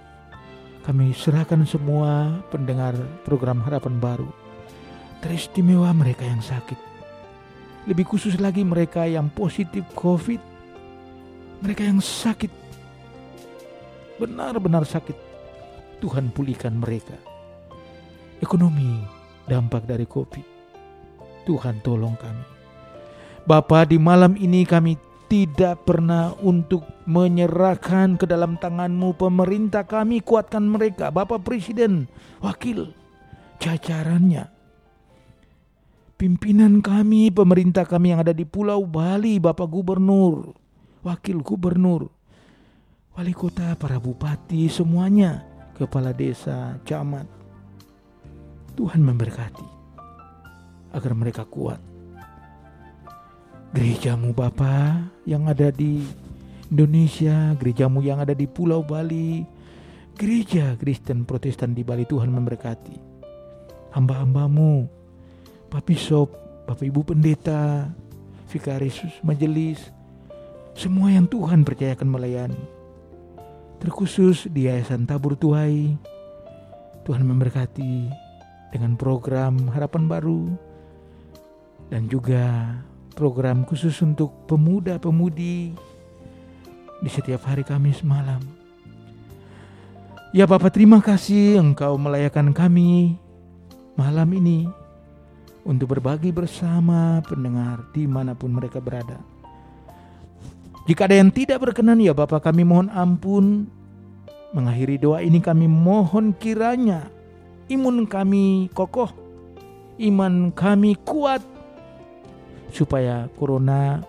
kami 0.84 1.15
serahkan 1.15 1.63
semua 1.65 2.43
pendengar 2.51 2.93
program 3.23 3.63
Harapan 3.63 3.97
Baru 3.97 4.44
teristimewa 5.21 5.91
mereka 5.95 6.23
yang 6.25 6.41
sakit. 6.41 6.79
Lebih 7.85 8.05
khusus 8.09 8.41
lagi 8.41 8.65
mereka 8.65 9.05
yang 9.05 9.29
positif 9.29 9.85
COVID. 9.93 10.41
Mereka 11.61 11.85
yang 11.85 12.01
sakit. 12.01 12.49
Benar-benar 14.17 14.83
sakit. 14.87 15.17
Tuhan 16.01 16.33
pulihkan 16.33 16.73
mereka. 16.75 17.15
Ekonomi 18.41 19.05
dampak 19.45 19.85
dari 19.85 20.09
COVID. 20.09 20.47
Tuhan 21.45 21.79
tolong 21.85 22.17
kami. 22.17 22.45
Bapa 23.45 23.85
di 23.85 24.01
malam 24.01 24.33
ini 24.33 24.65
kami 24.65 24.97
tidak 25.29 25.85
pernah 25.85 26.33
untuk 26.41 26.85
menyerahkan 27.05 28.17
ke 28.17 28.25
dalam 28.25 28.57
tanganmu 28.57 29.13
pemerintah 29.17 29.85
kami 29.85 30.21
kuatkan 30.21 30.65
mereka 30.65 31.09
Bapak 31.09 31.45
Presiden 31.45 32.09
wakil 32.41 32.93
jajarannya 33.61 34.55
pimpinan 36.15 36.79
kami, 36.79 37.31
pemerintah 37.31 37.83
kami 37.83 38.15
yang 38.15 38.23
ada 38.23 38.31
di 38.31 38.47
Pulau 38.47 38.83
Bali, 38.87 39.39
Bapak 39.39 39.67
Gubernur, 39.67 40.55
Wakil 41.03 41.43
Gubernur, 41.43 42.09
Wali 43.15 43.31
Kota, 43.35 43.75
para 43.79 43.99
bupati, 43.99 44.67
semuanya, 44.67 45.43
kepala 45.75 46.11
desa, 46.11 46.79
camat. 46.83 47.27
Tuhan 48.75 48.99
memberkati 48.99 49.67
agar 50.91 51.11
mereka 51.15 51.47
kuat. 51.47 51.79
Gerejamu 53.71 54.35
Bapa 54.35 55.03
yang 55.23 55.47
ada 55.47 55.71
di 55.71 56.03
Indonesia, 56.71 57.55
gerejamu 57.55 58.03
yang 58.03 58.19
ada 58.19 58.35
di 58.35 58.47
Pulau 58.47 58.83
Bali, 58.83 59.43
gereja 60.15 60.75
Kristen 60.75 61.23
Protestan 61.23 61.71
di 61.71 61.83
Bali 61.83 62.03
Tuhan 62.03 62.31
memberkati. 62.31 63.15
Hamba-hambamu 63.95 65.05
Pak 65.76 65.91
Bishop, 65.91 66.31
Bapak 66.64 66.88
Ibu 66.88 67.03
Pendeta, 67.03 67.91
Vikaris 68.47 68.95
Majelis, 69.27 69.91
semua 70.72 71.11
yang 71.11 71.27
Tuhan 71.27 71.68
percayakan 71.68 72.15
melayani. 72.15 72.64
Terkhusus 73.84 74.47
di 74.47 74.72
Yayasan 74.72 75.03
Tabur 75.03 75.35
Tuai, 75.35 75.91
Tuhan 77.03 77.27
memberkati 77.27 78.07
dengan 78.72 78.95
program 78.95 79.68
Harapan 79.68 80.07
Baru 80.07 80.56
dan 81.91 82.07
juga 82.07 82.72
program 83.11 83.68
khusus 83.68 83.99
untuk 83.99 84.31
pemuda-pemudi 84.47 85.76
di 87.03 87.10
setiap 87.11 87.52
hari 87.52 87.68
Kamis 87.68 87.99
malam. 87.99 88.39
Ya 90.31 90.47
Bapak 90.47 90.72
terima 90.72 91.03
kasih 91.03 91.60
Engkau 91.60 91.99
melayakan 91.99 92.56
kami 92.56 93.19
malam 93.99 94.31
ini 94.31 94.85
untuk 95.65 95.97
berbagi 95.97 96.29
bersama 96.29 97.19
pendengar 97.25 97.81
di 97.91 98.05
mana 98.05 98.37
pun 98.37 98.53
mereka 98.53 98.77
berada. 98.77 99.17
Jika 100.85 101.09
ada 101.09 101.17
yang 101.17 101.33
tidak 101.33 101.65
berkenan 101.65 101.97
ya 101.97 102.13
Bapak 102.13 102.45
kami 102.45 102.61
mohon 102.61 102.93
ampun. 102.93 103.65
Mengakhiri 104.55 104.95
doa 105.01 105.19
ini 105.19 105.43
kami 105.43 105.67
mohon 105.67 106.31
kiranya 106.31 107.11
imun 107.67 108.05
kami 108.05 108.69
kokoh, 108.71 109.09
iman 109.99 110.53
kami 110.53 110.95
kuat, 111.01 111.41
supaya 112.69 113.27
corona 113.35 114.05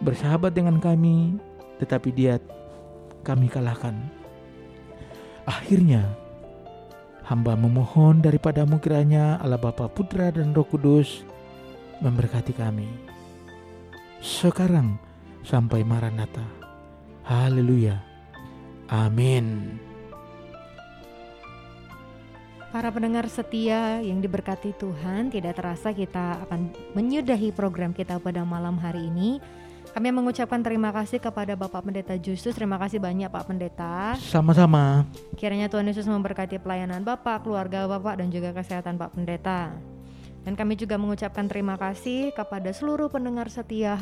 bersahabat 0.00 0.52
dengan 0.52 0.78
kami, 0.78 1.40
tetapi 1.80 2.08
dia 2.12 2.38
kami 3.24 3.48
kalahkan. 3.48 3.96
Akhirnya 5.48 6.19
Hamba 7.30 7.54
memohon 7.54 8.18
daripadamu 8.18 8.82
kiranya 8.82 9.38
Allah 9.38 9.54
Bapa 9.54 9.86
Putra 9.86 10.34
dan 10.34 10.50
Roh 10.50 10.66
Kudus 10.66 11.22
memberkati 12.02 12.50
kami. 12.50 12.90
Sekarang 14.18 14.98
sampai 15.46 15.86
Maranatha. 15.86 16.42
Haleluya. 17.22 18.02
Amin. 18.90 19.78
Para 22.74 22.90
pendengar 22.90 23.30
setia 23.30 24.02
yang 24.02 24.18
diberkati 24.18 24.74
Tuhan, 24.74 25.30
tidak 25.30 25.54
terasa 25.54 25.94
kita 25.94 26.42
akan 26.50 26.74
menyudahi 26.98 27.54
program 27.54 27.94
kita 27.94 28.18
pada 28.18 28.42
malam 28.42 28.74
hari 28.74 29.06
ini. 29.06 29.38
Kami 29.90 30.14
mengucapkan 30.14 30.62
terima 30.62 30.94
kasih 30.94 31.18
kepada 31.18 31.58
Bapak 31.58 31.82
Pendeta 31.82 32.14
Justus. 32.14 32.54
Terima 32.54 32.78
kasih 32.78 33.02
banyak 33.02 33.26
Pak 33.26 33.44
Pendeta. 33.50 34.14
Sama-sama. 34.22 35.02
Kiranya 35.34 35.66
Tuhan 35.66 35.90
Yesus 35.90 36.06
memberkati 36.06 36.62
pelayanan 36.62 37.02
Bapak, 37.02 37.42
keluarga 37.42 37.90
Bapak, 37.90 38.22
dan 38.22 38.30
juga 38.30 38.54
kesehatan 38.54 38.94
Pak 38.94 39.18
Pendeta. 39.18 39.74
Dan 40.46 40.54
kami 40.54 40.78
juga 40.78 40.94
mengucapkan 40.94 41.50
terima 41.50 41.74
kasih 41.74 42.30
kepada 42.32 42.70
seluruh 42.70 43.10
pendengar 43.10 43.50
setia 43.50 43.98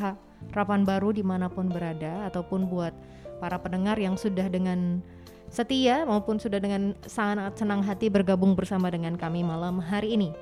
harapan 0.53 0.85
baru 0.85 1.11
di 1.11 1.25
mana 1.25 1.49
pun 1.49 1.73
berada, 1.73 2.29
ataupun 2.29 2.69
buat 2.69 2.93
para 3.41 3.57
pendengar 3.57 3.97
yang 3.97 4.15
sudah 4.21 4.47
dengan 4.47 5.01
setia 5.49 6.05
maupun 6.05 6.37
sudah 6.37 6.61
dengan 6.61 6.93
sangat 7.09 7.57
senang 7.57 7.81
hati 7.81 8.13
bergabung 8.13 8.53
bersama 8.53 8.93
dengan 8.93 9.17
kami 9.17 9.41
malam 9.41 9.81
hari 9.81 10.21
ini. 10.21 10.37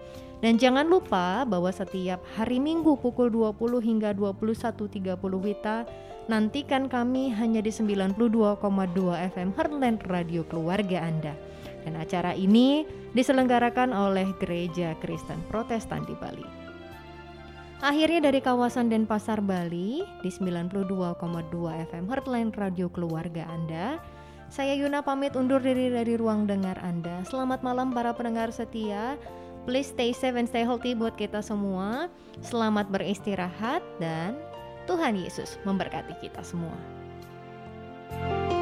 Dan 0.44 0.60
jangan 0.60 0.84
lupa 0.84 1.48
bahwa 1.48 1.72
setiap 1.72 2.20
hari 2.36 2.60
Minggu 2.60 3.00
pukul 3.00 3.32
20 3.32 3.56
hingga 3.80 4.12
21.30 4.12 5.16
Wita 5.16 5.88
nantikan 6.28 6.92
kami 6.92 7.32
hanya 7.32 7.64
di 7.64 7.72
92,2 7.72 8.20
FM 9.32 9.48
Heartland 9.56 10.04
Radio 10.04 10.44
Keluarga 10.44 11.08
Anda. 11.08 11.32
Dan 11.86 11.96
acara 11.96 12.36
ini 12.36 12.84
diselenggarakan 13.14 13.94
oleh 13.94 14.28
Gereja 14.42 14.92
Kristen 15.00 15.40
Protestan 15.48 16.04
di 16.04 16.12
Bali. 16.18 16.44
Akhirnya 17.80 18.28
dari 18.32 18.40
kawasan 18.40 18.88
Denpasar 18.88 19.40
Bali 19.40 20.02
di 20.24 20.30
92,2 20.32 20.88
FM 21.92 22.04
Heartland 22.08 22.52
Radio 22.56 22.88
Keluarga 22.92 23.46
Anda. 23.48 24.00
Saya 24.50 24.74
Yuna 24.74 25.04
pamit 25.04 25.36
undur 25.36 25.62
diri 25.62 25.92
dari 25.92 26.16
ruang 26.16 26.44
dengar 26.44 26.80
Anda. 26.80 27.22
Selamat 27.24 27.60
malam 27.60 27.92
para 27.92 28.16
pendengar 28.16 28.50
setia. 28.50 29.20
Please 29.66 29.90
stay 29.90 30.14
safe 30.14 30.38
and 30.38 30.46
stay 30.46 30.62
healthy 30.62 30.94
buat 30.94 31.18
kita 31.18 31.42
semua. 31.42 32.06
Selamat 32.38 32.86
beristirahat 32.86 33.82
dan 33.98 34.38
Tuhan 34.86 35.18
Yesus 35.18 35.58
memberkati 35.66 36.14
kita 36.22 36.40
semua. 36.46 36.78
Kau 38.14 38.55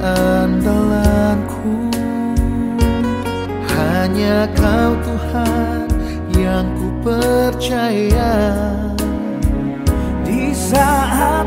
andalanku. 0.00 1.92
Hanya 3.68 4.48
kau 4.56 4.92
Tuhan 5.04 5.86
yang 6.36 6.66
ku 6.76 6.88
percaya. 7.04 8.34
Di 10.24 10.56
saat 10.56 11.46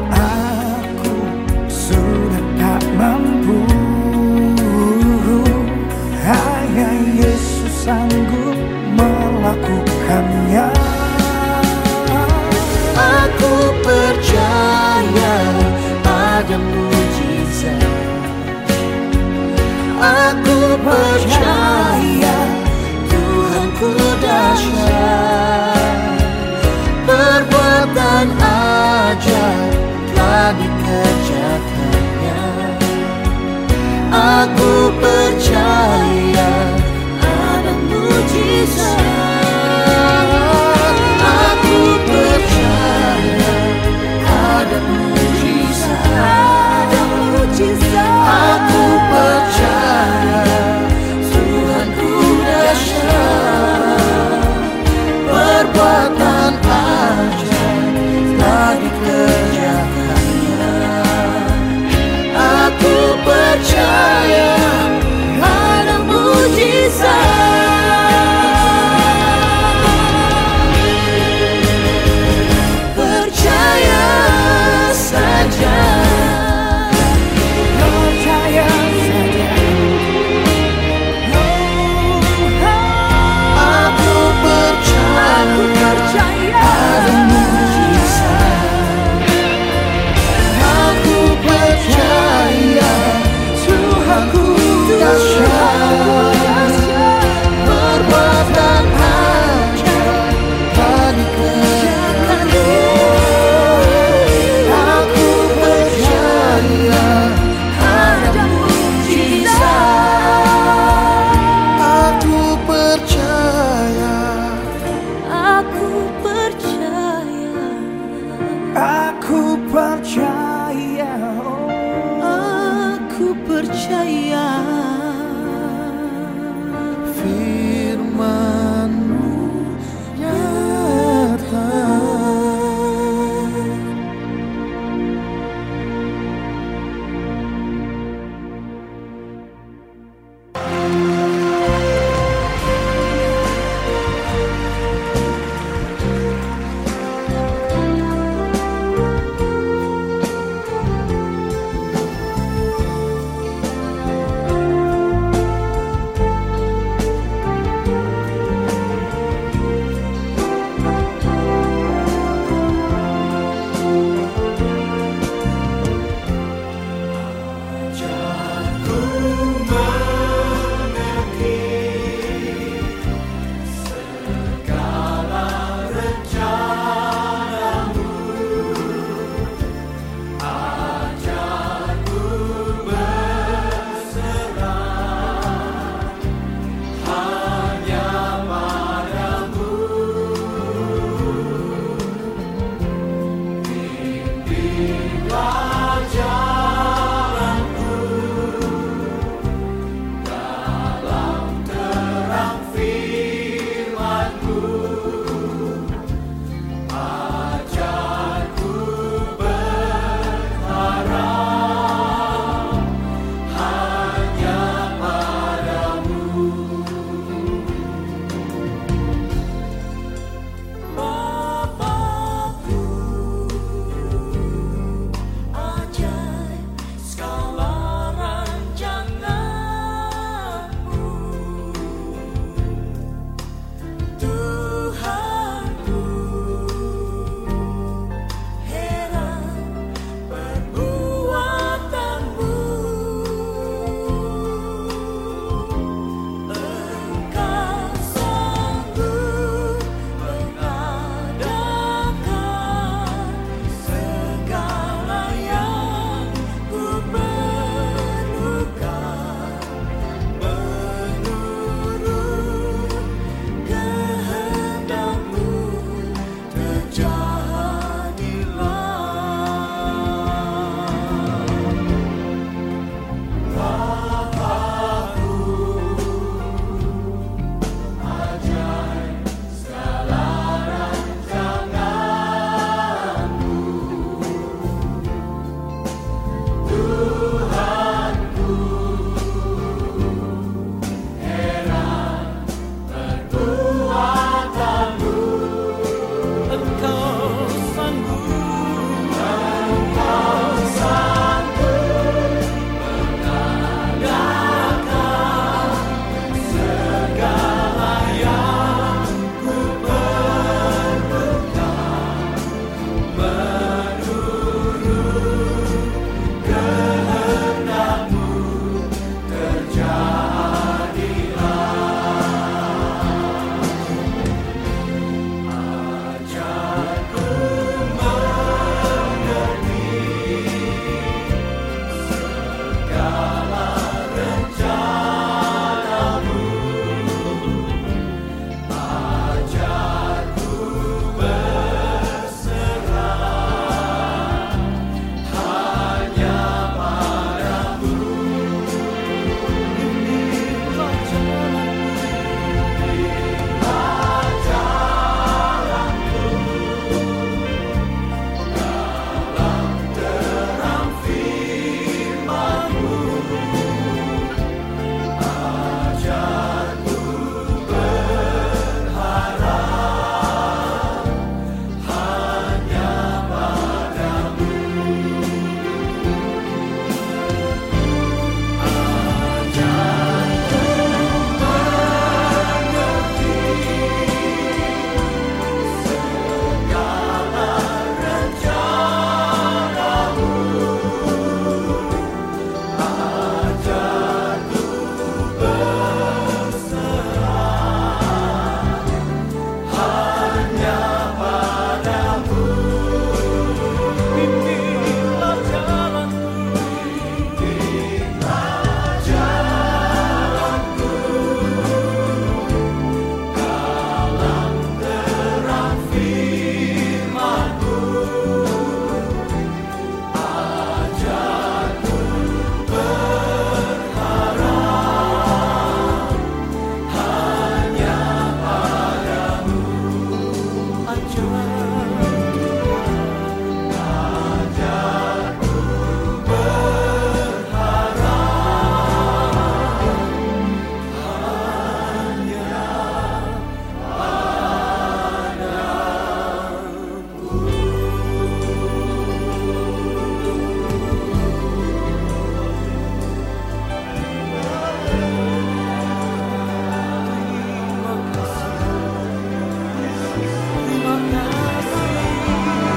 much 20.83 21.42